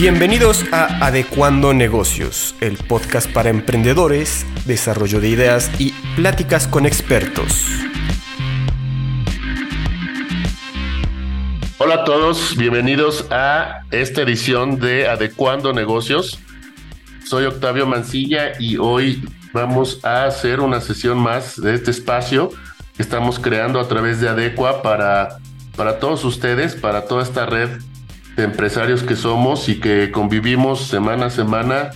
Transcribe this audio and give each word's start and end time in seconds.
Bienvenidos 0.00 0.64
a 0.72 1.04
Adecuando 1.06 1.74
Negocios, 1.74 2.54
el 2.62 2.78
podcast 2.78 3.30
para 3.30 3.50
emprendedores, 3.50 4.46
desarrollo 4.64 5.20
de 5.20 5.28
ideas 5.28 5.70
y 5.78 5.92
pláticas 6.16 6.66
con 6.66 6.86
expertos. 6.86 7.66
Hola 11.76 11.96
a 11.96 12.04
todos, 12.04 12.56
bienvenidos 12.56 13.26
a 13.30 13.82
esta 13.90 14.22
edición 14.22 14.80
de 14.80 15.06
Adecuando 15.06 15.74
Negocios. 15.74 16.38
Soy 17.26 17.44
Octavio 17.44 17.86
Mancilla 17.86 18.52
y 18.58 18.78
hoy 18.78 19.22
vamos 19.52 20.02
a 20.02 20.24
hacer 20.24 20.60
una 20.60 20.80
sesión 20.80 21.18
más 21.18 21.60
de 21.60 21.74
este 21.74 21.90
espacio 21.90 22.48
que 22.96 23.02
estamos 23.02 23.38
creando 23.38 23.78
a 23.78 23.86
través 23.86 24.18
de 24.18 24.30
Adecua 24.30 24.80
para, 24.80 25.36
para 25.76 25.98
todos 25.98 26.24
ustedes, 26.24 26.74
para 26.74 27.04
toda 27.04 27.22
esta 27.22 27.44
red 27.44 27.68
empresarios 28.44 29.02
que 29.02 29.16
somos 29.16 29.68
y 29.68 29.80
que 29.80 30.10
convivimos 30.10 30.86
semana 30.86 31.26
a 31.26 31.30
semana 31.30 31.90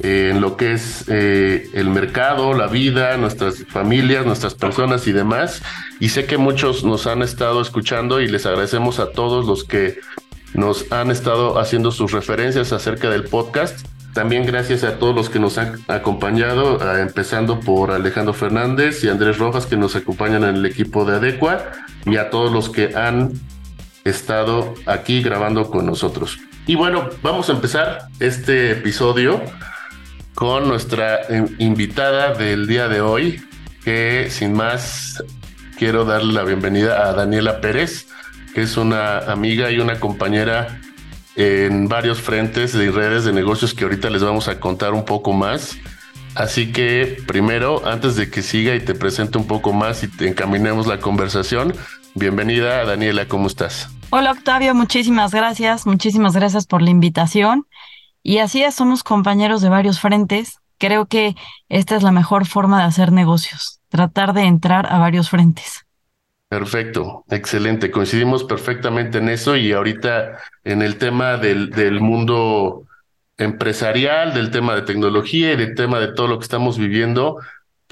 en 0.00 0.40
lo 0.40 0.56
que 0.56 0.72
es 0.72 1.04
eh, 1.08 1.70
el 1.74 1.88
mercado, 1.88 2.54
la 2.54 2.66
vida, 2.66 3.16
nuestras 3.16 3.64
familias, 3.66 4.26
nuestras 4.26 4.54
personas 4.54 5.06
y 5.06 5.12
demás. 5.12 5.62
Y 6.00 6.08
sé 6.08 6.24
que 6.26 6.38
muchos 6.38 6.84
nos 6.84 7.06
han 7.06 7.22
estado 7.22 7.60
escuchando 7.62 8.20
y 8.20 8.28
les 8.28 8.44
agradecemos 8.46 8.98
a 8.98 9.12
todos 9.12 9.46
los 9.46 9.64
que 9.64 10.00
nos 10.54 10.90
han 10.92 11.10
estado 11.10 11.58
haciendo 11.58 11.92
sus 11.92 12.12
referencias 12.12 12.72
acerca 12.72 13.10
del 13.10 13.24
podcast. 13.24 13.86
También 14.12 14.44
gracias 14.44 14.84
a 14.84 14.98
todos 14.98 15.14
los 15.14 15.30
que 15.30 15.38
nos 15.38 15.56
han 15.56 15.78
acompañado, 15.88 16.78
empezando 16.98 17.60
por 17.60 17.92
Alejandro 17.92 18.34
Fernández 18.34 19.02
y 19.04 19.08
Andrés 19.08 19.38
Rojas 19.38 19.64
que 19.64 19.76
nos 19.76 19.96
acompañan 19.96 20.44
en 20.44 20.56
el 20.56 20.66
equipo 20.66 21.06
de 21.06 21.16
Adecua 21.16 21.72
y 22.04 22.16
a 22.16 22.28
todos 22.28 22.52
los 22.52 22.68
que 22.68 22.94
han 22.94 23.32
estado 24.04 24.74
aquí 24.86 25.22
grabando 25.22 25.70
con 25.70 25.86
nosotros. 25.86 26.38
Y 26.66 26.74
bueno, 26.74 27.08
vamos 27.22 27.48
a 27.48 27.52
empezar 27.52 28.06
este 28.20 28.72
episodio 28.72 29.42
con 30.34 30.68
nuestra 30.68 31.20
invitada 31.58 32.34
del 32.34 32.66
día 32.66 32.88
de 32.88 33.00
hoy, 33.00 33.42
que 33.84 34.28
sin 34.30 34.52
más 34.52 35.22
quiero 35.78 36.04
darle 36.04 36.32
la 36.32 36.44
bienvenida 36.44 37.08
a 37.08 37.12
Daniela 37.12 37.60
Pérez, 37.60 38.06
que 38.54 38.62
es 38.62 38.76
una 38.76 39.18
amiga 39.18 39.70
y 39.70 39.78
una 39.78 39.98
compañera 39.98 40.80
en 41.36 41.88
varios 41.88 42.20
frentes 42.20 42.72
de 42.72 42.90
redes 42.90 43.24
de 43.24 43.32
negocios 43.32 43.74
que 43.74 43.84
ahorita 43.84 44.10
les 44.10 44.22
vamos 44.22 44.48
a 44.48 44.60
contar 44.60 44.92
un 44.92 45.04
poco 45.04 45.32
más. 45.32 45.76
Así 46.34 46.72
que 46.72 47.22
primero, 47.26 47.86
antes 47.86 48.16
de 48.16 48.30
que 48.30 48.42
siga 48.42 48.74
y 48.74 48.80
te 48.80 48.94
presente 48.94 49.38
un 49.38 49.46
poco 49.46 49.72
más 49.72 50.02
y 50.02 50.08
te 50.08 50.28
encaminemos 50.28 50.86
la 50.86 50.98
conversación, 50.98 51.74
bienvenida 52.14 52.84
Daniela, 52.84 53.26
¿cómo 53.26 53.46
estás? 53.46 53.88
Hola 54.10 54.32
Octavio, 54.32 54.74
muchísimas 54.74 55.32
gracias, 55.32 55.86
muchísimas 55.86 56.34
gracias 56.34 56.66
por 56.66 56.82
la 56.82 56.90
invitación. 56.90 57.66
Y 58.22 58.38
así 58.38 58.62
es, 58.62 58.74
somos 58.74 59.02
compañeros 59.02 59.62
de 59.62 59.68
varios 59.68 60.00
frentes. 60.00 60.58
Creo 60.78 61.06
que 61.06 61.34
esta 61.68 61.96
es 61.96 62.02
la 62.02 62.12
mejor 62.12 62.46
forma 62.46 62.78
de 62.78 62.84
hacer 62.84 63.12
negocios, 63.12 63.80
tratar 63.88 64.32
de 64.32 64.42
entrar 64.42 64.86
a 64.92 64.98
varios 64.98 65.30
frentes. 65.30 65.86
Perfecto, 66.48 67.24
excelente. 67.30 67.90
Coincidimos 67.90 68.44
perfectamente 68.44 69.18
en 69.18 69.30
eso 69.30 69.56
y 69.56 69.72
ahorita 69.72 70.38
en 70.64 70.82
el 70.82 70.98
tema 70.98 71.38
del, 71.38 71.70
del 71.70 72.00
mundo 72.00 72.84
empresarial, 73.38 74.34
del 74.34 74.50
tema 74.50 74.74
de 74.74 74.82
tecnología 74.82 75.52
y 75.52 75.56
del 75.56 75.74
tema 75.74 75.98
de 75.98 76.12
todo 76.12 76.28
lo 76.28 76.38
que 76.38 76.44
estamos 76.44 76.78
viviendo, 76.78 77.38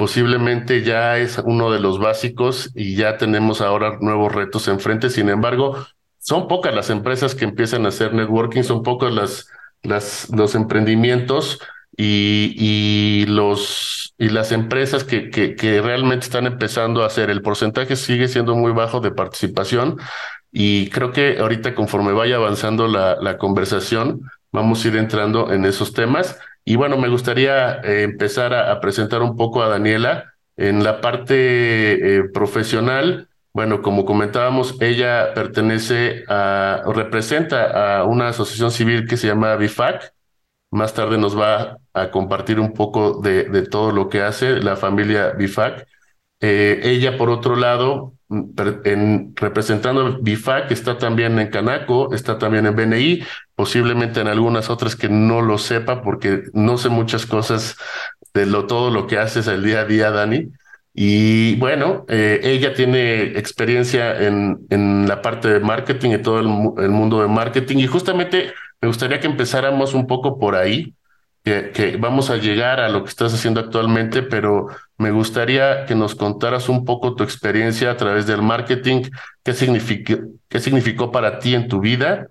posiblemente 0.00 0.82
ya 0.82 1.18
es 1.18 1.36
uno 1.44 1.70
de 1.70 1.78
los 1.78 1.98
básicos 1.98 2.70
y 2.74 2.96
ya 2.96 3.18
tenemos 3.18 3.60
ahora 3.60 3.98
nuevos 4.00 4.34
retos 4.34 4.66
enfrente. 4.66 5.10
Sin 5.10 5.28
embargo, 5.28 5.76
son 6.18 6.48
pocas 6.48 6.74
las 6.74 6.88
empresas 6.88 7.34
que 7.34 7.44
empiezan 7.44 7.84
a 7.84 7.90
hacer 7.90 8.14
networking, 8.14 8.62
son 8.62 8.82
pocas 8.82 9.12
las 9.12 9.46
las, 9.82 10.30
los 10.30 10.54
emprendimientos 10.54 11.60
y, 11.94 12.55
y, 12.56 13.27
los, 13.27 14.14
y 14.16 14.30
las 14.30 14.52
empresas 14.52 15.05
que, 15.05 15.28
que, 15.28 15.55
que 15.55 15.83
realmente 15.83 16.24
están 16.24 16.46
empezando 16.46 17.02
a 17.02 17.06
hacer. 17.06 17.28
El 17.28 17.42
porcentaje 17.42 17.94
sigue 17.94 18.28
siendo 18.28 18.55
muy 18.56 18.72
bajo 18.72 19.00
de 19.00 19.10
participación 19.10 19.98
y 20.50 20.89
creo 20.89 21.12
que 21.12 21.39
ahorita 21.40 21.74
conforme 21.74 22.12
vaya 22.12 22.36
avanzando 22.36 22.89
la, 22.89 23.16
la 23.20 23.36
conversación, 23.36 24.22
vamos 24.50 24.83
a 24.83 24.89
ir 24.89 24.96
entrando 24.96 25.52
en 25.52 25.66
esos 25.66 25.92
temas. 25.92 26.39
Y 26.64 26.76
bueno, 26.76 26.96
me 26.98 27.08
gustaría 27.08 27.80
eh, 27.82 28.02
empezar 28.02 28.54
a, 28.54 28.80
presentar 28.80 29.22
un 29.22 29.36
poco 29.36 29.62
a 29.62 29.68
Daniela 29.68 30.34
en 30.56 30.84
la 30.84 31.00
parte 31.00 32.16
eh, 32.18 32.24
profesional. 32.32 33.28
Bueno, 33.52 33.82
como 33.82 34.04
comentábamos, 34.04 34.80
ella 34.80 35.34
pertenece 35.34 36.24
a, 36.28 36.82
o 36.86 36.92
representa 36.92 37.98
a 37.98 38.04
una 38.04 38.28
asociación 38.28 38.70
civil 38.70 39.06
que 39.08 39.16
se 39.16 39.26
llama 39.26 39.56
BIFAC. 39.56 40.12
Más 40.70 40.94
tarde 40.94 41.18
nos 41.18 41.38
va 41.38 41.78
a 41.94 42.10
compartir 42.10 42.60
un 42.60 42.72
poco 42.72 43.20
de, 43.20 43.44
de 43.44 43.62
todo 43.62 43.90
lo 43.90 44.08
que 44.08 44.22
hace 44.22 44.60
la 44.60 44.77
familia 44.77 45.30
BIFAC. 45.30 45.86
Eh, 46.40 46.80
ella, 46.84 47.18
por 47.18 47.28
otro 47.28 47.54
lado, 47.54 48.14
en, 48.84 49.34
representando 49.36 50.18
BIFAC, 50.22 50.70
está 50.70 50.96
también 50.96 51.38
en 51.38 51.48
Canaco, 51.48 52.14
está 52.14 52.38
también 52.38 52.66
en 52.66 52.77
BNI, 52.77 53.22
posiblemente 53.60 54.22
en 54.22 54.28
algunas 54.28 54.70
otras 54.70 54.96
que 54.96 55.10
no 55.10 55.42
lo 55.42 55.58
sepa 55.58 56.00
porque 56.00 56.44
no 56.54 56.78
sé 56.78 56.88
muchas 56.88 57.26
cosas 57.26 57.76
de 58.32 58.46
lo, 58.46 58.66
todo 58.66 58.90
lo 58.90 59.06
que 59.06 59.18
haces 59.18 59.48
el 59.48 59.62
día 59.62 59.80
a 59.80 59.84
día, 59.84 60.10
Dani. 60.10 60.48
Y 60.94 61.56
bueno, 61.56 62.06
eh, 62.08 62.40
ella 62.42 62.72
tiene 62.72 63.38
experiencia 63.38 64.18
en, 64.18 64.60
en, 64.70 65.06
la 65.06 65.20
parte 65.20 65.48
de 65.48 65.60
marketing 65.60 66.12
y 66.12 66.22
todo 66.22 66.40
el, 66.40 66.48
mundo 66.48 67.20
de 67.20 67.28
marketing. 67.28 67.76
Y 67.80 67.86
justamente 67.86 68.54
me 68.80 68.88
gustaría 68.88 69.20
que 69.20 69.26
empezáramos 69.26 69.92
un 69.92 70.06
poco 70.06 70.38
por 70.38 70.54
ahí, 70.54 70.94
que, 71.44 71.70
que, 71.70 71.98
vamos 71.98 72.30
a 72.30 72.38
llegar 72.38 72.80
a 72.80 72.88
lo 72.88 73.04
que 73.04 73.10
estás 73.10 73.34
haciendo 73.34 73.60
actualmente, 73.60 74.22
pero 74.22 74.68
me 74.96 75.10
gustaría 75.10 75.84
que 75.84 75.94
nos 75.94 76.14
contaras 76.14 76.70
un 76.70 76.86
poco 76.86 77.14
tu 77.14 77.24
experiencia 77.24 77.90
a 77.90 77.98
través 77.98 78.27
del 78.27 78.40
marketing, 78.40 79.02
qué, 79.44 79.52
significó, 79.52 80.14
qué 80.48 80.60
significó 80.60 81.12
para 81.12 81.38
ti 81.38 81.54
en 81.54 81.68
tu 81.68 81.80
vida, 81.80 82.28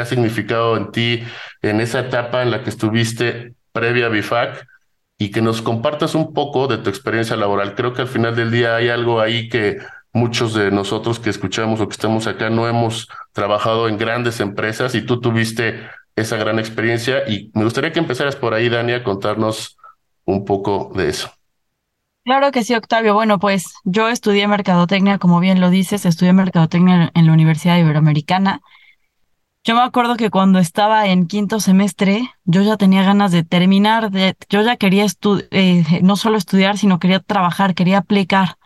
ha 0.00 0.04
significado 0.04 0.76
en 0.76 0.90
ti 0.92 1.22
en 1.62 1.80
esa 1.80 2.00
etapa 2.00 2.42
en 2.42 2.50
la 2.50 2.62
que 2.62 2.70
estuviste 2.70 3.54
previa 3.72 4.06
a 4.06 4.08
BIFAC 4.08 4.66
y 5.18 5.30
que 5.30 5.42
nos 5.42 5.62
compartas 5.62 6.14
un 6.14 6.32
poco 6.32 6.68
de 6.68 6.78
tu 6.78 6.90
experiencia 6.90 7.36
laboral. 7.36 7.74
Creo 7.74 7.92
que 7.92 8.02
al 8.02 8.08
final 8.08 8.36
del 8.36 8.50
día 8.50 8.76
hay 8.76 8.88
algo 8.88 9.20
ahí 9.20 9.48
que 9.48 9.78
muchos 10.12 10.54
de 10.54 10.70
nosotros 10.70 11.18
que 11.18 11.30
escuchamos 11.30 11.80
o 11.80 11.88
que 11.88 11.92
estamos 11.92 12.26
acá 12.26 12.50
no 12.50 12.68
hemos 12.68 13.08
trabajado 13.32 13.88
en 13.88 13.98
grandes 13.98 14.40
empresas 14.40 14.94
y 14.94 15.02
tú 15.02 15.20
tuviste 15.20 15.80
esa 16.16 16.36
gran 16.36 16.58
experiencia 16.58 17.28
y 17.28 17.50
me 17.54 17.64
gustaría 17.64 17.92
que 17.92 17.98
empezaras 17.98 18.36
por 18.36 18.54
ahí, 18.54 18.68
Dani, 18.68 18.92
a 18.92 19.04
contarnos 19.04 19.76
un 20.24 20.44
poco 20.44 20.92
de 20.94 21.08
eso. 21.08 21.30
Claro 22.24 22.50
que 22.50 22.62
sí, 22.62 22.74
Octavio. 22.74 23.14
Bueno, 23.14 23.38
pues 23.38 23.72
yo 23.84 24.08
estudié 24.08 24.46
mercadotecnia, 24.48 25.18
como 25.18 25.40
bien 25.40 25.60
lo 25.60 25.70
dices, 25.70 26.04
estudié 26.04 26.32
mercadotecnia 26.32 27.10
en 27.14 27.26
la 27.26 27.32
Universidad 27.32 27.78
Iberoamericana. 27.78 28.60
Yo 29.64 29.74
me 29.74 29.82
acuerdo 29.82 30.16
que 30.16 30.30
cuando 30.30 30.58
estaba 30.58 31.06
en 31.08 31.26
quinto 31.26 31.60
semestre, 31.60 32.30
yo 32.44 32.62
ya 32.62 32.76
tenía 32.78 33.02
ganas 33.02 33.32
de 33.32 33.44
terminar, 33.44 34.10
de, 34.10 34.34
yo 34.48 34.62
ya 34.62 34.76
quería 34.76 35.04
eh, 35.50 36.00
no 36.02 36.16
solo 36.16 36.38
estudiar, 36.38 36.78
sino 36.78 36.98
quería 36.98 37.20
trabajar, 37.20 37.74
quería 37.74 37.98
aplicar. 37.98 38.56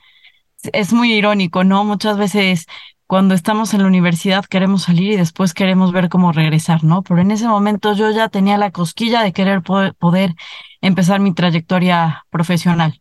Es 0.73 0.93
muy 0.93 1.13
irónico, 1.13 1.65
¿no? 1.65 1.85
Muchas 1.85 2.19
veces 2.19 2.67
cuando 3.09 3.35
estamos 3.35 3.75
en 3.75 3.83
la 3.83 3.89
universidad 3.89 4.45
queremos 4.45 4.85
salir 4.85 5.13
y 5.13 5.17
después 5.17 5.55
queremos 5.55 5.93
ver 5.93 6.09
cómo 6.09 6.33
regresar, 6.33 6.85
¿no? 6.85 7.03
Pero 7.03 7.21
en 7.21 7.33
ese 7.33 7.49
momento 7.49 7.95
yo 7.95 8.11
ya 8.11 8.29
tenía 8.29 8.57
la 8.57 8.71
cosquilla 8.71 9.23
de 9.23 9.33
querer 9.33 9.63
poder, 9.63 9.95
poder 9.95 10.35
empezar 10.81 11.21
mi 11.21 11.35
trayectoria 11.35 12.25
profesional. 12.31 13.01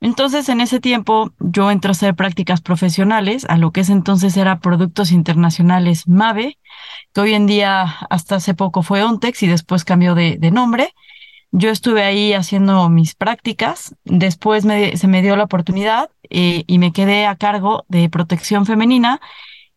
Entonces, 0.00 0.48
en 0.48 0.60
ese 0.60 0.78
tiempo, 0.78 1.32
yo 1.38 1.70
entré 1.70 1.88
a 1.88 1.92
hacer 1.92 2.14
prácticas 2.14 2.60
profesionales 2.60 3.46
a 3.48 3.56
lo 3.56 3.70
que 3.72 3.80
es 3.80 3.90
entonces 3.90 4.36
era 4.36 4.60
Productos 4.60 5.10
Internacionales 5.10 6.06
MAVE, 6.06 6.58
que 7.14 7.20
hoy 7.20 7.34
en 7.34 7.46
día, 7.46 7.96
hasta 8.10 8.36
hace 8.36 8.54
poco 8.54 8.82
fue 8.82 9.02
ONTEX 9.02 9.42
y 9.42 9.46
después 9.46 9.84
cambió 9.84 10.14
de, 10.14 10.38
nombre. 10.50 10.92
Yo 11.50 11.70
estuve 11.70 12.02
ahí 12.04 12.34
haciendo 12.34 12.88
mis 12.90 13.14
prácticas, 13.14 13.94
después 14.04 14.64
se 14.64 15.06
me 15.08 15.22
dio 15.22 15.36
la 15.36 15.44
oportunidad 15.44 16.10
eh, 16.28 16.64
y 16.66 16.78
me 16.78 16.92
quedé 16.92 17.26
a 17.26 17.36
cargo 17.36 17.84
de 17.88 18.10
protección 18.10 18.66
femenina 18.66 19.20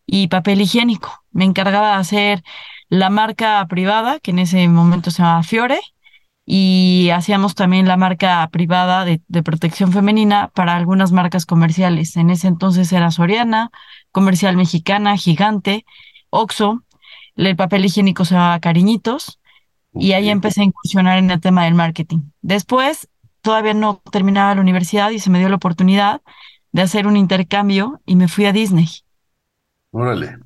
y 0.06 0.27
papel 0.27 0.62
higiénico. 0.62 1.24
Me 1.31 1.45
encargaba 1.45 1.92
de 1.92 1.95
hacer 1.95 2.44
la 2.89 3.10
marca 3.10 3.65
privada, 3.69 4.19
que 4.19 4.31
en 4.31 4.39
ese 4.39 4.68
momento 4.68 5.12
se 5.12 5.22
llamaba 5.22 5.44
Fiore, 5.44 5.80
y 6.51 7.12
hacíamos 7.12 7.54
también 7.54 7.88
la 7.88 7.96
marca 7.96 8.50
privada 8.51 9.06
de, 9.06 9.22
de, 9.28 9.44
protección 9.44 9.92
femenina 9.92 10.50
para 10.56 10.75
algunas 10.75 11.12
marcas 11.12 11.46
comerciales. 11.46 12.18
En 12.18 12.31
ese 12.31 12.48
entonces 12.48 12.92
era 12.92 13.12
Soriana, 13.12 13.69
Comercial 14.12 14.57
Mexicana, 14.57 15.16
Gigante, 15.16 15.86
Oxo, 16.31 16.84
el 17.36 17.56
papel 17.56 17.86
higiénico 17.86 18.25
se 18.25 18.34
llamaba 18.34 18.60
Cariñitos 18.60 19.40
y 19.94 20.13
ahí 20.13 20.30
empecé 20.30 20.62
a 20.62 20.63
incursionar 20.63 21.19
en 21.19 21.30
el 21.30 21.40
tema 21.40 21.66
del 21.66 21.75
marketing. 21.75 22.31
Después, 22.42 23.07
todavía 23.42 23.75
no 23.75 24.01
terminaba 24.12 24.56
la 24.56 24.62
universidad 24.62 25.12
y 25.12 25.19
se 25.19 25.30
me 25.30 25.38
dio 25.38 25.50
la 25.50 25.57
oportunidad 25.57 26.24
de 26.72 26.81
hacer 26.81 27.06
un 27.06 27.16
intercambio 27.16 28.01
y 28.07 28.16
me 28.16 28.28
fui 28.28 28.46
a 28.46 28.54
Disney. 28.54 28.88
Órale. 29.92 30.40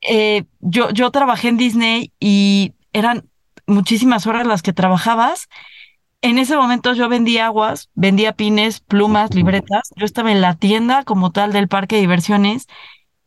Eh, 0.00 0.44
yo, 0.60 0.88
yo 0.88 1.10
trabajé 1.10 1.48
en 1.48 1.58
Disney 1.58 2.12
y 2.18 2.72
eran 2.94 3.28
muchísimas 3.66 4.26
horas 4.26 4.46
las 4.46 4.62
que 4.62 4.72
trabajabas. 4.72 5.48
En 6.22 6.38
ese 6.38 6.56
momento 6.56 6.94
yo 6.94 7.08
vendía 7.08 7.46
aguas, 7.46 7.90
vendía 7.94 8.32
pines, 8.32 8.80
plumas, 8.80 9.34
libretas. 9.34 9.90
Yo 9.96 10.06
estaba 10.06 10.32
en 10.32 10.40
la 10.40 10.54
tienda 10.54 11.04
como 11.04 11.32
tal 11.32 11.52
del 11.52 11.68
parque 11.68 11.96
de 11.96 12.02
diversiones 12.02 12.66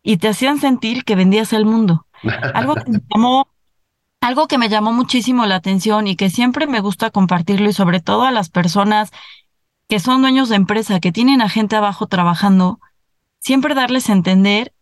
y 0.01 0.18
te 0.18 0.30
hacían 0.30 0.60
sentir 0.60 1.04
que 1.04 1.16
vendías 1.16 1.54
el 1.54 1.66
mundo. 1.66 2.06
Algo 2.54 2.75
que 2.75 2.89
me 2.89 3.00
llamó, 3.13 3.48
algo 4.22 4.48
que 4.48 4.57
me 4.57 4.69
llamó 4.69 4.94
muchísimo 4.94 5.45
la 5.45 5.56
atención 5.56 6.07
y 6.07 6.16
que 6.16 6.30
siempre 6.30 6.66
me 6.66 6.80
gusta 6.80 7.12
compartirlo 7.12 7.69
y 7.69 7.74
sobre 7.74 8.00
todo 8.00 8.24
a 8.24 8.31
las 8.31 8.50
personas 8.50 9.12
que 9.88 10.00
son 10.00 10.22
dueños 10.22 10.50
de 10.50 10.56
empresa, 10.56 11.00
que 11.00 11.12
tienen 11.12 11.42
a 11.42 11.50
gente 11.50 11.75
abajo 11.75 12.07
trabajando, 12.07 12.80
siempre 13.40 13.75
darles 13.75 14.10
a 14.10 14.13
entender 14.13 14.74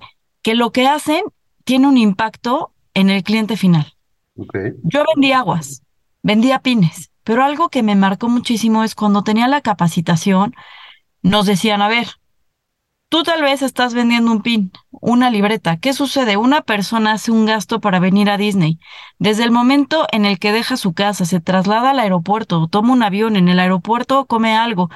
que 0.41 0.55
lo 0.55 0.71
que 0.71 0.87
hacen 0.87 1.23
tiene 1.63 1.87
un 1.87 1.97
impacto 1.97 2.71
en 2.93 3.09
el 3.09 3.23
cliente 3.23 3.57
final. 3.57 3.94
Yo 4.35 5.03
vendía 5.15 5.39
aguas, 5.39 5.81
vendía 6.21 6.59
pines, 6.59 7.11
pero 7.23 7.43
algo 7.43 7.69
que 7.69 7.83
me 7.83 7.95
marcó 7.95 8.27
muchísimo 8.27 8.83
es 8.83 8.95
cuando 8.95 9.23
tenía 9.23 9.47
la 9.47 9.61
capacitación, 9.61 10.53
nos 11.21 11.45
decían, 11.45 11.81
a 11.81 11.87
ver, 11.87 12.07
tú 13.09 13.23
tal 13.23 13.41
vez 13.41 13.61
estás 13.61 13.93
vendiendo 13.93 14.31
un 14.31 14.41
pin, 14.41 14.71
una 14.91 15.29
libreta. 15.29 15.77
¿Qué 15.77 15.93
sucede? 15.93 16.37
Una 16.37 16.61
persona 16.61 17.13
hace 17.13 17.31
un 17.31 17.45
gasto 17.45 17.79
para 17.79 17.99
venir 17.99 18.29
a 18.29 18.37
Disney. 18.37 18.79
Desde 19.19 19.43
el 19.43 19.51
momento 19.51 20.05
en 20.11 20.25
el 20.25 20.37
que 20.37 20.51
deja 20.51 20.75
su 20.75 20.93
casa, 20.93 21.25
se 21.25 21.39
traslada 21.39 21.91
al 21.91 21.99
aeropuerto, 21.99 22.67
toma 22.67 22.93
un 22.93 23.03
avión, 23.03 23.37
en 23.37 23.47
el 23.47 23.59
aeropuerto 23.59 24.25
come 24.25 24.55
algo, 24.55 24.89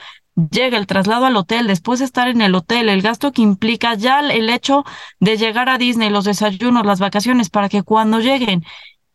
llega 0.51 0.77
el 0.77 0.85
traslado 0.87 1.25
al 1.25 1.37
hotel, 1.37 1.67
después 1.67 1.99
de 1.99 2.05
estar 2.05 2.27
en 2.27 2.41
el 2.41 2.55
hotel, 2.55 2.89
el 2.89 3.01
gasto 3.01 3.31
que 3.31 3.41
implica 3.41 3.95
ya 3.95 4.19
el 4.19 4.49
hecho 4.49 4.83
de 5.19 5.37
llegar 5.37 5.69
a 5.69 5.77
Disney, 5.77 6.09
los 6.09 6.25
desayunos, 6.25 6.85
las 6.85 6.99
vacaciones, 6.99 7.49
para 7.49 7.69
que 7.69 7.83
cuando 7.83 8.19
lleguen 8.19 8.63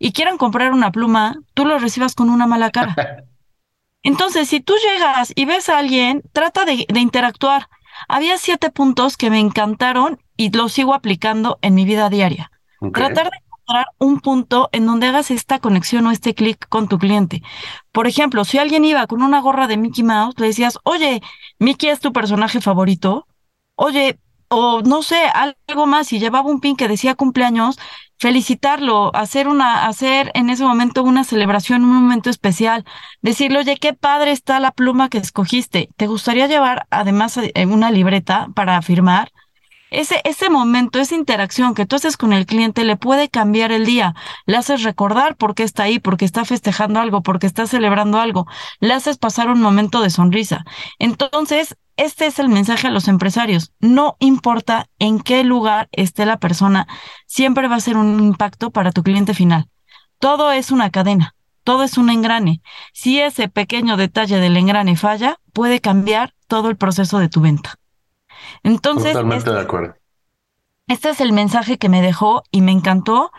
y 0.05 0.13
quieran 0.13 0.37
comprar 0.37 0.75
una 0.75 0.93
pluma, 0.93 1.39
tú 1.55 1.65
lo 1.65 1.79
recibas 1.79 2.15
con 2.15 2.29
una 2.29 2.47
mala 2.47 2.71
cara. 2.71 2.95
Entonces, 4.03 4.51
si 4.51 4.61
tú 4.61 4.75
llegas 4.75 5.33
y 5.35 5.47
ves 5.47 5.71
a 5.71 5.79
alguien, 5.79 6.23
trata 6.35 6.67
de, 6.67 6.87
interactuar. 6.95 7.71
Había 8.07 8.37
siete 8.37 8.69
puntos 8.69 9.17
que 9.17 9.31
me 9.31 9.41
encantaron 9.41 10.21
y 10.37 10.55
los 10.55 10.75
sigo 10.75 10.93
aplicando 10.93 11.59
en 11.63 11.75
mi 11.75 11.87
vida 11.87 12.11
diaria. 12.11 12.51
Tratar 12.93 13.31
de 13.31 13.39
encontrar 13.39 13.87
un 13.97 14.21
punto 14.21 14.69
en 14.73 14.85
donde 14.85 15.07
hagas 15.07 15.31
esta 15.31 15.59
conexión 15.59 16.07
o 16.07 16.11
este 16.11 16.35
clic 16.35 16.69
con 16.69 16.87
tu 16.87 16.99
cliente. 16.99 17.43
Por 17.91 18.07
ejemplo, 18.07 18.45
si 18.45 18.59
alguien 18.59 18.85
iba 18.85 19.07
con 19.07 19.23
una 19.23 19.41
gorra 19.41 19.69
de 19.69 19.79
Mickey 19.79 20.05
Mouse, 20.05 20.35
le 20.37 20.49
decías, 20.49 20.79
oye, 20.85 21.23
Mickey 21.59 21.89
es 21.89 22.01
tu 22.01 22.13
personaje 22.13 22.61
favorito. 22.61 23.27
Oye, 23.75 24.19
o 24.49 24.83
no 24.83 25.03
sé, 25.03 25.25
algo 25.33 25.87
más, 25.87 26.09
si 26.09 26.19
llevaba 26.19 26.51
un 26.51 26.61
pin 26.61 26.77
que 26.77 26.89
decía 26.89 27.15
cumpleaños, 27.15 27.79
felicitarlo, 28.25 29.15
hacer 29.15 29.49
una, 29.49 29.85
hacer 29.87 30.31
en 30.33 30.49
ese 30.49 30.65
momento 30.65 31.03
una 31.03 31.25
celebración, 31.25 31.85
un 31.85 31.93
momento 31.93 32.31
especial, 32.31 32.87
decirle, 33.21 33.59
oye, 33.59 33.77
qué 33.77 33.93
padre 33.93 34.31
está 34.31 34.61
la 34.61 34.73
pluma 34.73 35.11
que 35.11 35.19
escogiste. 35.19 35.91
¿Te 35.99 36.07
gustaría 36.07 36.47
llevar 36.47 36.87
además 36.89 37.37
eh, 37.37 37.67
una 37.67 37.91
libreta 37.91 38.49
para 38.55 38.81
firmar? 38.81 39.31
Ese, 39.91 40.23
ese 40.25 40.49
momento, 40.49 41.01
esa 41.01 41.15
interacción 41.15 41.75
que 41.75 41.85
tú 41.85 41.97
haces 41.97 42.17
con 42.17 42.33
el 42.33 42.47
cliente 42.47 42.85
le 42.85 42.97
puede 42.97 43.29
cambiar 43.29 43.73
el 43.73 43.85
día. 43.85 44.15
Le 44.47 44.57
haces 44.57 44.85
recordar 44.85 45.37
por 45.37 45.55
qué 45.55 45.63
está 45.63 45.83
ahí, 45.83 45.99
porque 45.99 46.25
está 46.25 46.47
festejando 46.47 47.01
algo, 47.01 47.23
porque 47.23 47.47
está 47.47 47.67
celebrando 47.67 48.21
algo. 48.21 48.47
Le 48.81 48.95
haces 48.95 49.19
pasar 49.19 49.51
un 49.51 49.61
momento 49.61 50.01
de 50.01 50.09
sonrisa. 50.09 50.65
Entonces, 50.99 51.77
este 51.97 52.27
es 52.27 52.39
el 52.39 52.49
mensaje 52.49 52.89
a 52.89 52.91
los 52.91 53.09
empresarios. 53.09 53.73
No 53.81 54.17
importa 54.19 54.87
en 54.99 55.21
qué 55.21 55.45
lugar 55.45 55.89
esté 55.93 56.27
la 56.27 56.39
persona, 56.39 56.87
siempre 57.27 57.69
va 57.69 57.77
a 57.77 57.81
ser 57.81 57.97
un 57.97 58.21
impacto 58.21 58.71
para 58.71 58.93
tu 58.93 59.03
cliente 59.03 59.35
final. 59.35 59.69
Todo 60.19 60.53
es 60.53 60.71
una 60.71 60.91
cadena, 60.91 61.35
todo 61.63 61.83
es 61.83 61.99
un 61.99 62.11
engrane. 62.11 62.63
Si 62.93 63.21
ese 63.21 63.49
pequeño 63.49 63.97
detalle 63.97 64.39
del 64.39 64.57
engrane 64.57 64.97
falla, 64.97 65.39
puede 65.53 65.81
cambiar 65.81 66.35
todo 66.49 66.69
el 66.69 66.77
proceso 66.77 67.19
de 67.19 67.29
tu 67.29 67.41
venta. 67.41 67.77
Entonces, 68.63 69.13
Totalmente 69.13 69.39
este, 69.39 69.53
de 69.53 69.61
acuerdo. 69.61 69.95
Este 70.87 71.11
es 71.11 71.21
el 71.21 71.33
mensaje 71.33 71.79
que 71.79 71.89
me 71.89 72.03
dejó 72.03 72.43
y 72.51 72.61
me 72.61 72.73
encantó 72.73 73.31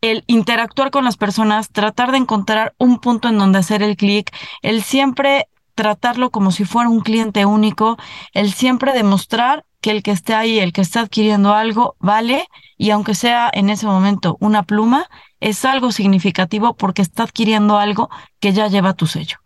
el 0.00 0.24
interactuar 0.26 0.90
con 0.90 1.04
las 1.04 1.16
personas, 1.16 1.70
tratar 1.70 2.12
de 2.12 2.18
encontrar 2.18 2.74
un 2.78 2.98
punto 2.98 3.28
en 3.28 3.38
donde 3.38 3.58
hacer 3.58 3.82
el 3.82 3.96
clic, 3.96 4.34
el 4.60 4.82
siempre 4.82 5.48
tratarlo 5.74 6.30
como 6.30 6.52
si 6.52 6.64
fuera 6.64 6.88
un 6.88 7.00
cliente 7.00 7.44
único, 7.44 7.96
el 8.32 8.52
siempre 8.52 8.92
demostrar 8.92 9.64
que 9.80 9.90
el 9.90 10.02
que 10.02 10.12
esté 10.12 10.34
ahí, 10.34 10.58
el 10.60 10.72
que 10.72 10.80
está 10.80 11.00
adquiriendo 11.00 11.52
algo, 11.52 11.96
vale, 11.98 12.46
y 12.78 12.90
aunque 12.90 13.14
sea 13.14 13.50
en 13.52 13.68
ese 13.68 13.86
momento 13.86 14.36
una 14.40 14.62
pluma, 14.62 15.08
es 15.40 15.64
algo 15.64 15.92
significativo 15.92 16.74
porque 16.74 17.02
está 17.02 17.24
adquiriendo 17.24 17.76
algo 17.76 18.08
que 18.40 18.52
ya 18.52 18.68
lleva 18.68 18.94
tu 18.94 19.06
sello. 19.06 19.38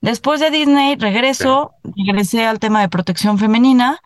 Después 0.00 0.40
de 0.40 0.50
Disney, 0.50 0.94
regreso, 0.96 1.72
regresé 1.82 2.46
al 2.46 2.60
tema 2.60 2.80
de 2.80 2.88
protección 2.88 3.38
femenina 3.38 4.00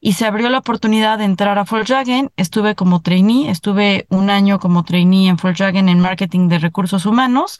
y 0.00 0.14
se 0.14 0.26
abrió 0.26 0.50
la 0.50 0.58
oportunidad 0.58 1.18
de 1.18 1.24
entrar 1.24 1.58
a 1.58 1.64
Volkswagen. 1.64 2.30
Estuve 2.36 2.74
como 2.74 3.00
trainee, 3.00 3.50
estuve 3.50 4.06
un 4.10 4.28
año 4.28 4.58
como 4.58 4.82
trainee 4.82 5.28
en 5.28 5.36
Volkswagen 5.36 5.88
en 5.88 6.00
marketing 6.00 6.48
de 6.48 6.58
recursos 6.58 7.06
humanos 7.06 7.58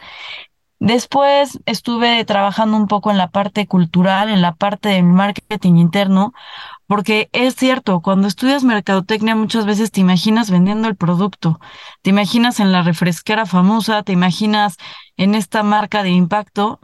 Después 0.81 1.61
estuve 1.67 2.25
trabajando 2.25 2.79
un 2.79 2.87
poco 2.87 3.11
en 3.11 3.19
la 3.19 3.29
parte 3.29 3.67
cultural, 3.67 4.31
en 4.31 4.41
la 4.41 4.55
parte 4.55 4.89
del 4.89 5.05
marketing 5.05 5.75
interno, 5.75 6.33
porque 6.87 7.29
es 7.33 7.55
cierto, 7.55 8.01
cuando 8.01 8.27
estudias 8.27 8.65
mercadotecnia 8.65 9.37
muchas 9.37 9.67
veces 9.67 9.91
te 9.91 10.01
imaginas 10.01 10.51
vendiendo 10.51 10.89
el 10.89 10.97
producto, 10.97 11.61
te 12.01 12.09
imaginas 12.09 12.61
en 12.61 12.73
la 12.73 12.81
refresquera 12.81 13.45
famosa, 13.45 14.03
te 14.05 14.13
imaginas 14.13 14.79
en 15.19 15.35
esta 15.35 15.63
marca 15.63 16.03
de 16.03 16.11
impacto, 16.11 16.81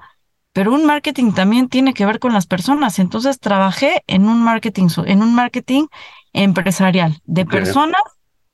pero 0.52 0.74
un 0.74 0.84
marketing 0.84 1.32
también 1.32 1.70
tiene 1.70 1.94
que 1.94 2.04
ver 2.04 2.18
con 2.18 2.34
las 2.34 2.46
personas. 2.46 2.98
Entonces 2.98 3.40
trabajé 3.40 4.04
en 4.06 4.28
un 4.28 4.42
marketing, 4.42 4.88
en 5.06 5.22
un 5.22 5.34
marketing 5.34 5.86
empresarial 6.34 7.18
de 7.24 7.46
personas 7.46 8.02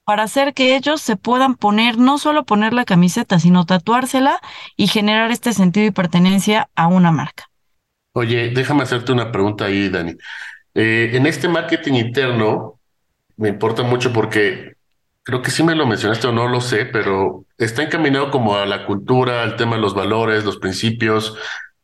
para 0.05 0.25
hacer 0.25 0.53
que 0.55 0.77
ellos 0.77 1.01
se 1.01 1.17
puedan 1.17 1.55
poner, 1.55 1.99
no 1.99 2.19
solo 2.19 2.45
poner 2.45 2.73
la 2.73 2.85
camiseta, 2.85 3.39
sino 3.39 3.67
tatuársela 3.67 4.41
y 4.77 4.89
generar 4.89 5.31
este 5.31 5.53
sentido 5.53 5.85
de 5.85 5.93
pertenencia 5.93 6.69
a 6.75 6.89
una 6.89 7.13
marca. 7.13 7.45
Oye, 8.13 8.51
déjame 8.51 8.83
hacerte 8.83 9.13
una 9.13 9.33
pregunta 9.33 9.67
ahí, 9.67 9.89
Dani. 9.89 10.17
Eh, 10.75 11.11
en 11.15 11.27
este 11.27 11.49
marketing 11.49 11.95
interno, 11.95 12.81
me 13.37 13.49
importa 13.49 13.83
mucho 13.83 14.13
porque 14.13 14.75
creo 15.23 15.41
que 15.41 15.51
sí 15.51 15.63
me 15.63 15.75
lo 15.75 15.87
mencionaste 15.87 16.27
o 16.27 16.33
no 16.33 16.49
lo 16.49 16.61
sé, 16.61 16.85
pero 16.85 17.47
está 17.57 17.83
encaminado 17.83 18.31
como 18.31 18.57
a 18.57 18.67
la 18.67 18.87
cultura, 18.87 19.43
al 19.43 19.57
tema 19.57 19.77
de 19.77 19.83
los 19.83 19.95
valores, 19.95 20.45
los 20.45 20.59
principios 20.59 21.37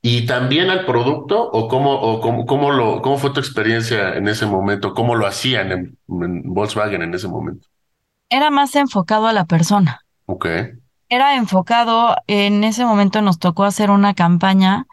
y 0.03 0.27
también 0.27 0.71
al 0.71 0.85
producto 0.87 1.43
o 1.51 1.69
cómo 1.69 1.93
o 1.93 2.21
cómo, 2.21 2.47
cómo 2.47 2.71
lo 2.71 3.03
cómo 3.03 3.19
fue 3.19 3.31
tu 3.31 3.41
experiencia 3.41 4.15
en 4.15 4.29
ese 4.29 4.47
momento, 4.47 4.95
cómo 4.95 5.17
lo 5.17 5.27
hacían 5.27 5.73
en 5.73 5.99
Volkswagen 6.07 7.03
en 7.03 7.15
ese 7.15 7.27
momento 7.29 7.69
era 8.31 8.51
más 8.51 8.75
enfocado 8.77 9.27
a 9.27 9.33
la 9.33 9.45
persona. 9.45 10.05
Ok. 10.27 10.47
Era 11.09 11.37
enfocado, 11.37 12.17
en 12.27 12.65
ese 12.65 12.85
momento 12.85 13.23
nos 13.23 13.39
tocó 13.39 13.65
hacer 13.65 13.91
una 13.91 14.15
campaña 14.15 14.87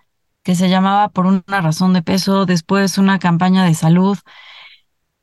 que 0.44 0.56
se 0.56 0.70
llamaba 0.70 1.10
Por 1.10 1.26
una 1.26 1.62
razón 1.62 1.94
de 1.94 2.02
peso, 2.04 2.46
después 2.46 2.98
una 2.98 3.20
campaña 3.20 3.66
de 3.66 3.74
salud. 3.74 4.18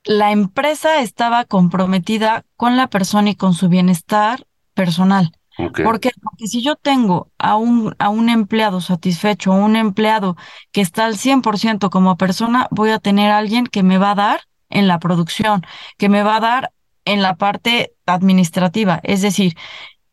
La 0.05 0.33
empresa 0.33 1.01
estaba 1.01 1.45
comprometida 1.45 2.45
con 2.57 2.77
la 2.77 2.89
persona 2.89 3.31
y 3.31 3.37
con 3.37 3.55
su 3.55 3.69
bienestar 3.69 4.47
personal. 4.75 5.33
Okay. 5.57 5.85
Porque 5.85 6.11
si 6.39 6.63
yo 6.63 6.77
tengo 6.77 7.31
a 7.39 7.57
un, 7.57 7.95
a 7.99 8.09
un 8.09 8.29
empleado 8.31 8.81
satisfecho, 8.81 9.53
un 9.53 9.77
empleado 9.77 10.37
que 10.73 10.81
está 10.81 11.05
al 11.05 11.17
100% 11.17 11.89
como 11.91 12.17
persona, 12.17 12.67
voy 12.71 12.91
a 12.91 12.99
tener 12.99 13.31
a 13.31 13.39
alguien 13.39 13.67
que 13.67 13.83
me 13.83 13.99
va 13.99 14.13
a 14.13 14.17
dar 14.17 14.41
en 14.71 14.89
la 14.89 14.99
producción, 14.99 15.63
que 15.99 16.09
me 16.09 16.23
va 16.23 16.37
a 16.37 16.41
dar 16.41 16.73
en 17.05 17.23
la 17.23 17.37
parte 17.37 17.93
administrativa. 18.07 19.01
Es 19.03 19.23
decir, 19.23 19.55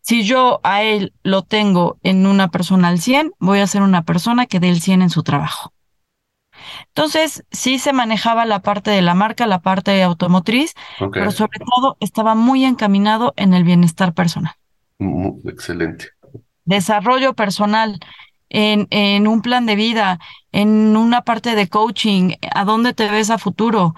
si 0.02 0.24
yo 0.24 0.60
a 0.64 0.82
él 0.84 1.14
lo 1.24 1.44
tengo 1.44 2.00
en 2.04 2.26
una 2.26 2.50
persona 2.50 2.88
al 2.88 3.00
100, 3.00 3.34
voy 3.40 3.60
a 3.60 3.68
ser 3.68 3.82
una 3.82 4.04
persona 4.04 4.46
que 4.46 4.60
dé 4.60 4.70
el 4.70 4.82
100 4.82 5.04
en 5.04 5.10
su 5.10 5.24
trabajo. 5.24 5.74
Entonces, 6.88 7.46
sí 7.52 7.80
se 7.80 7.94
manejaba 7.94 8.46
la 8.46 8.62
parte 8.62 8.92
de 8.92 9.02
la 9.02 9.14
marca, 9.14 9.48
la 9.48 9.62
parte 9.62 10.02
automotriz, 10.04 10.74
pero 11.14 11.32
sobre 11.32 11.60
todo 11.60 11.98
estaba 12.00 12.36
muy 12.36 12.66
encaminado 12.66 13.34
en 13.38 13.54
el 13.54 13.64
bienestar 13.64 14.14
personal. 14.14 14.54
Excelente. 15.46 16.10
Desarrollo 16.66 17.34
personal, 17.34 18.00
en, 18.50 18.88
en 18.92 19.28
un 19.28 19.42
plan 19.42 19.66
de 19.66 19.76
vida, 19.76 20.20
en 20.52 20.98
una 20.98 21.22
parte 21.24 21.56
de 21.56 21.70
coaching, 21.70 22.34
a 22.54 22.66
dónde 22.66 22.94
te 22.94 23.10
ves 23.10 23.30
a 23.30 23.38
futuro, 23.38 23.96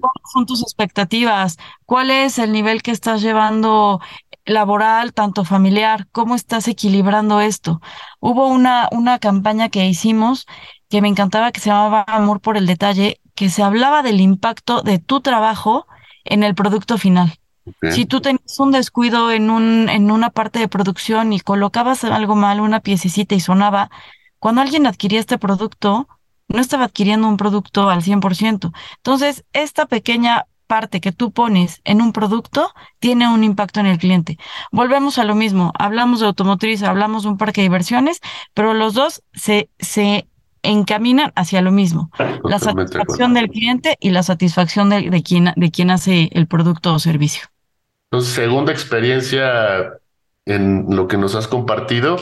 ¿cuáles 0.00 0.22
son 0.32 0.46
tus 0.46 0.62
expectativas? 0.62 1.58
¿Cuál 1.86 2.10
es 2.10 2.38
el 2.38 2.52
nivel 2.52 2.82
que 2.82 2.90
estás 2.90 3.22
llevando 3.22 4.00
laboral, 4.44 5.12
tanto 5.14 5.44
familiar? 5.44 6.08
¿Cómo 6.12 6.34
estás 6.34 6.68
equilibrando 6.68 7.40
esto? 7.40 7.80
Hubo 8.20 8.48
una, 8.48 8.88
una 8.92 9.18
campaña 9.18 9.68
que 9.68 9.86
hicimos 9.86 10.46
que 10.88 11.00
me 11.02 11.08
encantaba 11.08 11.52
que 11.52 11.60
se 11.60 11.70
llamaba 11.70 12.04
Amor 12.06 12.40
por 12.40 12.56
el 12.56 12.66
Detalle, 12.66 13.20
que 13.34 13.50
se 13.50 13.62
hablaba 13.62 14.02
del 14.02 14.20
impacto 14.20 14.82
de 14.82 14.98
tu 14.98 15.20
trabajo 15.20 15.86
en 16.24 16.42
el 16.42 16.54
producto 16.54 16.98
final. 16.98 17.38
Si 17.92 18.06
tú 18.06 18.20
tenías 18.20 18.58
un 18.58 18.72
descuido 18.72 19.30
en, 19.30 19.50
un, 19.50 19.88
en 19.88 20.10
una 20.10 20.30
parte 20.30 20.58
de 20.58 20.68
producción 20.68 21.32
y 21.32 21.40
colocabas 21.40 22.02
algo 22.04 22.34
mal, 22.34 22.60
una 22.60 22.80
piececita 22.80 23.34
y 23.34 23.40
sonaba, 23.40 23.90
cuando 24.38 24.60
alguien 24.60 24.86
adquiría 24.86 25.20
este 25.20 25.38
producto, 25.38 26.08
no 26.48 26.60
estaba 26.60 26.84
adquiriendo 26.86 27.28
un 27.28 27.36
producto 27.36 27.88
al 27.88 28.02
100%. 28.02 28.72
Entonces, 28.96 29.44
esta 29.52 29.86
pequeña 29.86 30.46
parte 30.66 31.00
que 31.00 31.12
tú 31.12 31.32
pones 31.32 31.80
en 31.84 32.00
un 32.00 32.12
producto 32.12 32.72
tiene 32.98 33.28
un 33.28 33.44
impacto 33.44 33.80
en 33.80 33.86
el 33.86 33.98
cliente. 33.98 34.38
Volvemos 34.70 35.18
a 35.18 35.24
lo 35.24 35.34
mismo, 35.34 35.72
hablamos 35.78 36.20
de 36.20 36.26
automotriz, 36.26 36.82
hablamos 36.82 37.24
de 37.24 37.28
un 37.28 37.36
parque 37.36 37.60
de 37.60 37.68
diversiones, 37.68 38.20
pero 38.54 38.72
los 38.72 38.94
dos 38.94 39.22
se, 39.34 39.68
se 39.78 40.28
encaminan 40.62 41.32
hacia 41.36 41.60
lo 41.60 41.72
mismo, 41.72 42.10
la 42.44 42.58
satisfacción 42.58 43.34
del 43.34 43.50
cliente 43.50 43.96
y 44.00 44.10
la 44.10 44.22
satisfacción 44.22 44.88
de, 44.88 45.10
de, 45.10 45.22
quien, 45.22 45.52
de 45.54 45.70
quien 45.70 45.90
hace 45.90 46.30
el 46.32 46.46
producto 46.46 46.94
o 46.94 46.98
servicio. 46.98 47.51
Entonces, 48.12 48.34
segunda 48.34 48.72
experiencia 48.72 49.94
en 50.44 50.94
lo 50.94 51.08
que 51.08 51.16
nos 51.16 51.34
has 51.34 51.48
compartido 51.48 52.18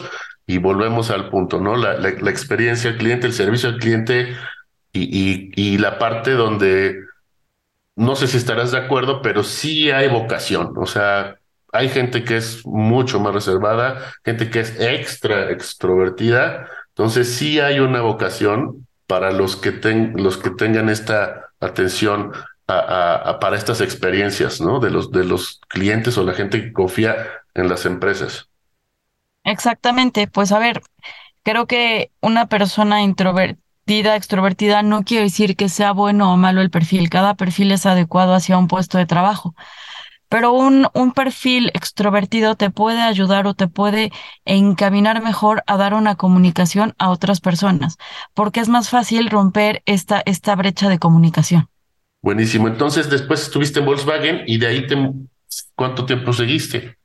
y 0.47 0.59
volvemos 0.59 1.11
al 1.11 1.31
punto, 1.31 1.61
¿no? 1.61 1.75
La, 1.75 2.09
experiencia 2.31 2.91
del 2.91 3.01
cliente, 3.01 3.27
el 3.27 3.33
servicio 3.33 3.71
al 3.71 3.79
cliente 3.79 4.37
y, 4.93 5.79
la 5.79 5.99
parte 5.99 6.31
donde, 6.31 7.01
no 7.97 8.15
sé 8.15 8.29
si 8.29 8.37
estarás 8.37 8.71
de 8.71 8.79
acuerdo, 8.79 9.21
pero 9.21 9.43
sí 9.43 9.91
hay 9.91 10.07
vocación, 10.07 10.75
o 10.77 10.87
sea, 10.87 11.39
hay 11.73 11.89
gente 11.89 12.23
que 12.23 12.37
es 12.37 12.65
mucho 12.65 13.19
más 13.19 13.35
reservada, 13.35 14.13
gente 14.25 14.49
que 14.49 14.61
es 14.61 14.81
extra 14.81 15.51
extrovertida, 15.51 16.69
entonces 16.91 17.35
sí 17.35 17.59
hay 17.59 17.81
una 17.81 18.01
vocación 18.01 18.87
para 19.09 19.33
los 19.33 19.57
que, 19.57 19.73
ten, 19.73 20.13
los 20.17 20.37
que 20.37 20.51
tengan 20.51 20.89
esta 20.89 21.51
atención 21.59 22.31
para 23.41 23.57
estas 23.57 23.81
experiencias, 23.81 24.61
¿no? 24.61 24.81
De 24.81 24.91
los, 24.91 25.11
de 25.11 25.25
los 25.25 25.61
clientes 25.69 26.17
o 26.19 26.25
la 26.25 26.35
gente 26.35 26.63
que 26.63 26.73
confía 26.73 27.17
en 27.55 27.69
las 27.69 27.87
empresas. 27.87 28.49
Exactamente, 29.45 30.29
pues 30.29 30.53
a 30.53 30.59
ver, 30.59 30.83
creo 31.43 31.67
que 31.67 32.13
una 32.21 32.47
persona 32.47 33.03
introvertida, 33.03 34.17
extrovertida, 34.17 34.83
no 34.83 35.03
quiere 35.03 35.25
decir 35.25 35.57
que 35.57 35.69
sea 35.69 35.93
bueno 35.93 36.33
o 36.33 36.37
malo 36.37 36.61
el 36.61 36.71
perfil, 36.71 37.11
cada 37.11 37.35
perfil 37.35 37.73
es 37.73 37.87
adecuado 37.87 38.35
hacia 38.35 38.59
un 38.59 38.69
puesto 38.69 38.99
de 38.99 39.07
trabajo 39.07 39.55
pero 40.31 40.53
un, 40.53 40.87
un 40.95 41.13
perfil 41.13 41.71
extrovertido 41.75 42.55
te 42.55 42.71
puede 42.71 43.03
ayudar 43.03 43.49
o 43.49 43.55
te 43.55 43.67
puede 43.67 44.13
encaminar 44.45 45.23
mejor 45.23 45.65
a 45.67 45.77
dar 45.77 45.93
una 45.93 46.15
comunicación 46.15 46.95
a 46.99 47.11
otras 47.11 47.41
personas, 47.41 47.99
porque 48.33 48.61
es 48.61 48.69
más 48.69 48.91
fácil 48.91 49.29
romper 49.29 49.83
esta, 49.87 50.23
esta 50.25 50.55
brecha 50.55 50.89
de 50.89 51.01
comunicación. 51.01 51.70
Buenísimo. 52.23 52.69
Entonces, 52.69 53.09
después 53.09 53.43
estuviste 53.43 53.81
en 53.81 53.87
Volkswagen 53.87 54.43
y 54.47 54.59
de 54.59 54.67
ahí 54.67 54.87
te, 54.87 54.97
¿cuánto 55.75 56.05
tiempo 56.05 56.33
seguiste? 56.33 56.97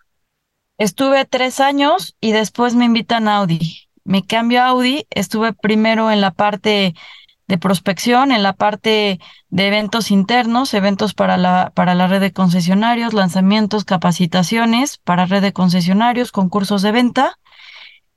Estuve 0.77 1.23
tres 1.25 1.59
años 1.61 2.15
y 2.19 2.31
después 2.31 2.75
me 2.75 2.85
invitan 2.85 3.27
a 3.27 3.37
Audi. 3.37 3.87
Me 4.03 4.25
cambio 4.25 4.61
a 4.61 4.67
Audi, 4.67 5.07
estuve 5.09 5.53
primero 5.53 6.11
en 6.11 6.21
la 6.21 6.31
parte 6.31 6.93
de 7.47 7.57
prospección, 7.57 8.31
en 8.31 8.43
la 8.43 8.53
parte 8.53 9.19
de 9.49 9.67
eventos 9.67 10.11
internos, 10.11 10.73
eventos 10.73 11.13
para 11.13 11.37
la, 11.37 11.71
para 11.75 11.95
la 11.95 12.07
red 12.07 12.19
de 12.19 12.33
concesionarios, 12.33 13.13
lanzamientos, 13.13 13.85
capacitaciones 13.85 14.97
para 14.97 15.25
red 15.25 15.41
de 15.41 15.53
concesionarios, 15.53 16.31
concursos 16.31 16.81
de 16.81 16.91
venta. 16.91 17.37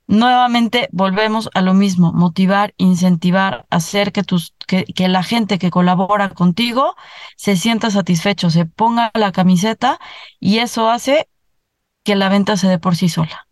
Nuevamente 0.09 0.89
volvemos 0.91 1.51
a 1.53 1.61
lo 1.61 1.75
mismo, 1.75 2.11
motivar, 2.11 2.73
incentivar, 2.77 3.67
hacer 3.69 4.11
que, 4.11 5.07
la 5.07 5.21
gente 5.21 5.59
que 5.59 5.69
colabora 5.69 6.29
contigo 6.29 6.95
se 7.35 7.55
sienta 7.55 7.91
satisfecho, 7.91 8.49
se 8.49 8.65
ponga 8.65 9.11
la 9.13 9.31
camiseta 9.31 9.99
y 10.39 10.57
eso 10.57 10.89
hace 10.89 11.29
que 12.03 12.15
la 12.15 12.27
venta 12.29 12.57
se 12.57 12.67
dé 12.67 12.79
por 12.79 12.95
sí 12.95 13.07
sola. 13.07 13.47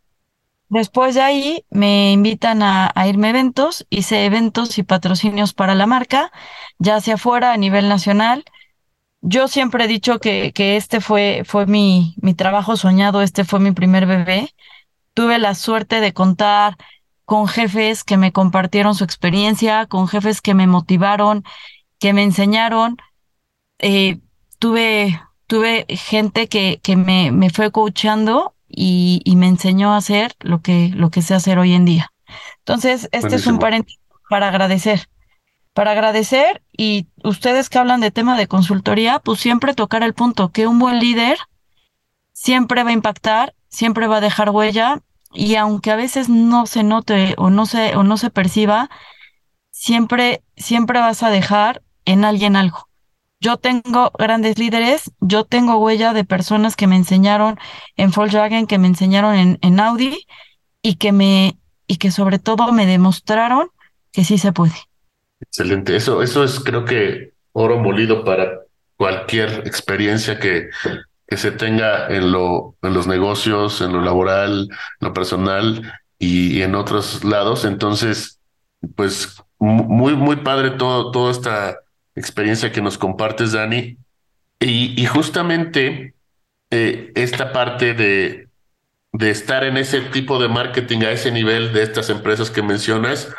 Después 0.68 1.14
de 1.14 1.22
ahí 1.22 1.64
me 1.70 2.12
invitan 2.12 2.64
a, 2.64 2.92
a, 2.96 3.08
irme 3.08 3.28
a 3.28 3.30
eventos, 3.30 3.86
hice 3.92 4.26
eventos 4.26 4.80
y 4.80 4.84
patrocinios 4.84 5.54
para 5.54 5.76
la 5.76 5.86
marca, 5.86 6.32
ya 6.80 6.96
hacia 6.96 7.14
afuera 7.14 7.54
a 7.54 7.58
nivel 7.58 7.88
nacional. 7.88 8.46
Yo 9.22 9.48
siempre 9.48 9.84
he 9.84 9.88
dicho 9.88 10.18
que, 10.18 10.54
que 10.54 10.76
este 10.76 11.02
fue, 11.02 11.44
fue 11.46 11.68
mi, 11.68 12.16
mi 12.20 12.34
trabajo 12.34 12.78
soñado, 12.78 13.22
este 13.22 13.46
fue 13.46 13.60
mi 13.60 13.74
primer 13.74 14.08
bebé. 14.08 14.56
Tuve 15.18 15.40
la 15.40 15.56
suerte 15.56 16.00
de 16.00 16.14
contar 16.14 16.78
con 17.26 17.48
jefes 17.48 18.04
que 18.04 18.18
me 18.18 18.32
compartieron 18.32 18.94
su 18.94 19.04
experiencia, 19.04 19.88
con 19.88 20.08
jefes 20.08 20.42
que 20.44 20.54
me 20.54 20.68
motivaron, 20.68 21.44
que 21.98 22.14
me 22.14 22.22
enseñaron. 22.22 22.98
Eh, 23.80 24.20
tuve, 24.60 25.20
tuve 25.48 25.88
gente 25.90 26.48
que, 26.48 26.80
que 26.84 26.96
me, 26.96 27.32
me 27.32 27.50
fue 27.50 27.72
coachando 27.72 28.54
y, 28.68 29.24
y, 29.26 29.38
me 29.38 29.48
enseñó 29.48 29.96
a 29.96 29.98
hacer 29.98 30.36
lo 30.40 30.62
que, 30.62 30.92
lo 30.94 31.10
que 31.10 31.24
sé 31.24 31.34
hacer 31.34 31.58
hoy 31.58 31.74
en 31.74 31.86
día. 31.86 32.14
Entonces, 32.60 33.06
este 33.06 33.22
Buenísimo. 33.22 33.40
es 33.40 33.48
un 33.48 33.58
paréntesis 33.58 34.00
para 34.30 34.50
agradecer. 34.50 35.10
Para 35.74 35.94
agradecer 35.94 36.62
y 36.72 37.08
ustedes 37.24 37.70
que 37.70 37.80
hablan 37.80 38.02
de 38.02 38.12
tema 38.12 38.38
de 38.38 38.48
consultoría, 38.48 39.18
pues 39.18 39.40
siempre 39.40 39.74
tocar 39.74 40.04
el 40.04 40.14
punto 40.14 40.52
que 40.52 40.68
un 40.68 40.78
buen 40.78 41.00
líder 41.00 41.40
siempre 42.34 42.84
va 42.84 42.92
a 42.92 42.94
impactar, 42.94 43.56
siempre 43.68 44.06
va 44.06 44.18
a 44.18 44.22
dejar 44.22 44.52
huella 44.52 45.02
y 45.38 45.56
aunque 45.56 45.92
a 45.92 45.96
veces 45.96 46.30
no 46.30 46.66
se 46.66 46.84
note 46.84 47.36
o 47.38 47.52
no 47.52 47.68
se, 47.68 47.96
o 47.96 48.04
no 48.04 48.18
se 48.18 48.32
perciba, 48.32 48.90
siempre, 49.70 50.42
siempre 50.56 51.00
vas 51.00 51.22
a 51.22 51.30
dejar 51.30 51.84
en 52.06 52.26
alguien 52.26 52.56
algo. 52.56 52.90
Yo 53.40 53.58
tengo 53.58 54.12
grandes 54.18 54.58
líderes, 54.58 55.12
yo 55.20 55.44
tengo 55.44 55.78
huella 55.78 56.14
de 56.14 56.26
personas 56.26 56.76
que 56.76 56.88
me 56.88 56.96
enseñaron 56.96 57.60
en 57.96 58.10
Volkswagen, 58.10 58.66
que 58.66 58.80
me 58.80 58.88
enseñaron 58.88 59.36
en, 59.36 59.60
en 59.62 59.80
Audi 59.80 60.26
y 60.82 60.96
que 60.96 61.12
me 61.12 61.60
y 61.86 61.98
que 61.98 62.10
sobre 62.10 62.40
todo 62.40 62.72
me 62.72 62.88
demostraron 62.88 63.70
que 64.12 64.24
sí 64.24 64.40
se 64.40 64.54
puede. 64.54 64.74
Excelente, 65.40 65.96
eso 65.96 66.24
eso 66.24 66.44
es 66.44 66.60
creo 66.60 66.84
que 66.84 67.34
oro 67.52 67.78
molido 67.78 68.24
para 68.24 68.62
cualquier 68.96 69.68
experiencia 69.68 70.40
que 70.40 70.70
que 71.28 71.38
se 71.38 71.52
tenga 71.52 72.08
en 72.08 72.32
lo 72.32 72.76
en 72.82 72.94
los 72.94 73.08
negocios, 73.08 73.82
en 73.82 73.94
lo 73.94 74.02
laboral, 74.02 74.70
en 74.72 75.08
lo 75.08 75.14
personal 75.14 75.94
y, 76.18 76.62
en 76.62 76.76
otros 76.76 77.24
lados. 77.24 77.66
Entonces, 77.66 78.40
pues 78.96 79.44
muy 79.60 80.16
muy 80.16 80.38
padre 80.38 80.72
todo 80.72 81.12
toda 81.12 81.32
esta 81.32 81.80
experiencia 82.16 82.72
que 82.72 82.82
nos 82.82 82.98
compartes, 82.98 83.52
Dani. 83.52 83.98
Y, 84.60 85.00
y 85.00 85.06
justamente 85.06 86.16
eh, 86.72 87.12
esta 87.16 87.52
parte 87.52 87.94
de, 87.94 88.48
de 89.14 89.30
estar 89.30 89.64
en 89.64 89.78
ese 89.78 90.02
tipo 90.02 90.40
de 90.40 90.48
marketing 90.48 91.02
a 91.02 91.12
ese 91.12 91.32
nivel 91.32 91.74
de 91.74 91.84
estas 91.84 92.10
empresas 92.10 92.50
que 92.50 92.62
mencionas, 92.62 93.30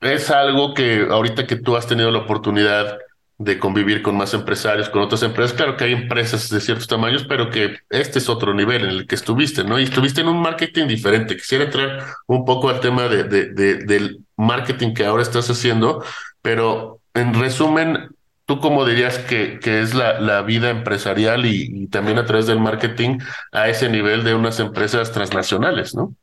es 0.00 0.30
algo 0.30 0.74
que 0.74 1.06
ahorita 1.10 1.46
que 1.46 1.56
tú 1.56 1.76
has 1.76 1.86
tenido 1.86 2.10
la 2.10 2.20
oportunidad 2.20 2.98
de 3.38 3.58
convivir 3.58 4.02
con 4.02 4.16
más 4.16 4.32
empresarios, 4.32 4.88
con 4.88 5.02
otras 5.02 5.22
empresas, 5.22 5.56
claro 5.56 5.76
que 5.76 5.84
hay 5.84 5.92
empresas 5.92 6.48
de 6.48 6.60
ciertos 6.60 6.86
tamaños, 6.86 7.24
pero 7.28 7.50
que 7.50 7.78
este 7.90 8.18
es 8.18 8.28
otro 8.28 8.54
nivel 8.54 8.84
en 8.84 8.90
el 8.90 9.06
que 9.06 9.16
estuviste, 9.16 9.64
¿no? 9.64 9.78
Y 9.78 9.84
estuviste 9.84 10.20
en 10.20 10.28
un 10.28 10.40
marketing 10.40 10.86
diferente. 10.86 11.36
Quisiera 11.36 11.64
entrar 11.64 12.04
un 12.26 12.44
poco 12.44 12.68
al 12.68 12.80
tema 12.80 13.08
de, 13.08 13.24
de, 13.24 13.46
de 13.46 13.74
del 13.84 14.20
marketing 14.36 14.94
que 14.94 15.04
ahora 15.04 15.22
estás 15.22 15.50
haciendo, 15.50 16.04
pero 16.42 17.00
en 17.12 17.34
resumen, 17.34 18.10
¿tú 18.46 18.60
cómo 18.60 18.84
dirías 18.84 19.18
que, 19.18 19.58
que 19.58 19.80
es 19.80 19.94
la, 19.94 20.20
la 20.20 20.42
vida 20.42 20.70
empresarial 20.70 21.44
y, 21.46 21.82
y, 21.82 21.86
también 21.88 22.18
a 22.18 22.26
través 22.26 22.46
del 22.46 22.60
marketing 22.60 23.18
a 23.52 23.68
ese 23.68 23.88
nivel 23.88 24.22
de 24.22 24.34
unas 24.34 24.60
empresas 24.60 25.10
transnacionales, 25.10 25.94
no? 25.94 26.14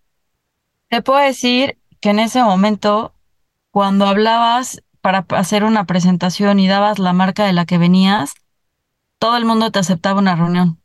Te 0.89 1.01
puedo 1.01 1.19
decir 1.19 1.77
que 1.99 2.09
en 2.09 2.19
ese 2.19 2.41
momento, 2.43 3.13
cuando 3.71 4.05
hablabas 4.05 4.81
para 5.01 5.25
hacer 5.29 5.63
una 5.63 5.85
presentación 5.85 6.59
y 6.59 6.67
dabas 6.67 6.99
la 6.99 7.13
marca 7.13 7.45
de 7.45 7.53
la 7.53 7.65
que 7.65 7.77
venías, 7.77 8.33
todo 9.19 9.37
el 9.37 9.45
mundo 9.45 9.71
te 9.71 9.79
aceptaba 9.79 10.19
una 10.19 10.35
reunión. 10.35 10.79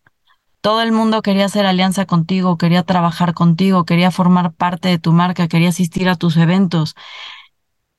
Todo 0.61 0.83
el 0.83 0.91
mundo 0.91 1.23
quería 1.23 1.45
hacer 1.45 1.65
alianza 1.65 2.07
contigo, 2.07 2.59
quería 2.59 2.83
trabajar 2.83 3.35
contigo, 3.35 3.85
quería 3.85 4.11
formar 4.11 4.53
parte 4.53 4.89
de 4.89 4.99
tu 4.99 5.13
marca, 5.13 5.49
quería 5.49 5.69
asistir 5.69 6.09
a 6.09 6.17
tus 6.17 6.37
eventos 6.37 6.97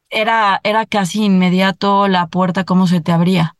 era, 0.09 0.59
era 0.63 0.85
casi 0.85 1.25
inmediato 1.25 2.07
la 2.07 2.27
puerta 2.27 2.63
cómo 2.63 2.87
se 2.87 3.01
te 3.01 3.11
abría. 3.11 3.55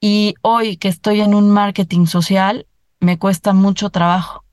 Y 0.00 0.34
hoy 0.42 0.76
que 0.76 0.88
estoy 0.88 1.20
en 1.20 1.34
un 1.34 1.50
marketing 1.50 2.06
social, 2.06 2.66
me 3.00 3.18
cuesta 3.18 3.52
mucho 3.52 3.90
trabajo. 3.90 4.44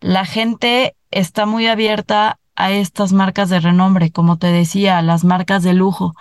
La 0.00 0.24
gente 0.24 0.94
está 1.10 1.46
muy 1.46 1.66
abierta 1.66 2.38
a 2.54 2.70
estas 2.70 3.12
marcas 3.12 3.48
de 3.50 3.60
renombre, 3.60 4.12
como 4.12 4.38
te 4.38 4.48
decía, 4.48 5.02
las 5.02 5.24
marcas 5.24 5.62
de 5.62 5.74
lujo, 5.74 6.14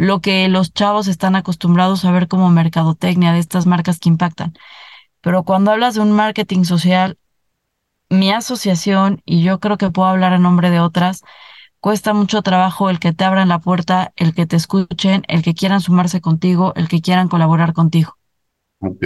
lo 0.00 0.22
que 0.22 0.48
los 0.48 0.72
chavos 0.72 1.08
están 1.08 1.36
acostumbrados 1.36 2.06
a 2.06 2.10
ver 2.10 2.26
como 2.26 2.48
mercadotecnia 2.48 3.32
de 3.34 3.38
estas 3.38 3.66
marcas 3.66 3.98
que 3.98 4.08
impactan. 4.08 4.54
Pero 5.20 5.44
cuando 5.44 5.72
hablas 5.72 5.94
de 5.94 6.00
un 6.00 6.12
marketing 6.12 6.64
social, 6.64 7.18
mi 8.08 8.32
asociación, 8.32 9.20
y 9.26 9.42
yo 9.42 9.60
creo 9.60 9.76
que 9.78 9.90
puedo 9.90 10.08
hablar 10.08 10.32
a 10.32 10.38
nombre 10.38 10.70
de 10.70 10.80
otras, 10.80 11.22
cuesta 11.80 12.14
mucho 12.14 12.40
trabajo 12.42 12.88
el 12.88 12.98
que 12.98 13.12
te 13.12 13.24
abran 13.24 13.48
la 13.48 13.58
puerta, 13.60 14.12
el 14.16 14.34
que 14.34 14.46
te 14.46 14.56
escuchen, 14.56 15.22
el 15.28 15.42
que 15.42 15.54
quieran 15.54 15.82
sumarse 15.82 16.22
contigo, 16.22 16.72
el 16.76 16.88
que 16.88 17.02
quieran 17.02 17.28
colaborar 17.28 17.74
contigo. 17.74 18.16
Ok. 18.78 19.04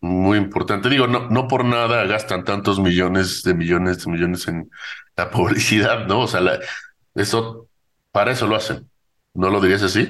muy 0.00 0.38
importante. 0.38 0.88
Digo, 0.88 1.06
no, 1.08 1.28
no 1.28 1.48
por 1.48 1.64
nada 1.64 2.04
gastan 2.06 2.44
tantos 2.44 2.78
millones 2.78 3.42
de 3.42 3.54
millones 3.54 4.04
de 4.04 4.12
millones 4.12 4.46
en 4.48 4.70
la 5.16 5.30
publicidad, 5.32 6.06
¿no? 6.06 6.20
O 6.20 6.28
sea, 6.28 6.40
eso, 7.14 7.68
para 8.12 8.32
eso 8.32 8.46
lo 8.46 8.56
hacen. 8.56 8.88
¿No 9.34 9.50
lo 9.50 9.60
dirías 9.60 9.82
así? 9.82 10.08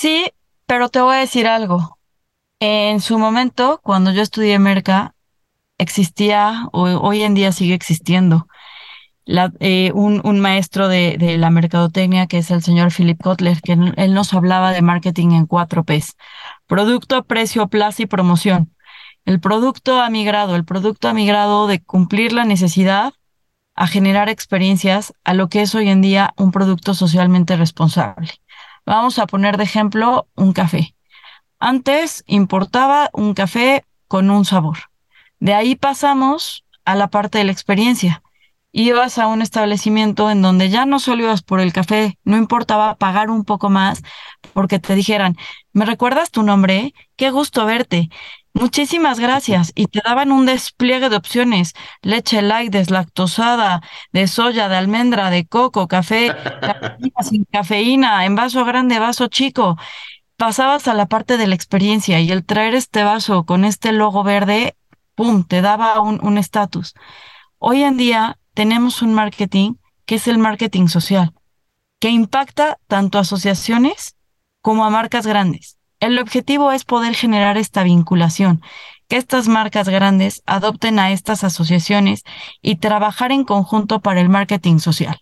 Sí, 0.00 0.32
pero 0.64 0.88
te 0.88 1.02
voy 1.02 1.16
a 1.16 1.18
decir 1.18 1.46
algo. 1.46 1.98
En 2.58 3.00
su 3.02 3.18
momento, 3.18 3.80
cuando 3.82 4.12
yo 4.12 4.22
estudié 4.22 4.58
Merca, 4.58 5.14
existía, 5.76 6.68
o 6.72 6.84
hoy 6.84 7.22
en 7.22 7.34
día 7.34 7.52
sigue 7.52 7.74
existiendo, 7.74 8.46
eh, 9.60 9.92
un, 9.94 10.40
maestro 10.40 10.88
de, 10.88 11.18
de, 11.18 11.36
la 11.36 11.50
mercadotecnia 11.50 12.26
que 12.28 12.38
es 12.38 12.50
el 12.50 12.62
señor 12.62 12.92
Philip 12.94 13.20
Kotler, 13.22 13.60
que 13.60 13.72
él 13.74 14.14
nos 14.14 14.32
hablaba 14.32 14.72
de 14.72 14.80
marketing 14.80 15.32
en 15.32 15.46
cuatro 15.46 15.84
P's. 15.84 16.16
Producto, 16.66 17.24
precio, 17.24 17.68
plaza 17.68 18.02
y 18.04 18.06
promoción. 18.06 18.74
El 19.26 19.38
producto 19.38 20.00
ha 20.00 20.08
migrado, 20.08 20.56
el 20.56 20.64
producto 20.64 21.08
ha 21.08 21.12
migrado 21.12 21.66
de 21.66 21.82
cumplir 21.82 22.32
la 22.32 22.46
necesidad 22.46 23.12
a 23.74 23.86
generar 23.86 24.30
experiencias 24.30 25.12
a 25.24 25.34
lo 25.34 25.50
que 25.50 25.60
es 25.60 25.74
hoy 25.74 25.90
en 25.90 26.00
día 26.00 26.32
un 26.38 26.52
producto 26.52 26.94
socialmente 26.94 27.56
responsable. 27.56 28.39
Vamos 28.86 29.18
a 29.18 29.26
poner 29.26 29.56
de 29.56 29.64
ejemplo 29.64 30.26
un 30.34 30.52
café. 30.52 30.94
Antes 31.58 32.24
importaba 32.26 33.10
un 33.12 33.34
café 33.34 33.84
con 34.08 34.30
un 34.30 34.44
sabor. 34.44 34.78
De 35.38 35.54
ahí 35.54 35.74
pasamos 35.76 36.64
a 36.84 36.94
la 36.94 37.08
parte 37.08 37.38
de 37.38 37.44
la 37.44 37.52
experiencia 37.52 38.22
ibas 38.72 39.18
a 39.18 39.26
un 39.26 39.42
establecimiento 39.42 40.30
en 40.30 40.42
donde 40.42 40.70
ya 40.70 40.86
no 40.86 41.00
solo 41.00 41.24
ibas 41.24 41.42
por 41.42 41.60
el 41.60 41.72
café, 41.72 42.18
no 42.24 42.36
importaba 42.36 42.96
pagar 42.96 43.30
un 43.30 43.44
poco 43.44 43.68
más 43.70 44.02
porque 44.52 44.78
te 44.78 44.94
dijeran, 44.94 45.36
¿me 45.72 45.84
recuerdas 45.84 46.30
tu 46.30 46.42
nombre? 46.42 46.94
Qué 47.16 47.30
gusto 47.30 47.66
verte. 47.66 48.08
Muchísimas 48.52 49.20
gracias. 49.20 49.72
Y 49.74 49.86
te 49.86 50.00
daban 50.04 50.32
un 50.32 50.46
despliegue 50.46 51.08
de 51.08 51.16
opciones. 51.16 51.72
Leche 52.02 52.42
light, 52.42 52.72
deslactosada, 52.72 53.80
de 54.12 54.26
soya, 54.26 54.68
de 54.68 54.76
almendra, 54.76 55.30
de 55.30 55.46
coco, 55.46 55.86
café, 55.86 56.34
sin 57.22 57.44
cafeína, 57.44 58.24
en 58.24 58.34
vaso 58.34 58.64
grande, 58.64 58.98
vaso 58.98 59.28
chico. 59.28 59.76
Pasabas 60.36 60.88
a 60.88 60.94
la 60.94 61.06
parte 61.06 61.36
de 61.36 61.46
la 61.46 61.54
experiencia 61.54 62.20
y 62.20 62.32
el 62.32 62.44
traer 62.44 62.74
este 62.74 63.04
vaso 63.04 63.44
con 63.44 63.64
este 63.64 63.92
logo 63.92 64.24
verde, 64.24 64.74
¡pum!, 65.14 65.44
te 65.44 65.60
daba 65.60 66.00
un 66.00 66.38
estatus. 66.38 66.94
Hoy 67.58 67.82
en 67.82 67.98
día 67.98 68.39
tenemos 68.54 69.02
un 69.02 69.14
marketing 69.14 69.74
que 70.06 70.16
es 70.16 70.28
el 70.28 70.38
marketing 70.38 70.88
social, 70.88 71.32
que 71.98 72.10
impacta 72.10 72.78
tanto 72.86 73.18
a 73.18 73.22
asociaciones 73.22 74.16
como 74.60 74.84
a 74.84 74.90
marcas 74.90 75.26
grandes. 75.26 75.78
El 76.00 76.18
objetivo 76.18 76.72
es 76.72 76.84
poder 76.84 77.14
generar 77.14 77.58
esta 77.58 77.82
vinculación, 77.82 78.62
que 79.08 79.16
estas 79.16 79.48
marcas 79.48 79.88
grandes 79.88 80.42
adopten 80.46 80.98
a 80.98 81.12
estas 81.12 81.44
asociaciones 81.44 82.22
y 82.62 82.76
trabajar 82.76 83.32
en 83.32 83.44
conjunto 83.44 84.00
para 84.00 84.20
el 84.20 84.28
marketing 84.28 84.78
social. 84.78 85.20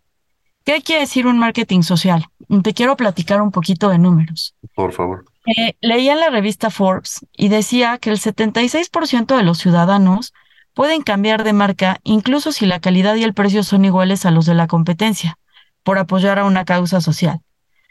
¿Qué 0.64 0.82
quiere 0.82 1.00
decir 1.00 1.26
un 1.26 1.38
marketing 1.38 1.80
social? 1.80 2.26
Te 2.62 2.74
quiero 2.74 2.96
platicar 2.96 3.40
un 3.40 3.50
poquito 3.50 3.88
de 3.88 3.98
números. 3.98 4.54
Por 4.74 4.92
favor. 4.92 5.24
Eh, 5.46 5.74
leía 5.80 6.12
en 6.12 6.20
la 6.20 6.28
revista 6.28 6.68
Forbes 6.68 7.26
y 7.32 7.48
decía 7.48 7.96
que 7.96 8.10
el 8.10 8.18
76% 8.18 9.34
de 9.34 9.42
los 9.42 9.58
ciudadanos 9.58 10.34
pueden 10.78 11.02
cambiar 11.02 11.42
de 11.42 11.52
marca 11.52 11.98
incluso 12.04 12.52
si 12.52 12.64
la 12.64 12.78
calidad 12.78 13.16
y 13.16 13.24
el 13.24 13.34
precio 13.34 13.64
son 13.64 13.84
iguales 13.84 14.24
a 14.24 14.30
los 14.30 14.46
de 14.46 14.54
la 14.54 14.68
competencia, 14.68 15.36
por 15.82 15.98
apoyar 15.98 16.38
a 16.38 16.44
una 16.44 16.64
causa 16.64 17.00
social. 17.00 17.40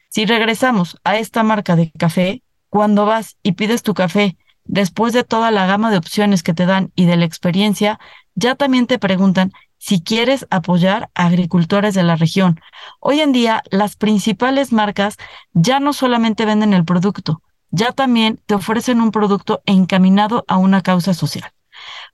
Si 0.08 0.26
regresamos 0.26 0.96
a 1.04 1.18
esta 1.18 1.44
marca 1.44 1.76
de 1.76 1.92
café, 2.00 2.44
cuando 2.70 3.06
vas 3.06 3.36
y 3.44 3.52
pides 3.52 3.84
tu 3.84 3.94
café, 3.94 4.38
después 4.64 5.12
de 5.12 5.26
toda 5.26 5.52
la 5.52 5.66
gama 5.66 5.92
de 5.92 5.98
opciones 5.98 6.44
que 6.44 6.54
te 6.54 6.66
dan 6.66 6.94
y 6.96 7.04
de 7.04 7.18
la 7.18 7.26
experiencia, 7.26 8.00
ya 8.36 8.56
también 8.56 8.88
te 8.88 9.00
preguntan 9.00 9.52
si 9.78 10.02
quieres 10.02 10.48
apoyar 10.50 11.10
a 11.14 11.26
agricultores 11.26 11.94
de 11.94 12.04
la 12.04 12.16
región. 12.16 12.58
Hoy 13.02 13.20
en 13.20 13.34
día, 13.34 13.64
las 13.70 13.98
principales 13.98 14.72
marcas 14.72 15.18
ya 15.52 15.82
no 15.82 15.92
solamente 15.92 16.46
venden 16.46 16.72
el 16.72 16.86
producto, 16.86 17.42
ya 17.70 17.92
también 17.92 18.40
te 18.46 18.56
ofrecen 18.56 19.02
un 19.02 19.12
producto 19.12 19.62
encaminado 19.66 20.46
a 20.48 20.56
una 20.56 20.82
causa 20.82 21.14
social. 21.14 21.52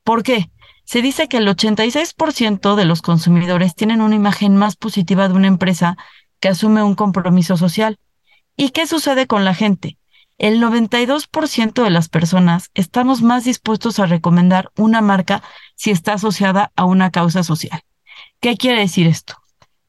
¿Por 0.03 0.23
qué? 0.23 0.49
Se 0.83 1.01
dice 1.01 1.27
que 1.27 1.37
el 1.37 1.47
86% 1.47 2.75
de 2.75 2.85
los 2.85 3.01
consumidores 3.01 3.75
tienen 3.75 4.01
una 4.01 4.15
imagen 4.15 4.55
más 4.57 4.75
positiva 4.75 5.27
de 5.27 5.33
una 5.33 5.47
empresa 5.47 5.97
que 6.39 6.49
asume 6.49 6.83
un 6.83 6.95
compromiso 6.95 7.57
social. 7.57 7.99
¿Y 8.55 8.69
qué 8.69 8.85
sucede 8.85 9.27
con 9.27 9.45
la 9.45 9.53
gente? 9.53 9.97
El 10.37 10.61
92% 10.61 11.83
de 11.83 11.89
las 11.89 12.09
personas 12.09 12.69
estamos 12.73 13.21
más 13.21 13.45
dispuestos 13.45 13.99
a 13.99 14.07
recomendar 14.07 14.71
una 14.75 15.01
marca 15.01 15.41
si 15.75 15.91
está 15.91 16.13
asociada 16.13 16.71
a 16.75 16.85
una 16.85 17.11
causa 17.11 17.43
social. 17.43 17.81
¿Qué 18.39 18.57
quiere 18.57 18.81
decir 18.81 19.07
esto? 19.07 19.35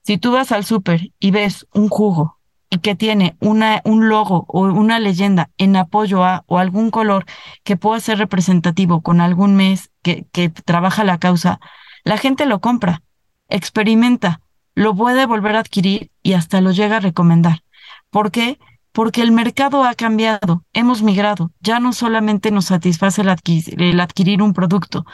Si 0.03 0.19
tú 0.19 0.33
vas 0.33 0.53
al 0.53 0.65
súper 0.65 1.11
y 1.19 1.31
ves 1.31 1.67
un 1.73 1.89
jugo 1.89 2.39
que 2.81 2.95
tiene 2.95 3.37
una, 3.41 3.81
un 3.85 4.09
logo 4.09 4.45
o 4.49 4.63
una 4.63 4.99
leyenda 4.99 5.51
en 5.59 5.77
apoyo 5.77 6.25
a 6.25 6.45
o 6.47 6.59
algún 6.59 6.91
color 6.91 7.25
que 7.63 7.77
pueda 7.77 8.01
ser 8.01 8.19
representativo 8.19 9.03
con 9.03 9.21
algún 9.21 9.57
mes 9.57 9.91
que, 10.03 10.27
que 10.33 10.49
trabaja 10.49 11.05
la 11.05 11.19
causa, 11.19 11.61
la 12.05 12.19
gente 12.19 12.47
lo 12.47 12.61
compra, 12.61 13.03
experimenta, 13.49 14.41
lo 14.75 14.95
puede 14.95 15.27
volver 15.27 15.57
a 15.57 15.61
adquirir 15.61 16.11
y 16.23 16.35
hasta 16.35 16.61
lo 16.61 16.73
llega 16.73 16.97
a 16.97 17.01
recomendar. 17.01 17.63
¿Por 18.11 18.31
qué? 18.31 18.59
Porque 18.93 19.23
el 19.23 19.33
mercado 19.33 19.85
ha 19.85 19.95
cambiado, 19.95 20.65
hemos 20.73 21.03
migrado, 21.03 21.51
ya 21.61 21.81
no 21.81 21.93
solamente 21.93 22.51
nos 22.53 22.67
satisface 22.67 23.23
el 23.23 24.01
adquirir 24.01 24.41
un 24.41 24.53
producto, 24.53 25.05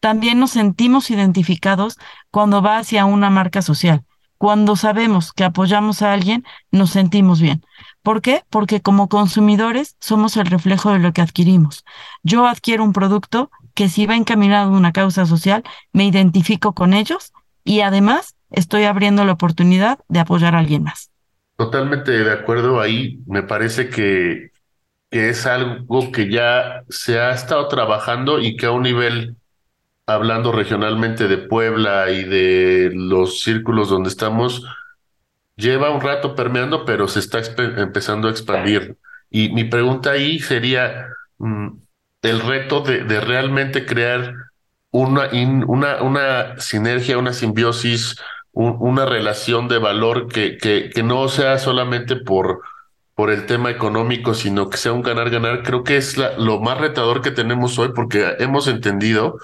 también 0.00 0.40
nos 0.40 0.50
sentimos 0.52 1.10
identificados 1.10 1.98
cuando 2.30 2.62
va 2.62 2.78
hacia 2.78 3.04
una 3.04 3.30
marca 3.30 3.62
social 3.62 4.04
cuando 4.38 4.76
sabemos 4.76 5.32
que 5.32 5.44
apoyamos 5.44 6.00
a 6.02 6.12
alguien, 6.12 6.44
nos 6.70 6.90
sentimos 6.90 7.40
bien. 7.40 7.62
¿Por 8.02 8.22
qué? 8.22 8.44
Porque 8.48 8.80
como 8.80 9.08
consumidores 9.08 9.96
somos 10.00 10.36
el 10.36 10.46
reflejo 10.46 10.92
de 10.92 11.00
lo 11.00 11.12
que 11.12 11.20
adquirimos. 11.20 11.84
Yo 12.22 12.46
adquiero 12.46 12.84
un 12.84 12.92
producto 12.92 13.50
que 13.74 13.88
si 13.88 14.06
va 14.06 14.16
encaminado 14.16 14.72
a 14.72 14.76
una 14.76 14.92
causa 14.92 15.26
social, 15.26 15.62
me 15.92 16.06
identifico 16.06 16.72
con 16.72 16.94
ellos 16.94 17.32
y 17.64 17.80
además 17.80 18.34
estoy 18.50 18.84
abriendo 18.84 19.24
la 19.24 19.32
oportunidad 19.32 19.98
de 20.08 20.20
apoyar 20.20 20.54
a 20.54 20.60
alguien 20.60 20.84
más. 20.84 21.10
Totalmente 21.56 22.12
de 22.12 22.32
acuerdo 22.32 22.80
ahí. 22.80 23.20
Me 23.26 23.42
parece 23.42 23.88
que, 23.88 24.52
que 25.10 25.28
es 25.28 25.46
algo 25.46 26.12
que 26.12 26.30
ya 26.30 26.84
se 26.88 27.18
ha 27.20 27.32
estado 27.32 27.66
trabajando 27.68 28.40
y 28.40 28.56
que 28.56 28.66
a 28.66 28.70
un 28.70 28.82
nivel 28.82 29.36
hablando 30.08 30.52
regionalmente 30.52 31.28
de 31.28 31.36
Puebla 31.36 32.10
y 32.10 32.24
de 32.24 32.90
los 32.94 33.42
círculos 33.42 33.90
donde 33.90 34.08
estamos, 34.08 34.64
lleva 35.54 35.90
un 35.90 36.00
rato 36.00 36.34
permeando, 36.34 36.86
pero 36.86 37.06
se 37.08 37.18
está 37.20 37.40
empezando 37.76 38.26
a 38.26 38.30
expandir. 38.30 38.96
Y 39.30 39.50
mi 39.50 39.64
pregunta 39.64 40.12
ahí 40.12 40.38
sería 40.38 41.08
mm, 41.36 41.68
el 42.22 42.40
reto 42.40 42.80
de, 42.80 43.20
realmente 43.20 43.84
crear 43.84 44.34
una, 44.90 45.28
una, 45.66 46.02
una 46.02 46.58
sinergia, 46.58 47.18
una 47.18 47.34
simbiosis, 47.34 48.16
una 48.52 49.04
relación 49.04 49.68
de 49.68 49.76
valor 49.78 50.28
que, 50.28 50.56
que, 50.56 50.88
que 50.88 51.02
no 51.02 51.28
sea 51.28 51.58
solamente 51.58 52.16
por, 52.16 52.62
por 53.14 53.30
el 53.30 53.44
tema 53.44 53.70
económico, 53.70 54.32
sino 54.32 54.70
que 54.70 54.78
sea 54.78 54.92
un 54.92 55.02
ganar-ganar. 55.02 55.62
Creo 55.64 55.84
que 55.84 55.98
es 55.98 56.16
la, 56.16 56.38
lo 56.38 56.60
más 56.60 56.78
retador 56.78 57.20
que 57.20 57.30
tenemos 57.30 57.78
hoy 57.78 57.90
porque 57.94 58.36
hemos 58.38 58.68
entendido 58.68 59.38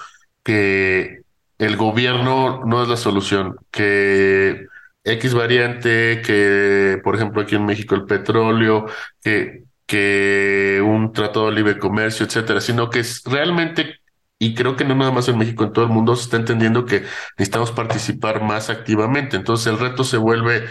que 0.45 1.23
el 1.57 1.75
gobierno 1.75 2.63
no 2.65 2.83
es 2.83 2.87
la 2.87 2.97
solución, 2.97 3.57
que 3.71 4.67
X 5.03 5.33
variante, 5.33 6.21
que 6.21 6.99
por 7.03 7.15
ejemplo 7.15 7.41
aquí 7.41 7.55
en 7.55 7.65
México 7.65 7.95
el 7.95 8.05
petróleo, 8.05 8.85
que, 9.21 10.81
un 10.83 11.13
tratado 11.13 11.47
de 11.47 11.53
libre 11.53 11.79
comercio, 11.79 12.25
etcétera, 12.25 12.61
sino 12.61 12.89
que 12.89 12.99
es 12.99 13.23
realmente, 13.25 13.99
y 14.39 14.53
creo 14.55 14.75
que 14.75 14.85
no 14.85 14.95
nada 14.95 15.11
más 15.11 15.27
en 15.29 15.37
México, 15.37 15.63
en 15.63 15.73
todo 15.73 15.85
el 15.85 15.91
mundo 15.91 16.15
se 16.15 16.23
está 16.23 16.37
entendiendo 16.37 16.85
que 16.85 17.03
necesitamos 17.37 17.71
participar 17.71 18.43
más 18.43 18.69
activamente. 18.69 19.37
Entonces 19.37 19.67
el 19.67 19.79
reto 19.79 20.03
se 20.03 20.17
vuelve 20.17 20.65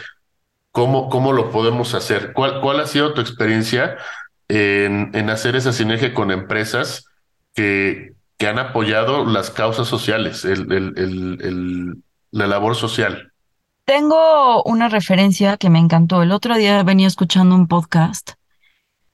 cómo, 0.70 1.08
cómo 1.08 1.32
lo 1.32 1.50
podemos 1.50 1.94
hacer. 1.94 2.32
¿Cuál, 2.34 2.60
cuál 2.60 2.80
ha 2.80 2.86
sido 2.86 3.14
tu 3.14 3.20
experiencia 3.20 3.96
en, 4.48 5.10
en 5.14 5.30
hacer 5.30 5.56
esa 5.56 5.72
sinergia 5.72 6.14
con 6.14 6.30
empresas 6.30 7.06
que, 7.54 8.13
que 8.36 8.48
han 8.48 8.58
apoyado 8.58 9.24
las 9.24 9.50
causas 9.50 9.88
sociales, 9.88 10.44
el, 10.44 12.02
la 12.30 12.46
labor 12.46 12.76
social. 12.76 13.32
Tengo 13.84 14.62
una 14.64 14.88
referencia 14.88 15.56
que 15.56 15.70
me 15.70 15.78
encantó. 15.78 16.22
El 16.22 16.32
otro 16.32 16.56
día 16.56 16.82
venía 16.82 17.06
escuchando 17.06 17.54
un 17.54 17.68
podcast 17.68 18.32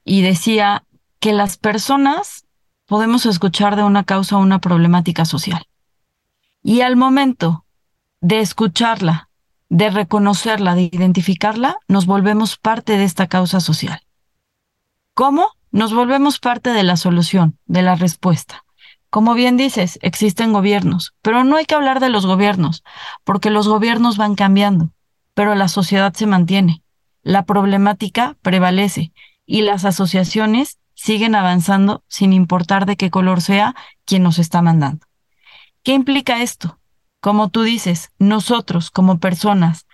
y 0.04 0.22
decía 0.22 0.84
que 1.18 1.32
las 1.32 1.58
personas 1.58 2.46
podemos 2.86 3.26
escuchar 3.26 3.76
de 3.76 3.82
una 3.82 4.04
causa 4.04 4.36
una 4.36 4.60
problemática 4.60 5.24
social. 5.24 5.64
Y 6.62 6.80
al 6.80 6.96
momento 6.96 7.64
de 8.20 8.40
escucharla, 8.40 9.28
de 9.68 9.90
reconocerla, 9.90 10.74
de 10.74 10.90
identificarla, 10.92 11.76
nos 11.88 12.06
volvemos 12.06 12.56
parte 12.56 12.96
de 12.96 13.04
esta 13.04 13.28
causa 13.28 13.60
social. 13.60 14.00
¿Cómo? 15.14 15.50
Nos 15.70 15.94
volvemos 15.94 16.38
parte 16.38 16.70
de 16.70 16.82
la 16.82 16.96
solución, 16.96 17.58
de 17.66 17.82
la 17.82 17.94
respuesta. 17.94 18.64
Como 19.10 19.34
bien 19.34 19.56
dices, 19.56 19.98
existen 20.02 20.52
gobiernos, 20.52 21.14
pero 21.20 21.42
no 21.42 21.56
hay 21.56 21.66
que 21.66 21.74
hablar 21.74 21.98
de 21.98 22.10
los 22.10 22.26
gobiernos, 22.26 22.84
porque 23.24 23.50
los 23.50 23.66
gobiernos 23.66 24.16
van 24.16 24.36
cambiando, 24.36 24.90
pero 25.34 25.56
la 25.56 25.66
sociedad 25.66 26.14
se 26.14 26.26
mantiene, 26.26 26.82
la 27.22 27.44
problemática 27.44 28.36
prevalece 28.40 29.12
y 29.46 29.62
las 29.62 29.84
asociaciones 29.84 30.78
siguen 30.94 31.34
avanzando 31.34 32.04
sin 32.06 32.32
importar 32.32 32.86
de 32.86 32.96
qué 32.96 33.10
color 33.10 33.40
sea 33.40 33.74
quien 34.04 34.22
nos 34.22 34.38
está 34.38 34.62
mandando. 34.62 35.06
¿Qué 35.82 35.92
implica 35.92 36.42
esto? 36.42 36.78
Como 37.20 37.48
tú 37.48 37.62
dices, 37.62 38.12
nosotros 38.18 38.90
como 38.90 39.18
personas, 39.18 39.86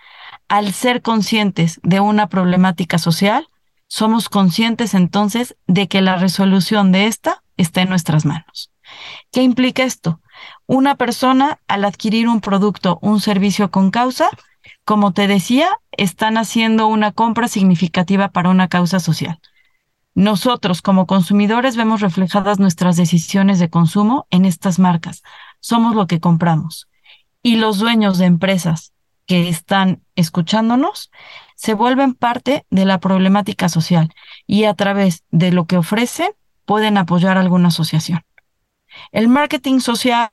al 0.47 0.73
ser 0.73 1.01
conscientes 1.01 1.79
de 1.81 1.99
una 2.01 2.27
problemática 2.27 2.99
social, 2.99 3.47
somos 3.87 4.29
conscientes 4.29 4.93
entonces 4.93 5.55
de 5.65 5.87
que 5.87 6.01
la 6.01 6.17
resolución 6.17 6.91
de 6.91 7.07
esta 7.07 7.41
está 7.55 7.81
en 7.81 7.89
nuestras 7.89 8.25
manos. 8.25 8.69
¿Qué 9.31 9.43
implica 9.43 9.83
esto? 9.83 10.21
Una 10.65 10.95
persona 10.95 11.59
al 11.67 11.85
adquirir 11.85 12.27
un 12.27 12.41
producto, 12.41 12.99
un 13.01 13.21
servicio 13.21 13.71
con 13.71 13.91
causa, 13.91 14.29
como 14.85 15.13
te 15.13 15.27
decía, 15.27 15.69
están 15.91 16.37
haciendo 16.37 16.87
una 16.87 17.11
compra 17.11 17.47
significativa 17.47 18.29
para 18.29 18.49
una 18.49 18.67
causa 18.67 18.99
social. 18.99 19.39
Nosotros 20.13 20.81
como 20.81 21.05
consumidores 21.05 21.75
vemos 21.75 22.01
reflejadas 22.01 22.59
nuestras 22.59 22.97
decisiones 22.97 23.59
de 23.59 23.69
consumo 23.69 24.25
en 24.31 24.45
estas 24.45 24.79
marcas. 24.79 25.21
Somos 25.59 25.95
lo 25.95 26.07
que 26.07 26.19
compramos. 26.19 26.87
Y 27.43 27.57
los 27.57 27.77
dueños 27.77 28.17
de 28.17 28.25
empresas 28.25 28.93
que 29.27 29.47
están 29.47 30.01
escuchándonos 30.15 31.11
se 31.55 31.73
vuelven 31.73 32.13
parte 32.13 32.65
de 32.69 32.85
la 32.85 32.99
problemática 32.99 33.69
social 33.69 34.13
y 34.47 34.63
a 34.63 34.73
través 34.73 35.23
de 35.29 35.51
lo 35.51 35.65
que 35.65 35.77
ofrecen 35.77 36.31
pueden 36.65 36.97
apoyar 36.97 37.37
alguna 37.37 37.67
asociación. 37.67 38.21
El 39.11 39.27
marketing 39.27 39.79
social 39.79 40.29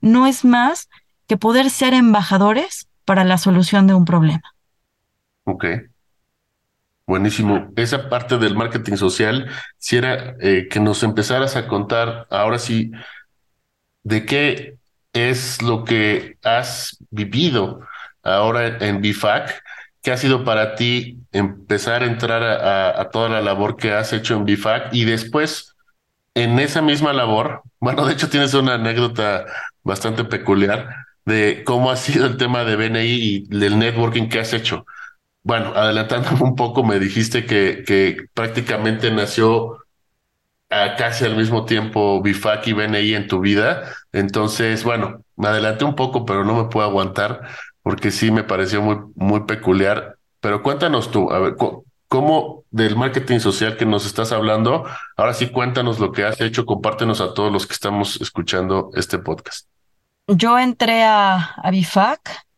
no 0.00 0.26
es 0.26 0.44
más 0.44 0.88
que 1.26 1.36
poder 1.36 1.70
ser 1.70 1.94
embajadores 1.94 2.88
para 3.04 3.24
la 3.24 3.38
solución 3.38 3.86
de 3.86 3.94
un 3.94 4.04
problema. 4.04 4.54
Ok. 5.44 5.64
Buenísimo. 7.06 7.72
Esa 7.76 8.10
parte 8.10 8.36
del 8.36 8.54
marketing 8.54 8.96
social, 8.96 9.50
quisiera 9.78 10.36
eh, 10.40 10.68
que 10.70 10.78
nos 10.78 11.02
empezaras 11.02 11.56
a 11.56 11.66
contar 11.66 12.26
ahora 12.30 12.58
sí 12.58 12.92
de 14.02 14.26
qué 14.26 14.76
es 15.14 15.62
lo 15.62 15.84
que 15.84 16.36
has 16.42 16.98
vivido 17.10 17.80
ahora 18.22 18.78
en 18.80 19.00
BIFAC, 19.00 19.62
qué 20.02 20.12
ha 20.12 20.16
sido 20.16 20.44
para 20.44 20.74
ti 20.74 21.18
empezar 21.32 22.02
a 22.02 22.06
entrar 22.06 22.42
a, 22.42 23.08
toda 23.10 23.28
la 23.28 23.40
labor 23.40 23.76
que 23.76 23.92
has 23.92 24.12
hecho 24.12 24.34
en 24.34 24.44
BIFAC 24.44 24.92
y 24.92 25.04
después 25.04 25.76
en 26.42 26.58
esa 26.58 26.82
misma 26.82 27.12
labor, 27.12 27.62
bueno, 27.80 28.06
de 28.06 28.12
hecho 28.14 28.28
tienes 28.28 28.54
una 28.54 28.74
anécdota 28.74 29.46
bastante 29.82 30.24
peculiar 30.24 31.06
de 31.24 31.62
cómo 31.64 31.90
ha 31.90 31.96
sido 31.96 32.26
el 32.26 32.36
tema 32.36 32.64
de 32.64 32.76
BNI 32.76 33.00
y 33.04 33.46
del 33.48 33.78
networking 33.78 34.28
que 34.28 34.40
has 34.40 34.52
hecho. 34.52 34.86
Bueno, 35.42 35.72
adelantando 35.74 36.30
un 36.44 36.56
poco, 36.56 36.84
me 36.84 36.98
dijiste 36.98 37.46
que, 37.46 38.16
prácticamente 38.34 39.10
nació 39.10 39.78
a 40.70 40.96
casi 40.96 41.24
al 41.24 41.36
mismo 41.36 41.64
tiempo 41.64 42.20
BIFAC 42.22 42.68
y 42.68 42.72
BNI 42.74 43.14
en 43.14 43.28
tu 43.28 43.40
vida. 43.40 43.90
Entonces, 44.12 44.84
bueno, 44.84 45.24
me 45.36 45.48
adelanté 45.48 45.84
un 45.84 45.94
poco, 45.94 46.24
pero 46.24 46.44
no 46.44 46.62
me 46.62 46.68
puedo 46.68 46.86
aguantar 46.86 47.48
porque 47.82 48.10
sí 48.10 48.30
me 48.30 48.44
pareció 48.44 48.82
muy, 49.14 49.40
peculiar. 49.46 50.18
Pero 50.40 50.62
cuéntanos 50.62 51.10
tú, 51.10 51.30
a 51.32 51.38
ver, 51.38 51.56
¿cómo 52.08 52.64
del 52.70 52.96
marketing 52.96 53.38
social 53.38 53.76
que 53.76 53.86
nos 53.86 54.06
estás 54.06 54.32
hablando? 54.32 54.84
Ahora 55.16 55.34
sí, 55.34 55.48
cuéntanos 55.48 56.00
lo 56.00 56.10
que 56.12 56.24
has 56.24 56.40
hecho, 56.40 56.66
compártenos 56.66 57.20
a 57.20 57.34
todos 57.34 57.52
los 57.52 57.66
que 57.66 57.74
estamos 57.74 58.20
escuchando 58.20 58.90
este 58.94 59.18
podcast. 59.18 59.68
Yo 60.26 60.58
entré 60.58 61.04
a, 61.04 61.36
a 61.36 61.70
BIFAC 61.70 62.48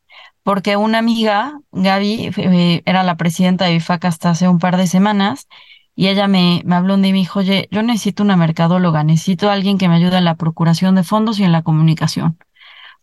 porque 0.43 0.77
una 0.77 0.99
amiga, 0.99 1.61
Gaby, 1.73 2.31
eh, 2.37 2.83
era 2.87 3.03
la 3.03 3.17
presidenta 3.17 3.67
de 3.67 3.73
BIFAC 3.73 4.07
hasta 4.07 4.31
hace 4.31 4.49
un 4.49 4.59
par 4.59 4.77
de 4.77 4.87
semanas, 4.87 5.49
y 5.95 6.09
ella 6.09 6.29
me, 6.29 6.63
me 6.65 6.77
habló 6.77 6.97
de 6.97 7.03
mí 7.03 7.09
y 7.09 7.13
me 7.13 7.19
dijo, 7.19 7.41
oye, 7.41 7.69
yo 7.71 7.83
necesito 7.83 8.23
una 8.23 8.37
mercadóloga, 8.37 9.05
necesito 9.05 9.51
a 9.51 9.53
alguien 9.53 9.77
que 9.77 9.89
me 9.89 9.97
ayude 9.97 10.17
en 10.17 10.25
la 10.25 10.37
procuración 10.37 10.95
de 10.95 11.05
fondos 11.05 11.39
y 11.39 11.45
en 11.45 11.53
la 11.53 11.63
comunicación. 11.63 12.39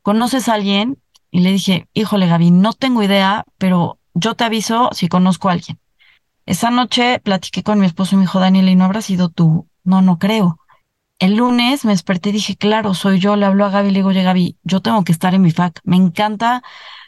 ¿Conoces 0.02 0.50
a 0.50 0.56
alguien? 0.56 0.98
Y 1.30 1.42
le 1.42 1.52
dije, 1.52 1.88
híjole, 1.94 2.28
Gaby, 2.28 2.52
no 2.52 2.74
tengo 2.74 3.04
idea, 3.04 3.46
pero 3.58 4.00
yo 4.14 4.34
te 4.34 4.46
aviso 4.46 4.90
si 4.94 5.08
conozco 5.10 5.50
a 5.50 5.52
alguien. 5.52 5.78
Esa 6.48 6.72
noche 6.72 7.20
platiqué 7.20 7.62
con 7.62 7.80
mi 7.80 7.86
esposo 7.86 8.16
y 8.16 8.18
me 8.18 8.24
dijo, 8.24 8.40
Daniel, 8.40 8.70
¿y 8.70 8.76
no 8.76 8.86
habrá 8.86 9.02
sido 9.02 9.30
tú? 9.30 9.68
No, 9.84 10.02
no 10.02 10.18
creo. 10.18 10.60
El 11.20 11.36
lunes 11.36 11.86
me 11.86 11.92
desperté 11.92 12.30
y 12.30 12.34
dije, 12.34 12.56
claro, 12.56 12.94
soy 12.94 13.20
yo. 13.20 13.36
Le 13.36 13.46
hablo 13.46 13.66
a 13.66 13.70
Gaby 13.70 13.92
le 13.92 14.00
digo, 14.00 14.10
oye, 14.10 14.24
Gaby, 14.24 14.58
yo 14.64 14.82
tengo 14.82 15.04
que 15.04 15.12
estar 15.12 15.34
en 15.36 15.44
BIFAC. 15.44 15.82
Me 15.84 15.98
encanta 15.98 16.64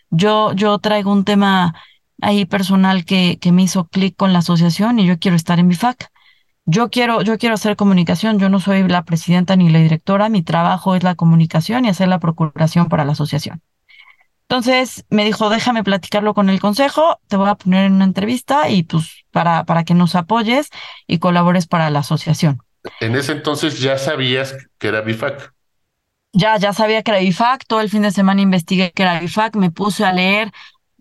yo, 0.09 0.53
yo 0.53 0.79
traigo 0.79 1.11
un 1.13 1.25
tema 1.25 1.75
ahí 2.21 2.45
personal 2.45 3.05
que, 3.05 3.39
que 3.39 3.51
me 3.53 3.63
hizo 3.63 3.87
clic 3.87 4.15
con 4.17 4.33
la 4.33 4.39
asociación 4.39 4.99
y 4.99 5.07
yo 5.07 5.19
quiero 5.19 5.37
estar 5.37 5.59
en 5.59 5.69
BIFAC. 5.69 6.09
Yo 6.65 6.89
quiero, 6.89 7.21
yo 7.23 7.37
quiero 7.37 7.55
hacer 7.55 7.75
comunicación, 7.77 8.39
yo 8.39 8.49
no 8.49 8.59
soy 8.59 8.87
la 8.87 9.03
presidenta 9.05 9.55
ni 9.55 9.69
la 9.69 9.79
directora, 9.79 10.29
mi 10.29 10.43
trabajo 10.43 10.95
es 10.95 11.03
la 11.03 11.15
comunicación 11.15 11.85
y 11.85 11.89
hacer 11.89 12.09
la 12.09 12.19
procuración 12.19 12.89
para 12.89 13.05
la 13.05 13.13
asociación. 13.13 13.61
Entonces 14.49 15.05
me 15.09 15.23
dijo, 15.25 15.49
déjame 15.49 15.83
platicarlo 15.83 16.33
con 16.33 16.49
el 16.49 16.59
consejo, 16.59 17.19
te 17.27 17.37
voy 17.37 17.49
a 17.49 17.55
poner 17.55 17.85
en 17.85 17.93
una 17.93 18.05
entrevista 18.05 18.67
y 18.69 18.83
pues 18.83 19.23
para, 19.31 19.63
para 19.63 19.83
que 19.83 19.93
nos 19.93 20.15
apoyes 20.15 20.69
y 21.05 21.19
colabores 21.19 21.67
para 21.67 21.89
la 21.91 21.99
asociación. 21.99 22.59
En 22.99 23.15
ese 23.15 23.33
entonces 23.33 23.79
ya 23.79 23.97
sabías 23.97 24.55
que 24.79 24.87
era 24.87 25.01
BIFAC 25.01 25.53
ya, 26.33 26.57
ya 26.57 26.73
sabía 26.73 27.03
que 27.03 27.11
era 27.11 27.19
BIFAC, 27.19 27.65
todo 27.65 27.81
el 27.81 27.89
fin 27.89 28.03
de 28.03 28.11
semana 28.11 28.41
investigué 28.41 28.91
que 28.91 29.03
era 29.03 29.19
BIFAC, 29.19 29.55
me 29.55 29.71
puse 29.71 30.05
a 30.05 30.13
leer, 30.13 30.51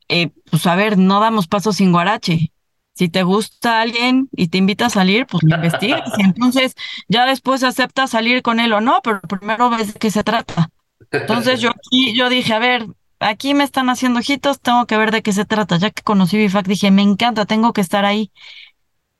eh, 0.09 0.31
pues 0.51 0.67
a 0.67 0.75
ver, 0.75 0.99
no 0.99 1.21
damos 1.21 1.47
paso 1.49 1.73
sin 1.73 1.93
guarache. 1.93 2.53
Si 2.95 3.09
te 3.09 3.23
gusta 3.23 3.81
alguien 3.81 4.29
y 4.33 4.49
te 4.49 4.59
invita 4.59 4.87
a 4.87 4.91
salir, 4.91 5.27
pues 5.27 5.45
lo 5.45 5.55
investigas. 5.55 6.11
Y 6.19 6.23
entonces 6.23 6.75
ya 7.07 7.27
después 7.27 7.63
aceptas 7.63 8.11
salir 8.11 8.43
con 8.43 8.59
él 8.59 8.73
o 8.73 8.81
no, 8.81 9.01
pero 9.05 9.21
primero 9.21 9.71
ves 9.71 9.95
de 9.95 10.01
qué 10.01 10.11
se 10.11 10.25
trata. 10.25 10.71
Entonces 11.13 11.61
yo 11.61 11.71
aquí, 11.71 12.17
yo 12.17 12.29
dije, 12.29 12.53
a 12.55 12.59
ver, 12.59 12.87
aquí 13.21 13.55
me 13.55 13.65
están 13.65 13.91
haciendo 13.91 14.21
ojitos, 14.21 14.61
tengo 14.61 14.87
que 14.87 14.97
ver 14.97 15.11
de 15.11 15.23
qué 15.23 15.33
se 15.33 15.45
trata. 15.45 15.77
Ya 15.77 15.91
que 15.91 16.03
conocí 16.03 16.37
BIFAC, 16.37 16.67
dije, 16.67 16.91
me 16.91 17.03
encanta, 17.03 17.47
tengo 17.47 17.73
que 17.73 17.81
estar 17.81 18.05
ahí. 18.05 18.33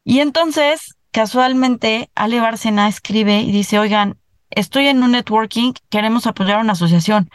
Y 0.05 0.21
entonces, 0.21 0.97
casualmente, 1.11 2.11
Ale 2.15 2.41
Bárcena 2.41 2.89
escribe 2.89 3.41
y 3.41 3.53
dice, 3.53 3.79
oigan, 3.79 4.19
estoy 4.51 4.89
en 4.89 5.03
un 5.03 5.13
networking, 5.13 5.73
queremos 5.91 6.27
apoyar 6.27 6.59
a 6.59 6.63
una 6.63 6.73
asociación. 6.73 7.31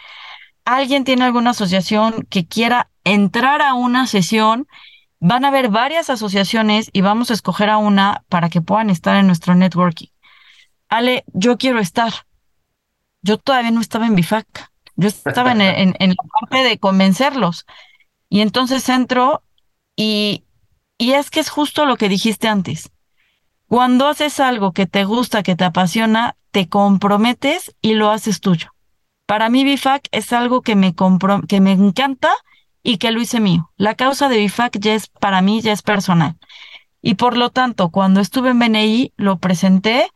¿Alguien 0.66 1.04
tiene 1.04 1.26
alguna 1.26 1.52
asociación 1.52 2.26
que 2.30 2.48
quiera 2.48 2.90
entrar 3.04 3.62
a 3.62 3.74
una 3.74 4.08
sesión? 4.08 4.68
Van 5.20 5.46
a 5.46 5.50
haber 5.50 5.70
varias 5.70 6.10
asociaciones 6.10 6.90
y 6.94 7.02
vamos 7.02 7.32
a 7.32 7.34
escoger 7.34 7.70
a 7.70 7.78
una 7.78 8.24
para 8.30 8.50
que 8.50 8.62
puedan 8.62 8.90
estar 8.90 9.18
en 9.18 9.28
nuestro 9.28 9.56
networking. 9.56 10.08
Ale, 10.90 11.24
yo 11.34 11.58
quiero 11.58 11.80
estar. 11.80 12.14
Yo 13.22 13.38
todavía 13.38 13.72
no 13.72 13.82
estaba 13.82 14.06
en 14.06 14.16
BIFAC. 14.16 14.73
Yo 14.96 15.08
estaba 15.08 15.52
en, 15.52 15.62
en, 15.62 16.10
la 16.10 16.24
parte 16.40 16.64
de 16.64 16.78
convencerlos. 16.78 17.66
Y 18.30 18.42
entonces 18.42 18.88
entro 18.90 19.44
y, 19.96 20.44
y 20.98 21.14
es 21.14 21.30
que 21.30 21.40
es 21.40 21.50
justo 21.50 21.86
lo 21.86 21.98
que 21.98 22.10
dijiste 22.10 22.48
antes. 22.48 22.92
Cuando 23.68 24.08
haces 24.08 24.40
algo 24.40 24.72
que 24.72 24.86
te 24.86 25.04
gusta, 25.04 25.44
que 25.44 25.56
te 25.56 25.64
apasiona, 25.64 26.36
te 26.52 26.70
comprometes 26.70 27.76
y 27.82 27.96
lo 27.96 28.12
haces 28.12 28.40
tuyo. 28.40 28.70
Para 29.26 29.50
mí 29.50 29.64
BIFAC 29.64 30.08
es 30.12 30.34
algo 30.34 30.62
que 30.62 30.76
me, 30.76 30.94
que 31.48 31.62
me 31.62 31.72
encanta 31.72 32.32
y 32.84 32.98
que 32.98 33.12
lo 33.12 33.22
hice 33.22 33.40
mío. 33.40 33.72
La 33.78 33.96
causa 33.96 34.30
de 34.30 34.38
BIFAC 34.38 34.78
ya 34.80 34.94
es 34.94 35.08
para 35.08 35.42
mí, 35.42 35.62
ya 35.62 35.72
es 35.72 35.82
personal. 35.82 36.38
Y 37.02 37.16
por 37.16 37.36
lo 37.36 37.50
tanto, 37.50 37.90
cuando 37.90 38.20
estuve 38.20 38.52
en 38.52 38.60
BNI, 38.60 39.14
lo 39.18 39.40
presenté, 39.40 40.08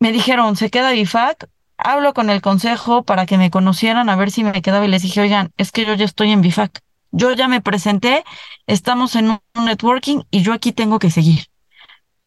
me 0.00 0.12
dijeron, 0.12 0.56
se 0.56 0.70
queda 0.70 0.90
BIFAC, 0.90 1.48
hablo 1.78 2.14
con 2.14 2.30
el 2.30 2.40
consejo 2.42 3.04
para 3.04 3.26
que 3.26 3.38
me 3.38 3.50
conocieran, 3.50 4.08
a 4.08 4.16
ver 4.16 4.30
si 4.30 4.44
me 4.44 4.62
quedaba 4.62 4.84
y 4.84 4.88
les 4.88 5.02
dije, 5.02 5.20
oigan, 5.20 5.52
es 5.56 5.72
que 5.72 5.86
yo 5.86 5.94
ya 5.94 6.04
estoy 6.04 6.32
en 6.32 6.42
BIFAC. 6.42 6.80
Yo 7.10 7.32
ya 7.32 7.48
me 7.48 7.60
presenté, 7.62 8.24
estamos 8.66 9.16
en 9.16 9.30
un 9.30 9.40
networking 9.64 10.22
y 10.30 10.42
yo 10.42 10.52
aquí 10.52 10.72
tengo 10.72 10.98
que 10.98 11.10
seguir. 11.10 11.46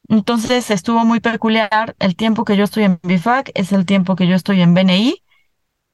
Entonces 0.10 0.72
estuvo 0.72 1.06
muy 1.06 1.20
peculiar. 1.20 1.96
El 2.00 2.16
tiempo 2.16 2.46
que 2.46 2.58
yo 2.58 2.64
estoy 2.66 2.84
en 2.84 3.00
BIFAC 3.04 3.52
es 3.56 3.72
el 3.72 3.86
tiempo 3.86 4.16
que 4.16 4.28
yo 4.28 4.36
estoy 4.36 4.62
en 4.62 4.74
BNI. 4.74 5.16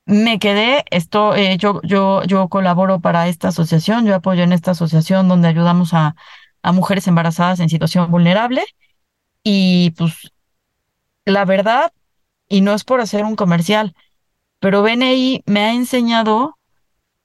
Me 0.06 0.40
quedé, 0.40 0.86
esto, 0.92 1.36
eh, 1.36 1.58
yo, 1.58 1.82
yo, 1.84 2.24
yo 2.24 2.48
colaboro 2.50 3.02
para 3.02 3.28
esta 3.28 3.50
asociación, 3.50 4.06
yo 4.06 4.16
apoyo 4.16 4.44
en 4.44 4.54
esta 4.54 4.72
asociación 4.72 5.28
donde 5.28 5.50
ayudamos 5.50 5.94
a, 5.94 6.16
a 6.64 6.72
mujeres 6.72 7.08
embarazadas 7.08 7.60
en 7.60 7.70
situación 7.70 8.10
vulnerable. 8.12 8.64
Y 9.44 9.92
pues 9.98 10.14
la 11.26 11.46
verdad, 11.46 11.92
y 12.50 12.62
no 12.62 12.74
es 12.74 12.84
por 12.84 13.02
hacer 13.02 13.24
un 13.24 13.36
comercial, 13.36 13.96
pero 14.60 14.82
BNI 14.82 15.44
me 15.46 15.62
ha 15.62 15.74
enseñado 15.74 16.58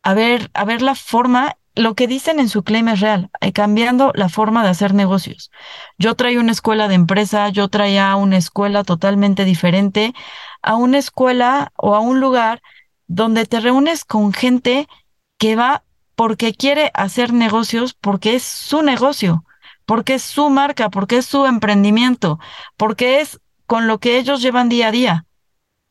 a 0.02 0.14
ver, 0.14 0.50
a 0.54 0.64
ver 0.64 0.82
la 0.82 0.94
forma 0.94 1.56
lo 1.74 1.94
que 1.94 2.06
dicen 2.06 2.38
en 2.38 2.48
su 2.48 2.64
claim 2.64 2.88
es 2.88 3.00
real, 3.00 3.30
eh, 3.40 3.52
cambiando 3.52 4.12
la 4.14 4.28
forma 4.28 4.62
de 4.62 4.70
hacer 4.70 4.92
negocios. 4.92 5.50
Yo 5.96 6.14
traía 6.14 6.40
una 6.40 6.52
escuela 6.52 6.88
de 6.88 6.94
empresa, 6.94 7.48
yo 7.48 7.68
traía 7.68 8.14
una 8.16 8.36
escuela 8.36 8.84
totalmente 8.84 9.44
diferente 9.44 10.12
a 10.60 10.76
una 10.76 10.98
escuela 10.98 11.72
o 11.76 11.94
a 11.94 12.00
un 12.00 12.20
lugar 12.20 12.62
donde 13.06 13.46
te 13.46 13.60
reúnes 13.60 14.04
con 14.04 14.32
gente 14.32 14.86
que 15.38 15.56
va 15.56 15.82
porque 16.14 16.52
quiere 16.52 16.90
hacer 16.94 17.32
negocios, 17.32 17.94
porque 17.94 18.34
es 18.34 18.42
su 18.42 18.82
negocio, 18.82 19.44
porque 19.86 20.14
es 20.14 20.22
su 20.22 20.50
marca, 20.50 20.90
porque 20.90 21.18
es 21.18 21.26
su 21.26 21.46
emprendimiento, 21.46 22.38
porque 22.76 23.20
es 23.20 23.40
con 23.72 23.86
lo 23.86 24.00
que 24.00 24.18
ellos 24.18 24.42
llevan 24.42 24.68
día 24.68 24.88
a 24.88 24.90
día. 24.90 25.24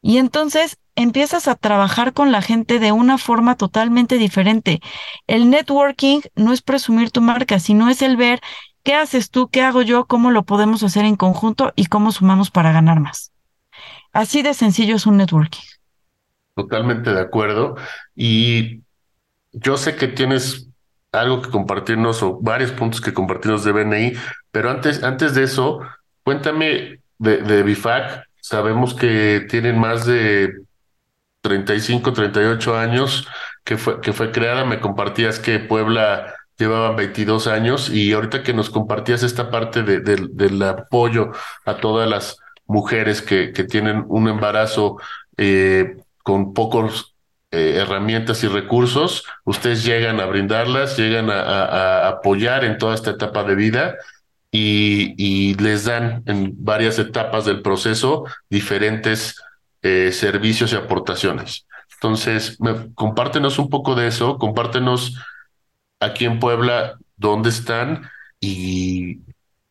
Y 0.04 0.20
entonces 0.20 0.78
empiezas 0.94 1.48
a 1.48 1.56
trabajar 1.56 2.13
con 2.13 2.32
la 2.32 2.44
gente 2.44 2.78
de 2.78 2.91
una 2.91 3.17
forma 3.17 3.56
totalmente 3.56 4.20
diferente. 4.20 4.82
El 5.26 5.50
networking 5.50 6.20
no 6.36 6.54
es 6.54 6.62
presumir 6.62 7.10
tu 7.10 7.22
marca, 7.22 7.58
sino 7.58 7.89
es 7.89 8.04
el 8.04 8.17
ver 8.17 8.39
qué 8.84 8.94
haces 8.94 9.32
tú, 9.32 9.50
qué 9.50 9.63
hago 9.63 9.82
yo, 9.82 10.06
cómo 10.06 10.30
lo 10.30 10.44
podemos 10.44 10.84
hacer 10.84 11.06
en 11.06 11.15
conjunto 11.15 11.74
y 11.76 11.88
cómo 11.88 12.12
sumamos 12.12 12.52
para 12.52 12.72
ganar 12.72 13.00
más. 13.00 13.32
Así 14.13 14.44
de 14.44 14.54
sencillo 14.54 14.98
es 14.98 15.08
un 15.08 15.17
networking. 15.17 15.65
Totalmente 16.54 17.12
de 17.12 17.20
acuerdo. 17.20 17.78
Y 18.15 18.84
yo 19.54 19.76
sé 19.78 19.96
que 19.96 20.08
tienes 20.08 20.67
algo 21.12 21.41
que 21.41 21.50
compartirnos 21.50 22.22
o 22.22 22.38
varios 22.39 22.74
puntos 22.74 23.02
que 23.02 23.12
compartirnos 23.12 23.63
de 23.63 23.72
BNI, 23.72 24.13
pero 24.52 24.70
antes, 24.70 25.02
antes 25.02 25.34
de 25.34 25.46
eso, 25.46 25.80
cuéntame 26.22 27.01
de, 27.21 27.63
BIFAC. 27.63 28.25
Sabemos 28.41 28.93
que 28.93 29.45
tienen 29.49 29.79
más 29.79 30.05
de 30.05 30.53
35, 31.41 32.13
38 32.13 32.77
años 32.77 33.27
que 33.63 33.77
fue, 33.77 34.01
que 34.01 34.13
fue 34.13 34.31
creada. 34.31 34.65
Me 34.65 34.79
compartías 34.79 35.39
que 35.39 35.60
Puebla 35.60 36.34
llevaba 36.57 36.95
22 36.95 37.47
años 37.47 37.89
y 37.89 38.13
ahorita 38.13 38.43
que 38.43 38.53
nos 38.53 38.69
compartías 38.69 39.23
esta 39.23 39.49
parte 39.49 39.84
de, 39.84 39.99
del 39.99 40.62
apoyo 40.63 41.31
a 41.65 41.77
todas 41.77 42.10
las 42.10 42.38
mujeres 42.65 43.21
que, 43.21 43.51
que 43.51 43.63
tienen 43.63 44.05
un 44.07 44.27
embarazo 44.27 44.97
eh, 45.38 45.97
con 46.23 46.53
pocos 46.53 47.15
eh, 47.51 47.77
herramientas 47.77 48.43
y 48.43 48.47
recursos, 48.47 49.25
ustedes 49.43 49.84
llegan 49.84 50.19
a 50.21 50.25
brindarlas, 50.25 50.97
llegan 50.97 51.29
a, 51.29 52.07
apoyar 52.07 52.63
en 52.63 52.77
toda 52.77 52.95
esta 52.95 53.12
etapa 53.12 53.43
de 53.43 53.55
vida 53.55 53.97
y, 54.52 55.56
les 55.56 55.86
dan 55.86 56.24
en 56.26 56.54
varias 56.58 57.00
etapas 57.00 57.46
del 57.46 57.62
proceso 57.62 58.26
diferentes 58.50 59.36
eh, 59.82 60.12
servicios 60.12 60.74
y 60.74 60.76
aportaciones. 60.76 61.66
Entonces, 61.94 62.58
compártenos 62.96 63.60
un 63.60 63.70
poco 63.70 63.96
de 63.96 64.08
eso, 64.08 64.38
compártenos 64.38 65.18
aquí 66.00 66.26
en 66.26 66.40
Puebla 66.40 66.98
dónde 67.16 67.50
están 67.50 68.10
y 68.40 69.20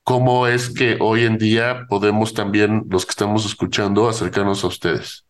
cómo 0.05 0.47
es 0.47 0.71
que 0.71 0.97
hoy 1.01 1.25
en 1.25 1.39
día 1.39 1.87
podemos 1.89 2.33
también, 2.33 2.87
los 2.89 3.05
que 3.05 3.11
estamos 3.11 3.45
escuchando, 3.45 4.09
acercarnos 4.09 4.63
a 4.65 4.69
ustedes. 4.69 5.25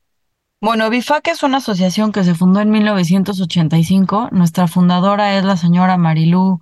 Bueno, 0.61 0.91
BIFAC 0.91 1.29
es 1.29 1.43
una 1.43 1.57
asociación 1.57 2.13
que 2.13 2.23
se 2.23 2.35
fundó 2.35 2.61
en 2.61 2.71
1985. 2.71 4.29
Nuestra 4.31 4.69
fundadora 4.69 5.39
es 5.39 5.45
la 5.45 5.57
señora 5.57 5.97
Marilú 5.97 6.61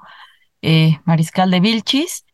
eh, 0.62 1.00
Mariscal 1.04 1.50
de 1.50 1.58
Vilchis. 1.58 2.24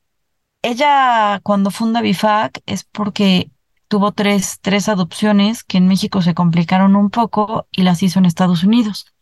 Ella, 0.65 1.41
cuando 1.43 1.71
funda 1.71 2.01
BIFAC, 2.01 2.63
es 2.65 2.85
porque 2.85 3.51
tuvo 3.87 4.13
tres, 4.13 4.61
tres 4.63 4.89
adopciones 4.89 5.63
que 5.63 5.77
en 5.77 5.87
México 5.87 6.23
se 6.23 6.33
complicaron 6.33 6.97
un 6.97 7.11
poco 7.11 7.67
y 7.71 7.83
las 7.83 8.03
hizo 8.03 8.19
en 8.19 8.25
Estados 8.25 8.65
Unidos. 8.65 9.13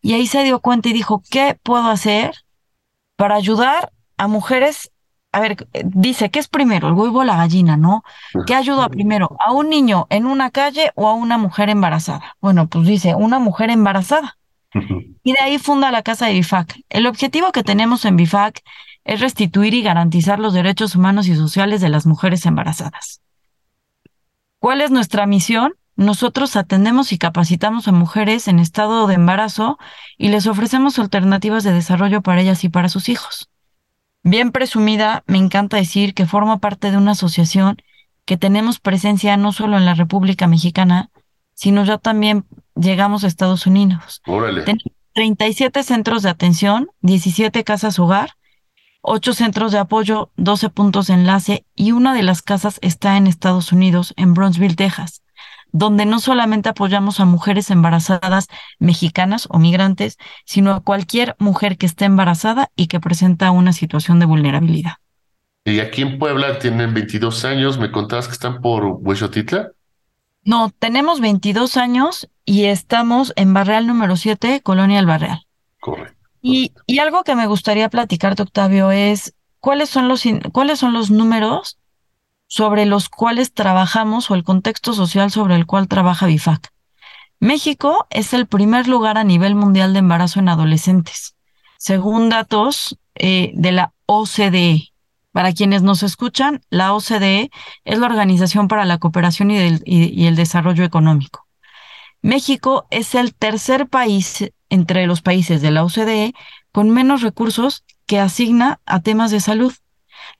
Y 0.00 0.14
ahí 0.14 0.28
se 0.28 0.44
dio 0.44 0.60
cuenta 0.60 0.88
y 0.88 0.92
dijo, 0.92 1.24
¿qué 1.28 1.58
puedo 1.60 1.88
hacer 1.88 2.34
para 3.16 3.34
ayudar 3.34 3.90
a 4.16 4.28
mujeres? 4.28 4.92
A 5.32 5.40
ver, 5.40 5.66
dice, 5.82 6.30
¿qué 6.30 6.38
es 6.38 6.46
primero, 6.46 6.86
el 6.86 6.94
huevo 6.94 7.18
o 7.18 7.24
la 7.24 7.36
gallina, 7.36 7.76
no? 7.76 8.04
¿Qué 8.46 8.54
ayuda 8.54 8.88
primero, 8.88 9.36
a 9.44 9.50
un 9.50 9.68
niño 9.68 10.06
en 10.08 10.24
una 10.24 10.52
calle 10.52 10.92
o 10.94 11.08
a 11.08 11.14
una 11.14 11.36
mujer 11.36 11.68
embarazada? 11.68 12.36
Bueno, 12.40 12.68
pues 12.68 12.86
dice, 12.86 13.16
una 13.16 13.40
mujer 13.40 13.70
embarazada. 13.70 14.38
Y 15.24 15.32
de 15.32 15.40
ahí 15.40 15.58
funda 15.58 15.90
la 15.90 16.02
casa 16.02 16.26
de 16.26 16.34
BIFAC. 16.34 16.76
El 16.90 17.08
objetivo 17.08 17.50
que 17.50 17.64
tenemos 17.64 18.04
en 18.04 18.14
BIFAC 18.14 18.62
es 19.06 19.20
restituir 19.20 19.72
y 19.72 19.82
garantizar 19.82 20.40
los 20.40 20.52
derechos 20.52 20.96
humanos 20.96 21.28
y 21.28 21.36
sociales 21.36 21.80
de 21.80 21.88
las 21.88 22.06
mujeres 22.06 22.44
embarazadas. 22.44 23.22
¿Cuál 24.58 24.80
es 24.80 24.90
nuestra 24.90 25.26
misión? 25.26 25.74
Nosotros 25.94 26.56
atendemos 26.56 27.12
y 27.12 27.18
capacitamos 27.18 27.86
a 27.86 27.92
mujeres 27.92 28.48
en 28.48 28.58
estado 28.58 29.06
de 29.06 29.14
embarazo 29.14 29.78
y 30.18 30.28
les 30.28 30.48
ofrecemos 30.48 30.98
alternativas 30.98 31.62
de 31.62 31.72
desarrollo 31.72 32.20
para 32.20 32.40
ellas 32.40 32.64
y 32.64 32.68
para 32.68 32.88
sus 32.88 33.08
hijos. 33.08 33.48
Bien 34.24 34.50
presumida, 34.50 35.22
me 35.28 35.38
encanta 35.38 35.76
decir 35.76 36.12
que 36.12 36.26
formo 36.26 36.58
parte 36.58 36.90
de 36.90 36.96
una 36.96 37.12
asociación 37.12 37.76
que 38.24 38.36
tenemos 38.36 38.80
presencia 38.80 39.36
no 39.36 39.52
solo 39.52 39.78
en 39.78 39.84
la 39.84 39.94
República 39.94 40.48
Mexicana, 40.48 41.10
sino 41.54 41.84
ya 41.84 41.98
también 41.98 42.44
llegamos 42.74 43.22
a 43.22 43.28
Estados 43.28 43.68
Unidos. 43.68 44.20
Tenemos 44.24 44.82
37 45.12 45.84
centros 45.84 46.24
de 46.24 46.30
atención, 46.30 46.88
17 47.02 47.62
casas 47.62 48.00
hogar 48.00 48.30
ocho 49.06 49.32
centros 49.32 49.72
de 49.72 49.78
apoyo, 49.78 50.30
12 50.36 50.68
puntos 50.68 51.06
de 51.06 51.14
enlace 51.14 51.64
y 51.74 51.92
una 51.92 52.12
de 52.12 52.22
las 52.22 52.42
casas 52.42 52.78
está 52.82 53.16
en 53.16 53.26
Estados 53.26 53.72
Unidos, 53.72 54.12
en 54.16 54.34
Brownsville, 54.34 54.76
Texas, 54.76 55.22
donde 55.72 56.06
no 56.06 56.18
solamente 56.18 56.68
apoyamos 56.68 57.20
a 57.20 57.24
mujeres 57.24 57.70
embarazadas 57.70 58.48
mexicanas 58.78 59.46
o 59.50 59.58
migrantes, 59.58 60.18
sino 60.44 60.72
a 60.72 60.80
cualquier 60.80 61.36
mujer 61.38 61.78
que 61.78 61.86
esté 61.86 62.04
embarazada 62.04 62.70
y 62.76 62.88
que 62.88 63.00
presenta 63.00 63.50
una 63.52 63.72
situación 63.72 64.18
de 64.18 64.26
vulnerabilidad. 64.26 64.94
Y 65.64 65.80
aquí 65.80 66.02
en 66.02 66.18
Puebla 66.18 66.58
tienen 66.58 66.92
22 66.92 67.44
años, 67.44 67.78
me 67.78 67.90
contabas 67.90 68.26
que 68.26 68.34
están 68.34 68.60
por 68.60 68.84
Huexotitla. 68.84 69.70
No, 70.44 70.70
tenemos 70.78 71.20
22 71.20 71.76
años 71.76 72.28
y 72.44 72.64
estamos 72.64 73.32
en 73.36 73.52
Barreal 73.52 73.86
número 73.86 74.16
7, 74.16 74.60
Colonia 74.62 75.00
El 75.00 75.06
Barreal. 75.06 75.46
Correcto. 75.80 76.15
Y, 76.48 76.72
algo 77.00 77.24
que 77.24 77.34
me 77.34 77.48
gustaría 77.48 77.90
platicarte, 77.90 78.44
Octavio, 78.44 78.92
es 78.92 79.34
cuáles 79.58 79.90
son 79.90 80.06
los, 80.06 80.22
cuáles 80.52 80.78
son 80.78 80.92
los 80.92 81.10
números 81.10 81.76
sobre 82.46 82.86
los 82.86 83.08
cuales 83.08 83.52
trabajamos 83.52 84.30
o 84.30 84.36
el 84.36 84.44
contexto 84.44 84.92
social 84.92 85.32
sobre 85.32 85.56
el 85.56 85.66
cual 85.66 85.88
trabaja 85.88 86.26
BIFAC. 86.26 86.72
México 87.40 88.06
es 88.10 88.32
el 88.32 88.46
primer 88.46 88.86
lugar 88.86 89.18
a 89.18 89.24
nivel 89.24 89.56
mundial 89.56 89.92
de 89.92 89.98
embarazo 89.98 90.38
en 90.38 90.48
adolescentes, 90.48 91.34
según 91.78 92.28
datos 92.28 92.96
eh, 93.16 93.50
de 93.54 93.72
la 93.72 93.92
OCDE. 94.06 94.92
Para 95.32 95.52
quienes 95.52 95.82
nos 95.82 96.04
escuchan, 96.04 96.60
la 96.70 96.94
OCDE 96.94 97.50
es 97.84 97.98
la 97.98 98.06
Organización 98.06 98.68
para 98.68 98.84
la 98.84 98.98
Cooperación 98.98 99.50
y 99.50 100.26
el 100.26 100.36
Desarrollo 100.36 100.84
Económico. 100.84 101.45
México 102.26 102.86
es 102.90 103.14
el 103.14 103.34
tercer 103.36 103.86
país 103.86 104.50
entre 104.68 105.06
los 105.06 105.22
países 105.22 105.62
de 105.62 105.70
la 105.70 105.84
OCDE 105.84 106.34
con 106.72 106.90
menos 106.90 107.22
recursos 107.22 107.84
que 108.04 108.18
asigna 108.18 108.80
a 108.84 109.00
temas 109.00 109.30
de 109.30 109.38
salud. 109.38 109.72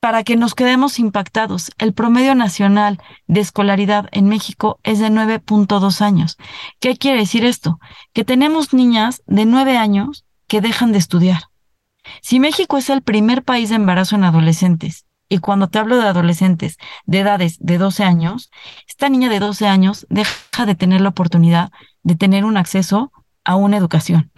para 0.00 0.22
que 0.22 0.36
nos 0.36 0.54
quedemos 0.54 0.98
impactados. 0.98 1.72
El 1.78 1.92
promedio 1.92 2.34
nacional 2.34 3.00
de 3.26 3.40
escolaridad 3.40 4.08
en 4.12 4.28
México 4.28 4.78
es 4.82 4.98
de 4.98 5.10
9.2 5.10 6.00
años. 6.00 6.36
¿Qué 6.80 6.96
quiere 6.96 7.18
decir 7.18 7.44
esto? 7.44 7.80
Que 8.12 8.24
tenemos 8.24 8.72
niñas 8.72 9.22
de 9.26 9.44
9 9.44 9.76
años 9.76 10.24
que 10.46 10.60
dejan 10.60 10.92
de 10.92 10.98
estudiar. 10.98 11.44
Si 12.22 12.40
México 12.40 12.78
es 12.78 12.90
el 12.90 13.02
primer 13.02 13.42
país 13.42 13.68
de 13.68 13.76
embarazo 13.76 14.16
en 14.16 14.24
adolescentes 14.24 15.04
Y 15.30 15.38
cuando 15.38 15.68
te 15.68 15.78
hablo 15.78 15.98
de 15.98 16.06
adolescentes 16.06 16.78
de 17.04 17.18
edades 17.18 17.58
de 17.60 17.76
12 17.76 18.02
años, 18.02 18.50
esta 18.86 19.10
niña 19.10 19.28
de 19.28 19.40
12 19.40 19.66
años 19.66 20.06
deja 20.08 20.64
de 20.64 20.74
tener 20.74 21.02
la 21.02 21.10
oportunidad 21.10 21.70
de 22.02 22.16
tener 22.16 22.46
un 22.46 22.56
acceso 22.56 23.12
a 23.44 23.56
una 23.56 23.76
educación, 23.76 24.32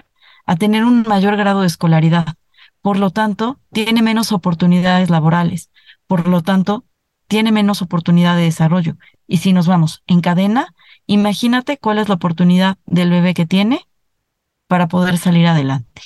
a 0.47 0.57
tener 0.57 0.83
un 0.83 1.05
mayor 1.07 1.37
grado 1.37 1.61
de 1.61 1.69
escolaridad. 1.69 2.35
Por 2.83 2.99
lo 2.99 3.11
tanto, 3.11 3.61
tiene 3.73 4.03
menos 4.03 4.33
oportunidades 4.33 5.11
laborales. 5.11 5.71
Por 6.07 6.27
lo 6.29 6.43
tanto, 6.43 6.85
tiene 7.29 7.53
menos 7.53 7.83
oportunidad 7.83 8.37
de 8.37 8.43
desarrollo. 8.43 8.97
Y 9.27 9.39
si 9.39 9.53
nos 9.53 9.67
vamos 9.67 10.03
en 10.07 10.21
cadena, 10.21 10.75
imagínate 11.07 11.79
cuál 11.79 11.99
es 11.99 12.09
la 12.09 12.17
oportunidad 12.17 12.79
del 12.87 13.11
bebé 13.11 13.35
que 13.35 13.47
tiene 13.47 13.87
para 14.67 14.89
poder 14.89 15.19
salir 15.19 15.47
adelante. 15.47 16.03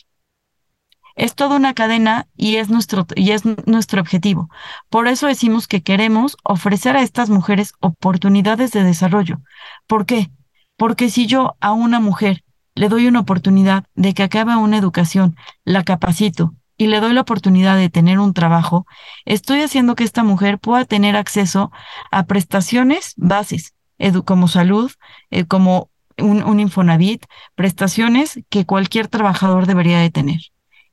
Es 1.16 1.34
toda 1.36 1.56
una 1.56 1.74
cadena 1.74 2.26
y 2.36 2.56
es 2.56 2.70
nuestro, 2.70 3.06
y 3.14 3.30
es 3.30 3.44
nuestro 3.66 4.00
objetivo. 4.00 4.50
Por 4.90 5.06
eso 5.06 5.28
decimos 5.28 5.68
que 5.68 5.82
queremos 5.82 6.36
ofrecer 6.42 6.96
a 6.96 7.02
estas 7.02 7.30
mujeres 7.30 7.72
oportunidades 7.80 8.72
de 8.72 8.82
desarrollo. 8.82 9.40
¿Por 9.86 10.06
qué? 10.06 10.30
Porque 10.76 11.08
si 11.08 11.26
yo 11.26 11.56
a 11.60 11.72
una 11.72 12.00
mujer 12.00 12.42
le 12.74 12.88
doy 12.88 13.06
una 13.06 13.20
oportunidad 13.20 13.84
de 13.94 14.12
que 14.12 14.24
acabe 14.24 14.56
una 14.56 14.76
educación, 14.76 15.36
la 15.64 15.84
capacito 15.84 16.54
y 16.76 16.88
le 16.88 17.00
doy 17.00 17.12
la 17.12 17.20
oportunidad 17.22 17.76
de 17.76 17.90
tener 17.90 18.18
un 18.18 18.34
trabajo, 18.34 18.86
estoy 19.24 19.62
haciendo 19.62 19.94
que 19.94 20.04
esta 20.04 20.24
mujer 20.24 20.58
pueda 20.58 20.84
tener 20.84 21.16
acceso 21.16 21.70
a 22.10 22.24
prestaciones 22.24 23.14
bases, 23.16 23.74
como 24.24 24.48
salud, 24.48 24.90
eh, 25.30 25.44
como 25.44 25.90
un, 26.18 26.42
un 26.42 26.60
Infonavit, 26.60 27.24
prestaciones 27.54 28.40
que 28.48 28.66
cualquier 28.66 29.08
trabajador 29.08 29.66
debería 29.66 29.98
de 30.00 30.10
tener. 30.10 30.40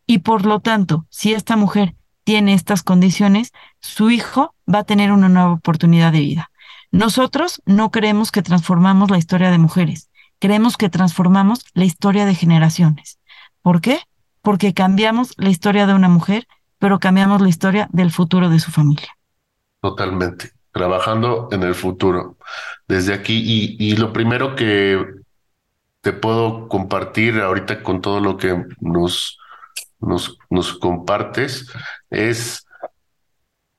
Y 0.05 0.19
por 0.19 0.45
lo 0.45 0.59
tanto, 0.59 1.05
si 1.09 1.33
esta 1.33 1.55
mujer 1.55 1.95
tiene 2.23 2.53
estas 2.53 2.83
condiciones, 2.83 3.51
su 3.79 4.11
hijo 4.11 4.55
va 4.71 4.79
a 4.79 4.83
tener 4.83 5.11
una 5.11 5.29
nueva 5.29 5.53
oportunidad 5.53 6.11
de 6.11 6.19
vida. 6.19 6.51
Nosotros 6.91 7.61
no 7.65 7.89
creemos 7.89 8.31
que 8.31 8.41
transformamos 8.41 9.09
la 9.09 9.17
historia 9.17 9.49
de 9.49 9.57
mujeres, 9.57 10.09
creemos 10.39 10.77
que 10.77 10.89
transformamos 10.89 11.65
la 11.73 11.85
historia 11.85 12.25
de 12.25 12.35
generaciones. 12.35 13.19
¿Por 13.61 13.81
qué? 13.81 13.99
Porque 14.41 14.73
cambiamos 14.73 15.33
la 15.37 15.49
historia 15.49 15.87
de 15.87 15.93
una 15.93 16.09
mujer, 16.09 16.47
pero 16.79 16.99
cambiamos 16.99 17.41
la 17.41 17.49
historia 17.49 17.87
del 17.91 18.11
futuro 18.11 18.49
de 18.49 18.59
su 18.59 18.71
familia. 18.71 19.09
Totalmente, 19.81 20.51
trabajando 20.71 21.49
en 21.51 21.63
el 21.63 21.75
futuro 21.75 22.37
desde 22.87 23.13
aquí. 23.13 23.75
Y, 23.79 23.95
lo 23.97 24.13
primero 24.13 24.55
que 24.55 25.03
te 26.01 26.13
puedo 26.13 26.67
compartir 26.67 27.39
ahorita 27.39 27.83
con 27.83 28.01
todo 28.01 28.19
lo 28.19 28.37
que 28.37 28.65
nos, 28.79 29.37
nos 29.99 30.73
compartes 30.79 31.71
es 32.09 32.65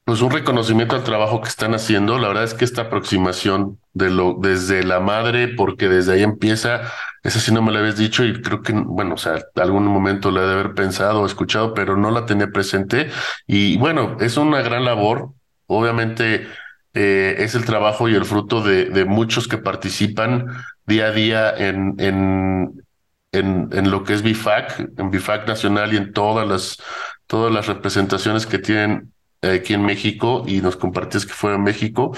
pues 0.05 0.21
un 0.21 0.31
reconocimiento 0.31 0.97
al 0.97 1.05
trabajo 1.05 1.41
que 1.41 1.49
están 1.49 1.75
haciendo. 1.75 2.19
La 2.19 2.29
verdad 2.29 2.45
es 2.45 2.55
que 2.55 2.65
esta 2.65 2.83
aproximación 2.83 3.79
de 3.93 4.11
lo 4.11 4.37
desde 4.41 4.83
la 4.83 5.01
madre, 5.01 5.49
porque 5.49 5.89
desde 5.89 6.15
ahí 6.15 6.23
empieza, 6.23 6.83
esa 7.23 7.39
sí 7.39 7.53
no 7.53 7.63
me 7.63 7.71
la 7.73 7.79
habías 7.79 7.97
dicho 7.97 8.25
y 8.25 8.41
creo 8.43 8.63
que, 8.63 8.73
bueno, 8.73 9.15
o 9.15 9.19
sea, 9.19 9.39
algún 9.57 9.87
momento 9.87 10.31
la 10.31 10.43
he 10.43 10.47
de 10.47 10.53
haber 10.53 10.75
pensado 10.75 11.21
o 11.23 11.27
escuchado, 11.27 11.73
pero 11.75 11.97
no 11.97 12.11
la 12.11 12.27
tenía 12.27 12.49
presente. 12.49 13.11
Y 13.47 13.79
bueno, 13.79 14.17
es 14.21 14.37
una 14.37 14.61
gran 14.63 14.85
labor. 14.85 15.31
Obviamente 15.67 16.49
eh, 16.95 17.37
es 17.39 17.55
el 17.55 17.65
trabajo 17.65 18.09
y 18.09 18.15
el 18.15 18.25
fruto 18.25 18.61
de, 18.63 19.05
muchos 19.05 19.47
que 19.47 19.59
participan 19.59 20.47
día 20.87 21.07
a 21.07 21.13
día 21.13 21.51
en, 21.57 21.95
en, 21.99 22.83
en, 23.31 23.69
en 23.73 23.91
lo 23.91 24.03
que 24.03 24.15
es 24.15 24.23
BIFAC, 24.23 24.99
en 24.99 25.11
BIFAC 25.11 25.47
Nacional 25.47 25.95
y 25.95 25.97
en 25.97 26.13
todas 26.13 26.47
las, 26.47 26.83
todas 27.27 27.53
las 27.53 27.69
representaciones 27.69 28.47
que 28.47 28.59
tienen 28.59 29.13
aquí 29.43 29.75
en 29.75 29.85
México 29.85 30.45
y 30.47 30.61
nos 30.61 30.77
compartías 30.77 31.27
que 31.27 31.35
fue 31.35 31.55
en 31.55 31.63
México. 31.63 32.13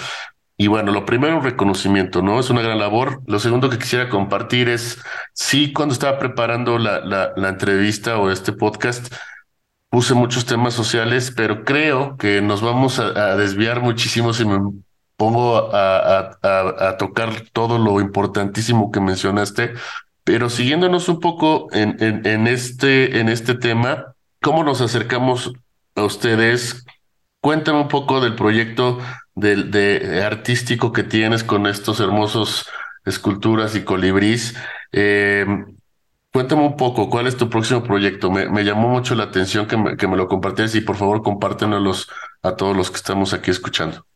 Y 0.57 0.69
bueno, 0.69 0.93
lo 0.93 1.05
primero, 1.05 1.39
un 1.39 1.45
reconocimiento, 1.45 2.23
¿no? 2.23 2.39
Es 2.39 2.49
una 2.49 2.63
gran 2.63 2.79
labor. 2.79 3.23
Lo 3.27 3.41
segundo 3.41 3.71
que 3.71 3.79
quisiera 3.79 4.09
compartir 4.09 4.69
es, 4.69 4.99
sí, 5.33 5.73
cuando 5.73 5.93
estaba 5.95 6.19
preparando 6.19 6.79
la, 6.79 7.01
la, 7.01 7.49
entrevista 7.49 8.19
o 8.19 8.31
este 8.31 8.53
podcast, 8.53 9.13
puse 9.89 10.15
muchos 10.15 10.47
temas 10.47 10.75
sociales, 10.75 11.33
pero 11.37 11.65
creo 11.65 12.17
que 12.17 12.41
nos 12.41 12.63
vamos 12.63 13.01
a, 13.01 13.33
a 13.33 13.37
desviar 13.37 13.81
muchísimo 13.81 14.33
si 14.33 14.45
me 14.45 14.59
pongo 15.17 15.75
a, 15.75 16.37
a, 16.43 16.89
a, 16.89 16.97
tocar 16.99 17.33
todo 17.53 17.79
lo 17.79 18.01
importantísimo 18.01 18.91
que 18.93 19.01
mencionaste, 19.01 19.75
pero 20.25 20.51
siguiéndonos 20.51 21.09
un 21.09 21.21
poco 21.21 21.69
en, 21.73 21.97
en, 22.03 22.27
en, 22.27 22.47
este, 22.47 23.21
en 23.21 23.29
este 23.29 23.55
tema, 23.55 24.15
¿cómo 24.41 24.65
nos 24.65 24.81
acercamos 24.81 25.53
a 25.95 26.05
ustedes? 26.05 26.85
Cuéntame 27.45 27.79
un 27.79 27.89
poco 27.89 28.23
del 28.23 28.35
proyecto 28.35 29.01
de 29.35 30.23
artístico 30.25 30.93
que 30.93 31.03
tienes 31.03 31.45
con 31.45 31.67
estos 31.67 32.01
hermosos 32.01 32.67
esculturas 33.05 33.77
y 33.77 33.85
colibrís. 33.85 34.57
Eh, 34.93 35.45
cuéntame 36.33 36.63
un 36.63 36.75
poco, 36.75 37.11
¿cuál 37.11 37.27
es 37.27 37.37
tu 37.37 37.51
próximo 37.51 37.83
proyecto? 37.83 38.31
Me, 38.31 38.65
llamó 38.65 38.89
mucho 38.89 39.15
la 39.15 39.25
atención 39.25 39.67
que 39.67 39.77
me, 39.77 39.95
que 39.99 40.09
me 40.09 40.17
lo 40.17 40.27
compartieras 40.27 40.75
y 40.75 40.81
por 40.81 40.97
favor 40.97 41.23
compártenos 41.23 42.09
a 42.43 42.57
todos 42.57 42.75
los 42.75 42.91
que 42.91 42.97
estamos 42.97 43.35
aquí 43.35 43.51
escuchando. 43.51 44.07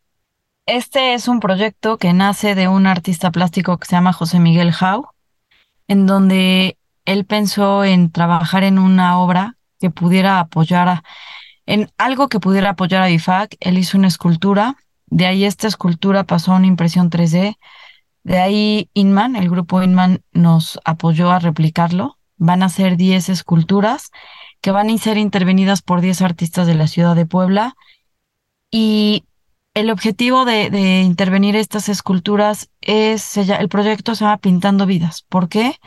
Este 0.64 1.12
es 1.12 1.28
un 1.28 1.40
proyecto 1.40 1.98
que 1.98 2.14
nace 2.14 2.54
de 2.54 2.66
un 2.66 2.86
artista 2.86 3.30
plástico 3.30 3.76
que 3.76 3.84
se 3.84 3.92
llama 3.92 4.14
José 4.14 4.40
Miguel 4.40 4.72
Jau 4.72 5.06
en 5.86 6.06
donde 6.06 6.78
él 7.04 7.26
pensó 7.26 7.84
en 7.84 8.10
trabajar 8.10 8.64
en 8.64 8.78
una 8.78 9.18
obra 9.18 9.56
que 9.78 9.90
pudiera 9.90 10.40
apoyar 10.40 10.88
a, 10.88 11.02
en 11.68 11.90
algo 11.98 12.28
que 12.28 12.40
pudiera 12.40 12.70
apoyar 12.70 13.02
a 13.02 13.08
BIFAC. 13.08 13.56
Él 13.60 13.76
hizo 13.76 13.98
una 13.98 14.08
escultura, 14.08 14.76
de 15.06 15.26
ahí 15.26 15.44
esta 15.44 15.68
escultura 15.68 16.24
pasó 16.24 16.52
a 16.52 16.56
una 16.56 16.66
impresión 16.66 17.10
3D, 17.10 17.56
de 18.24 18.38
ahí 18.38 18.90
Inman, 18.94 19.36
el 19.36 19.50
grupo 19.50 19.82
Inman 19.82 20.22
nos 20.32 20.80
apoyó 20.84 21.30
a 21.30 21.38
replicarlo. 21.38 22.18
Van 22.38 22.62
a 22.62 22.70
ser 22.70 22.96
10 22.96 23.28
esculturas 23.28 24.10
que 24.62 24.70
van 24.70 24.88
a 24.88 24.98
ser 24.98 25.18
intervenidas 25.18 25.82
por 25.82 26.00
10 26.00 26.22
artistas 26.22 26.66
de 26.66 26.74
la 26.74 26.86
ciudad 26.86 27.14
de 27.14 27.26
Puebla. 27.26 27.76
Y 28.70 29.24
el 29.74 29.90
objetivo 29.90 30.46
de, 30.46 30.70
de, 30.70 31.02
intervenir 31.02 31.54
estas 31.54 31.90
esculturas 31.90 32.70
es, 32.80 33.36
el 33.36 33.68
proyecto 33.68 34.14
se 34.14 34.24
llama 34.24 34.38
Pintando 34.38 34.86
Vidas. 34.86 35.24
¿Por 35.28 35.50
qué? 35.50 35.78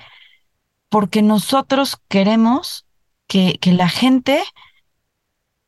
Porque 0.89 1.23
nosotros 1.23 1.97
queremos 2.07 2.85
que, 3.27 3.57
que 3.59 3.73
la 3.73 3.89
gente, 3.89 4.43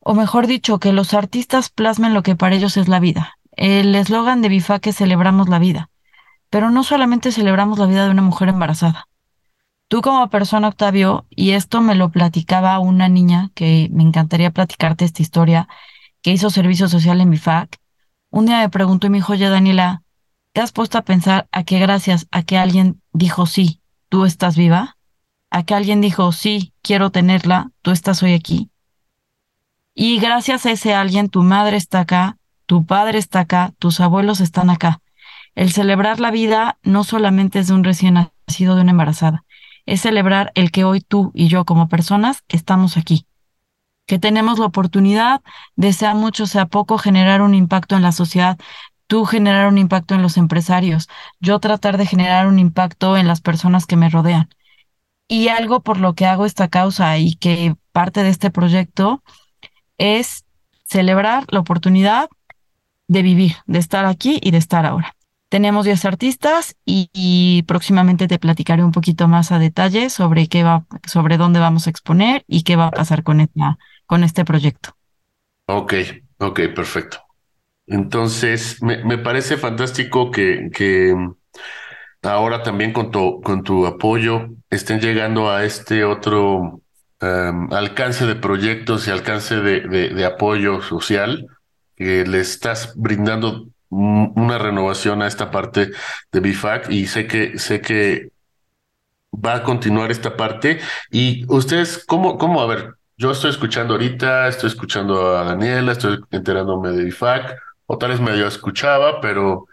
o 0.04 0.14
mejor 0.14 0.46
dicho, 0.46 0.78
que 0.78 0.92
los 0.92 1.14
artistas 1.14 1.70
plasmen 1.70 2.14
lo 2.14 2.22
que 2.22 2.36
para 2.36 2.54
ellos 2.54 2.76
es 2.76 2.88
la 2.88 3.00
vida. 3.00 3.38
El 3.56 3.94
eslogan 3.94 4.42
de 4.42 4.48
Bifac 4.48 4.86
es 4.86 4.96
celebramos 4.96 5.48
la 5.48 5.58
vida, 5.58 5.90
pero 6.50 6.70
no 6.70 6.84
solamente 6.84 7.32
celebramos 7.32 7.78
la 7.78 7.86
vida 7.86 8.04
de 8.04 8.10
una 8.10 8.22
mujer 8.22 8.48
embarazada. 8.48 9.08
Tú 9.88 10.02
como 10.02 10.28
persona, 10.28 10.68
Octavio, 10.68 11.26
y 11.30 11.52
esto 11.52 11.80
me 11.80 11.94
lo 11.94 12.10
platicaba 12.10 12.78
una 12.80 13.08
niña 13.08 13.50
que 13.54 13.88
me 13.92 14.02
encantaría 14.02 14.50
platicarte 14.50 15.04
esta 15.04 15.22
historia, 15.22 15.68
que 16.20 16.32
hizo 16.32 16.50
servicio 16.50 16.88
social 16.88 17.20
en 17.20 17.30
Bifac, 17.30 17.78
un 18.30 18.46
día 18.46 18.58
me 18.58 18.68
preguntó 18.68 19.06
y 19.06 19.10
me 19.10 19.18
dijo, 19.18 19.32
oye 19.32 19.48
Daniela, 19.48 20.02
¿te 20.52 20.60
has 20.60 20.72
puesto 20.72 20.98
a 20.98 21.02
pensar 21.02 21.46
a 21.52 21.64
qué 21.64 21.78
gracias 21.78 22.26
a 22.30 22.42
que 22.42 22.58
alguien 22.58 23.00
dijo 23.12 23.46
sí, 23.46 23.80
tú 24.08 24.24
estás 24.24 24.56
viva? 24.56 24.96
A 25.50 25.62
que 25.62 25.74
alguien 25.74 26.00
dijo 26.00 26.32
sí, 26.32 26.72
quiero 26.82 27.10
tenerla, 27.10 27.70
tú 27.82 27.92
estás 27.92 28.22
hoy 28.22 28.34
aquí. 28.34 28.70
Y 29.94 30.18
gracias 30.18 30.66
a 30.66 30.72
ese 30.72 30.94
alguien, 30.94 31.28
tu 31.28 31.42
madre 31.42 31.76
está 31.76 32.00
acá, 32.00 32.36
tu 32.66 32.84
padre 32.84 33.18
está 33.18 33.40
acá, 33.40 33.72
tus 33.78 34.00
abuelos 34.00 34.40
están 34.40 34.70
acá. 34.70 35.00
El 35.54 35.72
celebrar 35.72 36.20
la 36.20 36.30
vida 36.30 36.78
no 36.82 37.04
solamente 37.04 37.60
es 37.60 37.68
de 37.68 37.74
un 37.74 37.84
recién 37.84 38.14
nacido 38.46 38.74
de 38.74 38.82
una 38.82 38.90
embarazada, 38.90 39.44
es 39.86 40.00
celebrar 40.00 40.50
el 40.54 40.70
que 40.72 40.84
hoy 40.84 41.00
tú 41.00 41.30
y 41.34 41.48
yo 41.48 41.64
como 41.64 41.88
personas 41.88 42.42
estamos 42.48 42.96
aquí 42.96 43.26
que 44.06 44.18
tenemos 44.18 44.58
la 44.58 44.66
oportunidad 44.66 45.40
de 45.76 45.92
sea 45.92 46.14
mucho, 46.14 46.46
sea 46.46 46.66
poco, 46.66 46.98
generar 46.98 47.42
un 47.42 47.54
impacto 47.54 47.96
en 47.96 48.02
la 48.02 48.12
sociedad, 48.12 48.58
tú 49.06 49.24
generar 49.24 49.68
un 49.68 49.78
impacto 49.78 50.14
en 50.14 50.22
los 50.22 50.36
empresarios, 50.36 51.08
yo 51.40 51.58
tratar 51.60 51.96
de 51.98 52.06
generar 52.06 52.46
un 52.46 52.58
impacto 52.58 53.16
en 53.16 53.26
las 53.28 53.40
personas 53.40 53.86
que 53.86 53.96
me 53.96 54.10
rodean. 54.10 54.48
Y 55.28 55.48
algo 55.48 55.80
por 55.80 55.98
lo 55.98 56.14
que 56.14 56.26
hago 56.26 56.44
esta 56.44 56.68
causa 56.68 57.16
y 57.18 57.34
que 57.34 57.76
parte 57.92 58.22
de 58.22 58.28
este 58.28 58.50
proyecto 58.50 59.22
es 59.98 60.44
celebrar 60.84 61.44
la 61.48 61.60
oportunidad 61.60 62.28
de 63.08 63.22
vivir, 63.22 63.56
de 63.66 63.78
estar 63.78 64.06
aquí 64.06 64.38
y 64.42 64.50
de 64.50 64.58
estar 64.58 64.86
ahora. 64.86 65.14
Tenemos 65.48 65.84
10 65.84 66.04
artistas 66.06 66.76
y, 66.84 67.62
próximamente 67.68 68.26
te 68.26 68.38
platicaré 68.38 68.82
un 68.82 68.90
poquito 68.90 69.28
más 69.28 69.52
a 69.52 69.58
detalle 69.58 70.10
sobre 70.10 70.48
qué 70.48 70.64
va, 70.64 70.84
sobre 71.06 71.36
dónde 71.36 71.60
vamos 71.60 71.86
a 71.86 71.90
exponer 71.90 72.44
y 72.48 72.64
qué 72.64 72.76
va 72.76 72.86
a 72.86 72.90
pasar 72.90 73.22
con 73.22 73.40
esta, 73.40 73.78
con 74.06 74.24
este 74.24 74.44
proyecto. 74.44 74.96
Ok, 75.66 75.94
ok, 76.38 76.60
perfecto. 76.74 77.18
Entonces, 77.86 78.82
me, 78.82 79.04
me 79.04 79.18
parece 79.18 79.56
fantástico 79.56 80.30
que, 80.30 80.70
que 80.74 81.14
ahora 82.22 82.62
también 82.62 82.92
con 82.92 83.10
tu, 83.10 83.40
con 83.40 83.62
tu 83.62 83.86
apoyo 83.86 84.48
estén 84.70 85.00
llegando 85.00 85.50
a 85.50 85.64
este 85.64 86.04
otro 86.04 86.80
um, 87.24 87.72
alcance 87.72 88.26
de 88.26 88.36
proyectos 88.36 89.06
y 89.06 89.10
alcance 89.10 89.56
de, 89.56 89.80
de, 89.80 90.08
de, 90.10 90.24
apoyo 90.24 90.82
social 90.82 91.46
que 91.96 92.24
le 92.24 92.40
estás 92.40 92.94
brindando 92.96 93.68
una 93.90 94.58
renovación 94.58 95.22
a 95.22 95.26
esta 95.26 95.50
parte 95.50 95.92
de 96.32 96.40
BIFAC 96.40 96.90
y 96.90 97.06
sé 97.06 97.26
que, 97.26 97.58
sé 97.58 97.80
que 97.80 98.30
va 99.32 99.56
a 99.56 99.62
continuar 99.62 100.10
esta 100.10 100.36
parte. 100.36 100.80
Y 101.10 101.44
ustedes, 101.48 102.04
¿cómo, 102.04 102.38
cómo, 102.38 102.60
a 102.60 102.66
ver, 102.66 102.94
yo 103.16 103.30
estoy 103.30 103.50
escuchando 103.50 103.94
ahorita, 103.94 104.48
estoy 104.48 104.68
escuchando 104.68 105.36
a 105.36 105.44
Daniela, 105.44 105.92
estoy 105.92 106.18
enterándome 106.30 106.90
de 106.90 107.04
BIFAC, 107.04 107.56
o 107.86 107.98
tal 107.98 108.10
vez 108.10 108.20
medio 108.20 108.46
escuchaba, 108.46 109.20
pero 109.20 109.66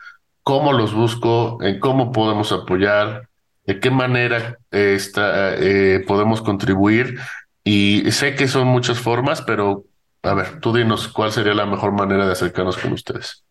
¿cómo 0.43 0.73
los 0.73 0.93
busco? 0.93 1.57
¿En 1.61 1.79
cómo 1.79 2.11
podemos 2.11 2.51
apoyar? 2.51 3.27
¿De 3.65 3.79
qué 3.79 3.89
manera 3.89 4.57
eh, 4.71 4.93
está, 4.95 5.55
eh, 5.55 6.03
podemos 6.07 6.41
contribuir? 6.41 7.19
Y 7.63 8.11
sé 8.11 8.35
que 8.35 8.47
son 8.47 8.67
muchas 8.67 8.99
formas, 8.99 9.41
pero 9.41 9.85
a 10.23 10.33
ver, 10.33 10.59
tú 10.59 10.73
dinos 10.73 11.07
cuál 11.07 11.31
sería 11.31 11.53
la 11.53 11.65
mejor 11.65 11.91
manera 11.91 12.25
de 12.25 12.31
acercarnos 12.31 12.77
con 12.77 12.93
ustedes. 12.93 13.43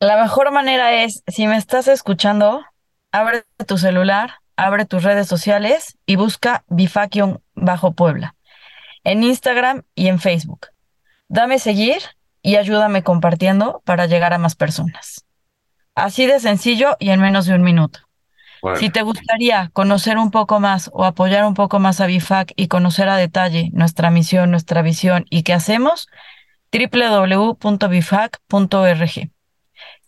La 0.00 0.20
mejor 0.20 0.52
manera 0.52 1.04
es, 1.04 1.22
si 1.26 1.46
me 1.46 1.56
estás 1.56 1.88
escuchando, 1.88 2.64
abre 3.12 3.44
tu 3.66 3.78
celular, 3.78 4.34
abre 4.56 4.84
tus 4.84 5.02
redes 5.02 5.28
sociales 5.28 5.96
y 6.06 6.16
busca 6.16 6.64
Bifakion 6.68 7.40
Bajo 7.54 7.92
Puebla 7.92 8.34
en 9.04 9.22
Instagram 9.22 9.82
y 9.94 10.08
en 10.08 10.20
Facebook. 10.20 10.68
Dame 11.28 11.58
seguir 11.58 12.02
y 12.42 12.56
ayúdame 12.56 13.02
compartiendo 13.02 13.82
para 13.84 14.06
llegar 14.06 14.32
a 14.32 14.38
más 14.38 14.54
personas. 14.54 15.24
Así 15.94 16.26
de 16.26 16.40
sencillo 16.40 16.96
y 16.98 17.10
en 17.10 17.20
menos 17.20 17.46
de 17.46 17.54
un 17.54 17.62
minuto. 17.62 18.00
Si 18.76 18.90
te 18.90 19.02
gustaría 19.02 19.70
conocer 19.72 20.18
un 20.18 20.30
poco 20.30 20.60
más 20.60 20.88
o 20.92 21.04
apoyar 21.04 21.44
un 21.44 21.54
poco 21.54 21.80
más 21.80 22.00
a 22.00 22.06
BIFAC 22.06 22.52
y 22.54 22.68
conocer 22.68 23.08
a 23.08 23.16
detalle 23.16 23.70
nuestra 23.72 24.10
misión, 24.10 24.52
nuestra 24.52 24.82
visión 24.82 25.26
y 25.30 25.42
qué 25.42 25.52
hacemos, 25.52 26.08
www.bifac.org. 26.72 27.50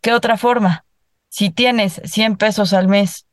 ¿Qué 0.00 0.12
otra 0.12 0.36
forma? 0.36 0.84
Si 1.28 1.50
tienes 1.50 2.00
100 2.04 2.36
pesos 2.36 2.72
al 2.72 2.86
mes 2.86 3.26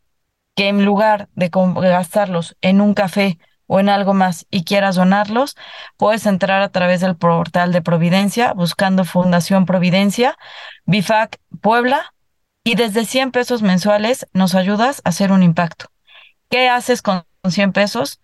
que 0.55 0.69
en 0.69 0.86
lugar 0.86 1.30
de 1.36 1.49
gastarlos 1.51 2.57
en 2.61 2.82
un 2.82 2.95
café 2.95 3.38
o 3.67 3.80
en 3.80 3.89
algo 3.89 4.13
más 4.13 4.47
y 4.49 4.63
quieras 4.63 4.95
donarlos, 4.95 5.55
puedes 5.97 6.26
entrar 6.26 6.61
a 6.61 6.69
través 6.69 6.99
del 6.99 7.15
portal 7.15 7.72
de 7.72 7.82
Providencia 7.82 8.53
buscando 8.53 9.05
Fundación 9.05 9.65
Providencia, 9.65 10.36
BIFAC 10.86 11.39
Puebla, 11.61 12.13
y 12.64 12.76
desde 12.76 13.05
100 13.05 13.32
pesos 13.32 13.62
mensuales 13.62 14.28
nos 14.34 14.55
ayudas 14.55 15.01
a 15.03 15.09
hacer 15.09 15.32
un 15.32 15.43
impacto. 15.43 15.88
¿Qué 16.49 16.70
haces 16.70 17.01
con 17.01 17.24
100 17.47 17.74
pesos? 17.74 18.20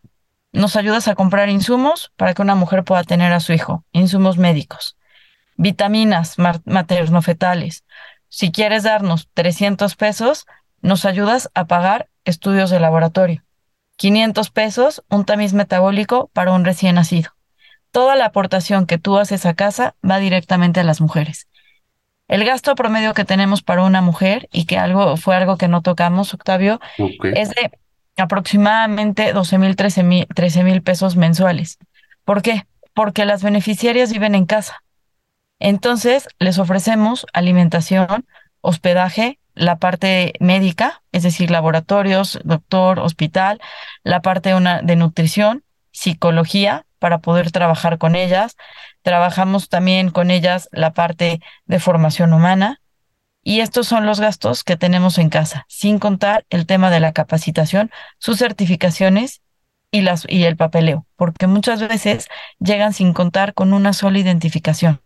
Nos 0.52 0.76
ayudas 0.76 1.08
a 1.08 1.16
comprar 1.16 1.50
insumos 1.50 2.12
para 2.16 2.34
que 2.34 2.42
una 2.42 2.56
mujer 2.56 2.84
pueda 2.84 3.04
tener 3.04 3.34
a 3.34 3.40
su 3.40 3.54
hijo, 3.54 3.84
insumos 3.92 4.38
médicos, 4.38 4.98
vitaminas 5.56 6.38
maternofetales, 6.38 7.84
si 8.30 8.52
quieres 8.52 8.84
darnos 8.84 9.30
300 9.34 9.96
pesos, 9.96 10.48
nos 10.82 11.06
ayudas 11.06 11.50
a 11.54 11.66
pagar 11.66 12.10
estudios 12.26 12.70
de 12.70 12.80
laboratorio. 12.80 13.44
500 13.96 14.50
pesos, 14.52 15.04
un 15.10 15.26
tamiz 15.26 15.54
metabólico 15.54 16.30
para 16.34 16.52
un 16.52 16.66
recién 16.66 16.96
nacido. 16.96 17.32
Toda 17.92 18.16
la 18.16 18.26
aportación 18.26 18.86
que 18.86 18.98
tú 18.98 19.18
haces 19.18 19.46
a 19.46 19.54
casa 19.54 19.96
va 20.08 20.20
directamente 20.20 20.82
a 20.82 20.84
las 20.84 21.00
mujeres. 21.00 21.47
El 22.28 22.44
gasto 22.44 22.76
promedio 22.76 23.14
que 23.14 23.26
tenemos 23.26 23.62
para 23.62 23.84
una 23.84 24.02
mujer, 24.02 24.50
y 24.52 24.66
que 24.66 24.78
algo 24.78 25.16
fue 25.18 25.36
algo 25.36 25.58
que 25.58 25.68
no 25.68 25.82
tocamos, 25.82 26.34
Octavio, 26.34 26.80
es 26.98 27.50
de 27.50 27.72
aproximadamente 28.18 29.32
12 29.32 29.58
mil, 29.58 29.76
13 29.76 30.04
mil 30.64 30.82
pesos 30.82 31.16
mensuales. 31.16 31.78
¿Por 32.26 32.42
qué? 32.42 32.66
Porque 32.94 33.26
las 33.26 33.44
beneficiarias 33.44 34.12
viven 34.12 34.36
en 34.36 34.46
casa. 34.46 34.84
Entonces, 35.60 36.28
les 36.40 36.60
ofrecemos 36.60 37.26
alimentación, 37.34 38.26
hospedaje, 38.62 39.40
la 39.54 39.78
parte 39.78 40.34
médica, 40.40 41.02
es 41.12 41.24
decir, 41.24 41.50
laboratorios, 41.50 42.40
doctor, 42.44 43.00
hospital, 43.00 43.60
la 44.04 44.22
parte 44.22 44.54
de 44.54 44.96
nutrición, 44.96 45.64
psicología, 45.92 46.86
para 47.00 47.20
poder 47.20 47.52
trabajar 47.52 47.98
con 47.98 48.16
ellas. 48.16 48.56
Trabajamos 49.02 49.70
también 49.70 50.10
con 50.10 50.32
ellas 50.32 50.70
la 50.72 50.94
parte 50.94 51.42
de 51.66 51.80
formación 51.80 52.34
humana. 52.34 52.82
Y 53.44 53.62
estos 53.62 53.88
son 53.88 54.06
los 54.06 54.20
gastos 54.20 54.64
que 54.64 54.76
tenemos 54.76 55.18
en 55.18 55.30
casa, 55.30 55.66
sin 55.70 56.00
contar 56.00 56.46
el 56.50 56.66
tema 56.66 56.90
de 56.90 57.00
la 57.00 57.14
capacitación, 57.14 57.92
sus 58.18 58.40
certificaciones 58.40 59.42
y, 59.90 60.02
las, 60.02 60.26
y 60.28 60.44
el 60.44 60.58
papeleo, 60.58 61.06
porque 61.16 61.48
muchas 61.48 61.88
veces 61.88 62.28
llegan 62.60 62.92
sin 62.92 63.14
contar 63.14 63.54
con 63.54 63.72
una 63.72 63.94
sola 63.94 64.20
identificación. 64.20 65.02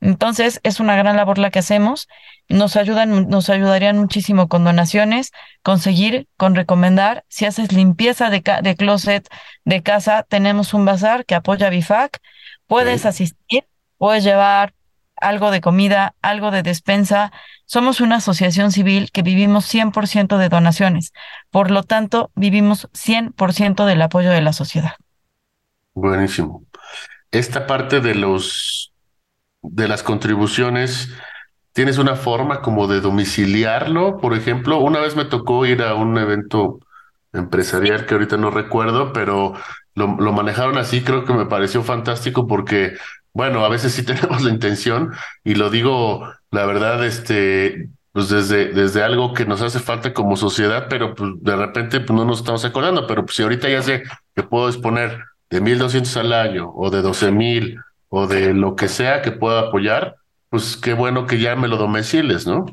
Entonces, 0.00 0.60
es 0.62 0.80
una 0.80 0.96
gran 0.96 1.16
labor 1.16 1.38
la 1.38 1.50
que 1.50 1.58
hacemos. 1.58 2.08
Nos 2.48 2.76
ayudan, 2.76 3.28
nos 3.28 3.50
ayudarían 3.50 3.98
muchísimo 3.98 4.48
con 4.48 4.64
donaciones, 4.64 5.32
conseguir, 5.62 6.28
con 6.36 6.54
recomendar. 6.54 7.24
Si 7.28 7.44
haces 7.44 7.72
limpieza 7.72 8.30
de, 8.30 8.42
de 8.62 8.76
closet 8.76 9.28
de 9.64 9.82
casa, 9.82 10.24
tenemos 10.28 10.72
un 10.74 10.84
bazar 10.84 11.24
que 11.24 11.34
apoya 11.34 11.70
BIFAC. 11.70 12.20
Puedes 12.66 13.06
asistir, 13.06 13.66
puedes 13.96 14.24
llevar 14.24 14.74
algo 15.20 15.50
de 15.50 15.60
comida, 15.60 16.14
algo 16.22 16.50
de 16.50 16.62
despensa. 16.62 17.32
Somos 17.66 18.00
una 18.00 18.16
asociación 18.16 18.72
civil 18.72 19.10
que 19.12 19.22
vivimos 19.22 19.72
100% 19.72 20.38
de 20.38 20.48
donaciones. 20.48 21.12
Por 21.50 21.70
lo 21.70 21.82
tanto, 21.82 22.30
vivimos 22.34 22.88
100% 22.92 23.84
del 23.84 24.02
apoyo 24.02 24.30
de 24.30 24.42
la 24.42 24.52
sociedad. 24.52 24.92
Buenísimo. 25.94 26.64
Esta 27.30 27.66
parte 27.66 28.00
de 28.00 28.14
los 28.14 28.92
de 29.62 29.88
las 29.88 30.02
contribuciones, 30.02 31.10
¿tienes 31.72 31.98
una 31.98 32.16
forma 32.16 32.62
como 32.62 32.86
de 32.86 33.00
domiciliarlo? 33.00 34.18
Por 34.18 34.34
ejemplo, 34.34 34.78
una 34.80 35.00
vez 35.00 35.16
me 35.16 35.24
tocó 35.24 35.66
ir 35.66 35.82
a 35.82 35.94
un 35.94 36.18
evento 36.18 36.80
empresarial 37.32 38.06
que 38.06 38.14
ahorita 38.14 38.36
no 38.36 38.50
recuerdo, 38.50 39.12
pero 39.12 39.54
lo, 39.94 40.16
lo 40.18 40.32
manejaron 40.32 40.78
así, 40.78 41.02
creo 41.02 41.24
que 41.24 41.34
me 41.34 41.46
pareció 41.46 41.82
fantástico 41.82 42.46
porque, 42.46 42.94
bueno, 43.32 43.64
a 43.64 43.68
veces 43.68 43.92
sí 43.92 44.02
tenemos 44.04 44.42
la 44.42 44.50
intención 44.50 45.12
y 45.44 45.54
lo 45.54 45.70
digo, 45.70 46.32
la 46.50 46.66
verdad, 46.66 47.04
este, 47.04 47.90
pues 48.12 48.28
desde, 48.30 48.72
desde 48.72 49.02
algo 49.02 49.32
que 49.34 49.44
nos 49.46 49.62
hace 49.62 49.78
falta 49.78 50.12
como 50.12 50.36
sociedad, 50.36 50.86
pero 50.88 51.14
pues 51.14 51.32
de 51.40 51.56
repente 51.56 52.00
pues 52.00 52.16
no 52.16 52.24
nos 52.24 52.40
estamos 52.40 52.64
acordando, 52.64 53.06
pero 53.06 53.24
pues 53.24 53.36
si 53.36 53.42
ahorita 53.42 53.68
ya 53.68 53.82
sé 53.82 54.02
que 54.34 54.42
puedo 54.42 54.66
disponer 54.66 55.20
de 55.50 55.62
1.200 55.62 56.16
al 56.16 56.32
año 56.32 56.72
o 56.74 56.90
de 56.90 57.02
12.000 57.02 57.80
o 58.08 58.26
de 58.26 58.54
lo 58.54 58.74
que 58.76 58.88
sea 58.88 59.20
que 59.22 59.32
pueda 59.32 59.60
apoyar, 59.60 60.16
pues 60.50 60.76
qué 60.76 60.92
bueno 60.94 61.26
que 61.26 61.38
ya 61.38 61.54
me 61.56 61.68
lo 61.68 61.76
domiciles, 61.76 62.46
¿no? 62.46 62.66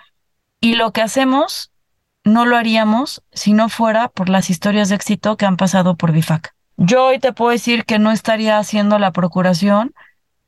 y 0.59 0.73
lo 0.73 0.91
que 0.91 1.03
hacemos 1.03 1.71
no 2.23 2.45
lo 2.45 2.57
haríamos 2.57 3.23
si 3.31 3.53
no 3.53 3.69
fuera 3.69 4.07
por 4.09 4.27
las 4.27 4.49
historias 4.49 4.89
de 4.89 4.95
éxito 4.95 5.37
que 5.37 5.45
han 5.45 5.57
pasado 5.57 5.95
por 5.95 6.13
BIFAC. 6.13 6.55
Yo 6.77 7.05
hoy 7.05 7.19
te 7.19 7.31
puedo 7.31 7.51
decir 7.51 7.85
que 7.85 7.99
no 7.99 8.11
estaría 8.11 8.57
haciendo 8.57 8.97
la 8.97 9.11
procuración 9.11 9.93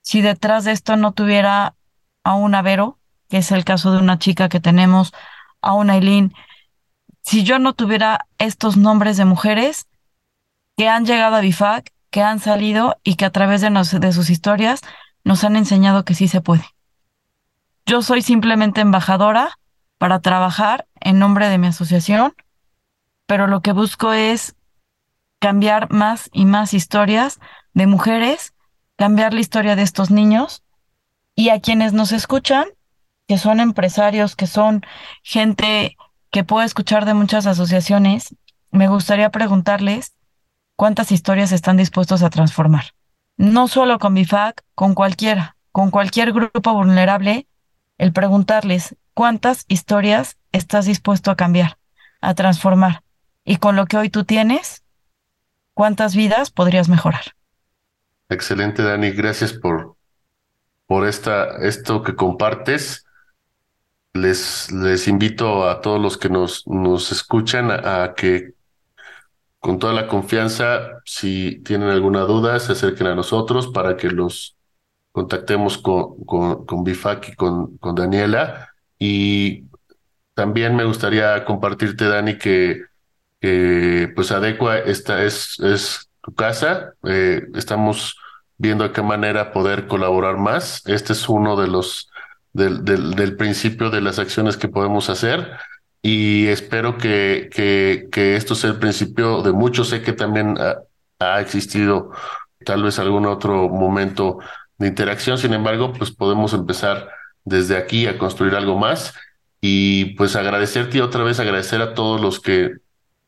si 0.02 0.22
detrás 0.22 0.64
de 0.64 0.72
esto 0.72 0.98
no 0.98 1.12
tuviera 1.12 1.76
a 2.24 2.34
un 2.34 2.54
Vero, 2.64 2.98
que 3.30 3.38
es 3.38 3.52
el 3.52 3.66
caso 3.66 3.92
de 3.92 4.00
una 4.00 4.18
chica 4.18 4.50
que 4.50 4.60
tenemos, 4.60 5.14
a 5.62 5.74
una 5.74 5.96
Eileen. 5.96 6.34
Si 7.22 7.44
yo 7.44 7.60
no 7.60 7.74
tuviera 7.74 8.28
estos 8.40 8.78
nombres 8.78 9.18
de 9.18 9.26
mujeres 9.26 9.88
que 10.76 10.90
han 10.90 11.06
llegado 11.06 11.36
a 11.36 11.42
BIFAC, 11.42 11.94
que 12.10 12.22
han 12.22 12.40
salido 12.40 12.98
y 13.04 13.16
que 13.16 13.26
a 13.26 13.32
través 13.32 13.62
de, 13.62 13.70
de 13.70 14.14
sus 14.14 14.30
historias 14.30 14.82
nos 15.24 15.44
han 15.44 15.56
enseñado 15.56 16.06
que 16.06 16.16
sí 16.16 16.28
se 16.28 16.42
puede. 16.42 16.66
Yo 17.86 18.02
soy 18.02 18.22
simplemente 18.22 18.82
embajadora 18.82 19.60
para 19.98 20.20
trabajar 20.20 20.88
en 21.00 21.20
nombre 21.20 21.50
de 21.50 21.58
mi 21.58 21.68
asociación, 21.68 22.34
pero 23.26 23.48
lo 23.48 23.62
que 23.62 23.74
busco 23.74 24.14
es 24.14 24.56
cambiar 25.40 25.92
más 25.92 26.30
y 26.32 26.46
más 26.46 26.74
historias 26.74 27.40
de 27.74 27.88
mujeres, 27.88 28.54
cambiar 28.96 29.34
la 29.34 29.42
historia 29.42 29.76
de 29.76 29.82
estos 29.82 30.12
niños 30.12 30.64
y 31.36 31.50
a 31.50 31.60
quienes 31.60 31.94
nos 31.94 32.12
escuchan, 32.12 32.66
que 33.28 33.38
son 33.38 33.60
empresarios, 33.60 34.36
que 34.36 34.48
son 34.48 34.86
gente 35.22 35.98
que 36.32 36.44
puede 36.44 36.66
escuchar 36.66 37.06
de 37.06 37.14
muchas 37.14 37.46
asociaciones, 37.46 38.36
me 38.72 38.88
gustaría 38.88 39.30
preguntarles 39.30 40.14
cuántas 40.76 41.12
historias 41.12 41.52
están 41.52 41.78
dispuestos 41.78 42.24
a 42.24 42.30
transformar. 42.30 42.86
No 43.44 43.68
solo 43.68 44.00
con 44.00 44.14
BIFAC, 44.14 44.64
con 44.74 44.96
cualquiera, 44.96 45.58
con 45.74 45.92
cualquier 45.92 46.32
grupo 46.32 46.72
vulnerable, 46.72 47.46
el 47.98 48.14
preguntarles 48.14 48.96
cuántas 49.14 49.66
historias 49.68 50.38
estás 50.54 50.86
dispuesto 50.86 51.30
a 51.30 51.36
cambiar, 51.36 51.78
a 52.22 52.36
transformar. 52.36 53.04
Y 53.44 53.58
con 53.58 53.76
lo 53.76 53.86
que 53.86 53.98
hoy 53.98 54.10
tú 54.10 54.24
tienes, 54.24 54.86
¿cuántas 55.74 56.16
vidas 56.16 56.52
podrías 56.52 56.88
mejorar? 56.88 57.36
Excelente, 58.30 58.82
Dani. 58.82 59.12
Gracias 59.12 59.52
por, 59.52 59.98
por 60.88 61.06
esta, 61.06 61.58
esto 61.58 62.02
que 62.02 62.16
compartes. 62.16 63.06
Les, 64.14 64.72
les 64.72 65.10
invito 65.10 65.68
a 65.68 65.82
todos 65.82 66.00
los 66.00 66.18
que 66.18 66.30
nos, 66.30 66.66
nos 66.66 67.12
escuchan 67.12 67.72
a, 67.72 68.14
que 68.16 68.54
con 69.64 69.80
toda 69.80 69.94
la 69.94 70.08
confianza, 70.08 71.02
si 71.06 71.62
tienen 71.64 71.88
alguna 71.88 72.24
duda, 72.24 72.60
se 72.60 72.74
acerquen 72.74 73.08
a 73.08 73.16
nosotros 73.16 73.70
para 73.70 73.96
que 73.96 74.10
los 74.10 74.58
contactemos 75.14 75.78
con, 75.78 76.26
con, 76.26 76.66
con 76.66 76.84
Bifac 76.84 77.30
y 77.30 77.36
con, 77.36 77.78
con 77.78 77.96
Daniela 77.96 78.74
y 79.00 79.64
también 80.34 80.76
me 80.76 80.84
gustaría 80.84 81.46
compartirte, 81.46 82.10
Dani, 82.10 82.38
que, 82.38 82.82
pues 84.14 84.32
Adecua 84.34 84.80
esta 84.80 85.24
es, 85.24 85.58
es 85.62 86.10
tu 86.22 86.34
casa. 86.36 86.94
Eh, 87.04 87.44
estamos 87.56 88.18
viendo 88.58 88.84
de 88.84 88.92
qué 88.92 89.02
manera 89.02 89.54
poder 89.54 89.88
colaborar 89.88 90.38
más. 90.38 90.82
Este 90.88 91.14
es 91.14 91.30
uno 91.30 91.56
de 91.56 91.68
los 91.68 92.10
del, 92.52 92.84
del, 92.84 93.38
principio 93.38 93.90
de 93.90 94.02
las 94.02 94.20
acciones 94.20 94.58
que 94.58 94.68
podemos 94.68 95.10
hacer 95.10 95.52
y 96.06 96.48
espero 96.48 96.98
que, 96.98 97.50
que, 97.50 98.36
esto 98.36 98.56
sea 98.56 98.72
el 98.72 98.80
principio 98.80 99.42
de 99.42 99.54
muchos. 99.54 99.90
Sé 99.90 100.02
que 100.02 100.12
también 100.12 100.58
ha, 100.60 100.80
ha, 101.20 101.40
existido 101.40 102.12
tal 102.66 102.84
vez 102.84 103.00
algún 103.00 103.26
otro 103.26 103.70
momento 103.70 104.40
de 104.78 104.88
interacción, 104.88 105.38
sin 105.38 105.54
embargo, 105.54 105.94
pues 105.94 106.12
podemos 106.12 106.54
empezar 106.54 107.10
desde 107.46 107.78
aquí 107.78 108.06
a 108.08 108.18
construir 108.18 108.56
algo 108.56 108.78
más 108.78 109.14
y 109.62 110.16
pues 110.16 110.36
agradecerte 110.36 110.98
y 110.98 111.02
otra 111.02 111.24
vez 111.24 111.40
agradecer 111.40 111.82
a 111.82 111.94
todos 111.94 112.20
los 112.20 112.42
que 112.42 112.72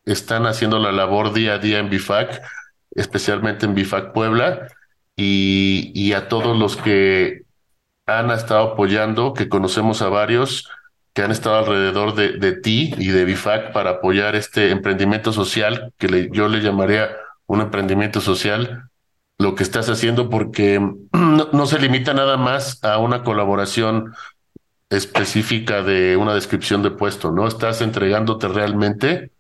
están 0.04 0.46
haciendo 0.46 0.78
la 0.78 0.92
labor 0.92 1.34
día 1.34 1.54
a 1.54 1.60
día 1.60 1.80
en 1.80 1.90
BIFAC, 1.90 2.42
especialmente 2.92 3.66
en 3.66 3.74
BIFAC 3.74 4.12
Puebla 4.12 4.68
y, 5.16 5.92
y 5.96 6.12
a 6.12 6.28
todos 6.28 6.58
los 6.58 6.76
que 6.76 7.44
han 8.06 8.32
estado 8.32 8.74
apoyando, 8.74 9.34
que 9.34 9.48
conocemos 9.48 10.02
a 10.02 10.10
varios 10.10 10.70
que 11.16 11.24
han 11.24 11.32
estado 11.32 11.60
alrededor 11.60 12.14
de, 12.14 12.52
ti 12.52 12.94
y 12.98 13.08
de 13.08 13.24
BIFAC 13.24 13.72
para 13.72 13.92
apoyar 13.92 14.36
este 14.36 14.72
emprendimiento 14.72 15.32
social, 15.32 15.94
que 15.98 16.30
yo 16.34 16.50
le 16.50 16.60
llamaría 16.60 17.10
un 17.48 17.62
emprendimiento 17.62 18.20
social, 18.20 18.90
lo 19.38 19.56
que 19.56 19.64
estás 19.64 19.90
haciendo 19.90 20.30
porque 20.30 20.78
no, 21.14 21.66
se 21.68 21.80
limita 21.80 22.14
nada 22.14 22.36
más 22.36 22.84
a 22.84 22.98
una 22.98 23.24
colaboración 23.24 24.14
específica 24.90 25.84
de 25.84 26.18
una 26.18 26.34
descripción 26.34 26.84
de 26.84 26.92
puesto, 26.92 27.32
¿no? 27.32 27.48
Estás 27.48 27.80
entregándote 27.80 28.50
realmente, 28.50 29.32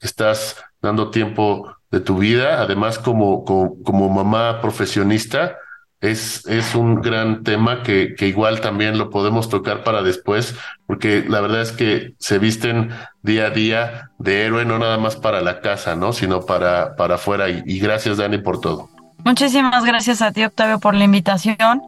estás 0.00 0.62
dando 0.80 1.10
tiempo 1.10 1.74
de 1.90 1.98
tu 1.98 2.18
vida, 2.18 2.62
además 2.62 3.00
como, 3.00 3.44
como 3.44 4.08
mamá 4.10 4.60
profesionista, 4.60 5.56
es, 6.00 6.46
es 6.46 6.74
un 6.74 7.02
gran 7.02 7.42
tema 7.42 7.82
que, 7.82 8.14
que 8.14 8.28
igual 8.28 8.60
también 8.60 8.98
lo 8.98 9.10
podemos 9.10 9.48
tocar 9.48 9.84
para 9.84 10.02
después, 10.02 10.54
porque 10.86 11.24
la 11.26 11.40
verdad 11.40 11.62
es 11.62 11.72
que 11.72 12.14
se 12.18 12.38
visten 12.38 12.90
día 13.22 13.46
a 13.46 13.50
día 13.50 14.10
de 14.18 14.44
héroe, 14.44 14.64
no 14.64 14.78
nada 14.78 14.98
más 14.98 15.16
para 15.16 15.40
la 15.40 15.60
casa, 15.60 15.96
¿no? 15.96 16.12
Sino 16.12 16.46
para, 16.46 16.96
para 16.96 17.16
afuera. 17.16 17.48
y 17.48 17.78
gracias, 17.78 18.18
Dani, 18.18 18.38
por 18.38 18.60
todo. 18.60 18.90
Muchísimas 19.24 19.84
gracias 19.84 20.22
a 20.22 20.30
ti, 20.30 20.44
Octavio, 20.44 20.78
por 20.78 20.94
la 20.94 21.04
invitación. 21.04 21.82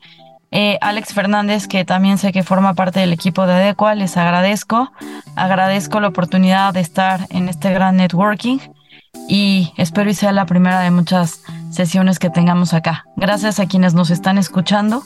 Eh, 0.51 0.79
Alex 0.81 1.13
Fernández, 1.13 1.69
que 1.69 1.85
también 1.85 2.17
sé 2.19 2.33
que 2.33 2.43
forma 2.43 2.75
parte 2.75 3.01
del 3.01 3.13
equipo 3.13 3.47
de 3.47 3.53
Adecua, 3.53 3.95
les 3.95 4.17
agradezco. 4.17 4.91
Agradezco 5.37 6.01
la 6.01 6.09
oportunidad 6.09 6.73
de 6.73 6.81
estar 6.81 7.27
en 7.31 7.49
este 7.49 7.73
gran 7.73 7.97
networking 7.97 8.59
y 9.29 9.73
espero 9.77 10.11
y 10.11 10.15
sea 10.15 10.33
la 10.33 10.47
primera 10.47 10.81
de 10.81 10.91
muchas 10.91 11.41
sesiones 11.71 12.19
que 12.19 12.31
tengamos 12.31 12.75
acá. 12.75 13.05
Gracias 13.17 13.61
a 13.61 13.67
quienes 13.67 13.95
nos 13.95 14.11
están 14.11 14.39
escuchando 14.39 15.03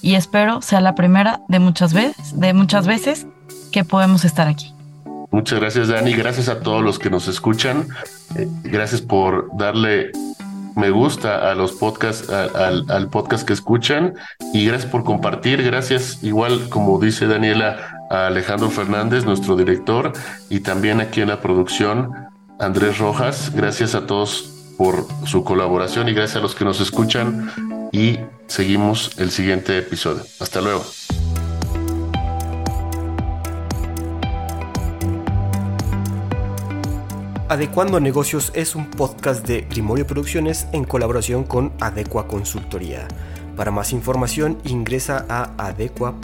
y 0.00 0.14
espero 0.14 0.62
sea 0.62 0.80
la 0.80 0.94
primera 0.94 1.40
de 1.48 1.58
muchas 1.58 1.92
veces, 1.92 2.38
de 2.38 2.52
muchas 2.52 2.86
veces 2.86 3.26
que 3.70 3.84
podemos 3.84 4.24
estar 4.24 4.48
aquí. 4.48 4.74
Muchas 5.30 5.60
gracias, 5.60 5.88
Dani. 5.88 6.12
Gracias 6.12 6.48
a 6.48 6.60
todos 6.60 6.82
los 6.82 6.98
que 6.98 7.08
nos 7.08 7.26
escuchan. 7.28 7.88
Eh, 8.36 8.46
gracias 8.64 9.00
por 9.00 9.48
darle 9.56 10.12
me 10.76 10.90
gusta 10.90 11.50
a 11.50 11.54
los 11.54 11.72
podcasts, 11.72 12.30
al, 12.30 13.08
podcast 13.08 13.46
que 13.46 13.52
escuchan 13.52 14.14
y 14.52 14.66
gracias 14.66 14.90
por 14.90 15.04
compartir. 15.04 15.62
Gracias, 15.62 16.22
igual 16.22 16.68
como 16.68 16.98
dice 16.98 17.26
Daniela, 17.26 17.98
a 18.10 18.28
Alejandro 18.28 18.70
Fernández, 18.70 19.24
nuestro 19.24 19.56
director, 19.56 20.12
y 20.48 20.60
también 20.60 21.00
aquí 21.00 21.20
en 21.20 21.28
la 21.28 21.40
producción, 21.40 22.21
Andrés 22.62 22.98
Rojas. 22.98 23.52
Gracias 23.54 23.94
a 23.94 24.06
todos 24.06 24.50
por 24.78 25.06
su 25.26 25.44
colaboración 25.44 26.08
y 26.08 26.14
gracias 26.14 26.36
a 26.36 26.40
los 26.40 26.54
que 26.54 26.64
nos 26.64 26.80
escuchan 26.80 27.50
y 27.92 28.18
seguimos 28.46 29.10
el 29.18 29.30
siguiente 29.30 29.76
episodio. 29.76 30.22
Hasta 30.40 30.60
luego. 30.60 30.84
Adecuando 37.48 38.00
Negocios 38.00 38.50
es 38.54 38.74
un 38.74 38.88
podcast 38.90 39.46
de 39.46 39.62
Grimorio 39.62 40.06
Producciones 40.06 40.66
en 40.72 40.84
colaboración 40.84 41.44
con 41.44 41.72
Adecua 41.80 42.26
Consultoría. 42.26 43.06
Para 43.56 43.70
más 43.70 43.92
información 43.92 44.56
ingresa 44.64 45.26
a 45.28 45.52
adecua.mx. 45.58 46.22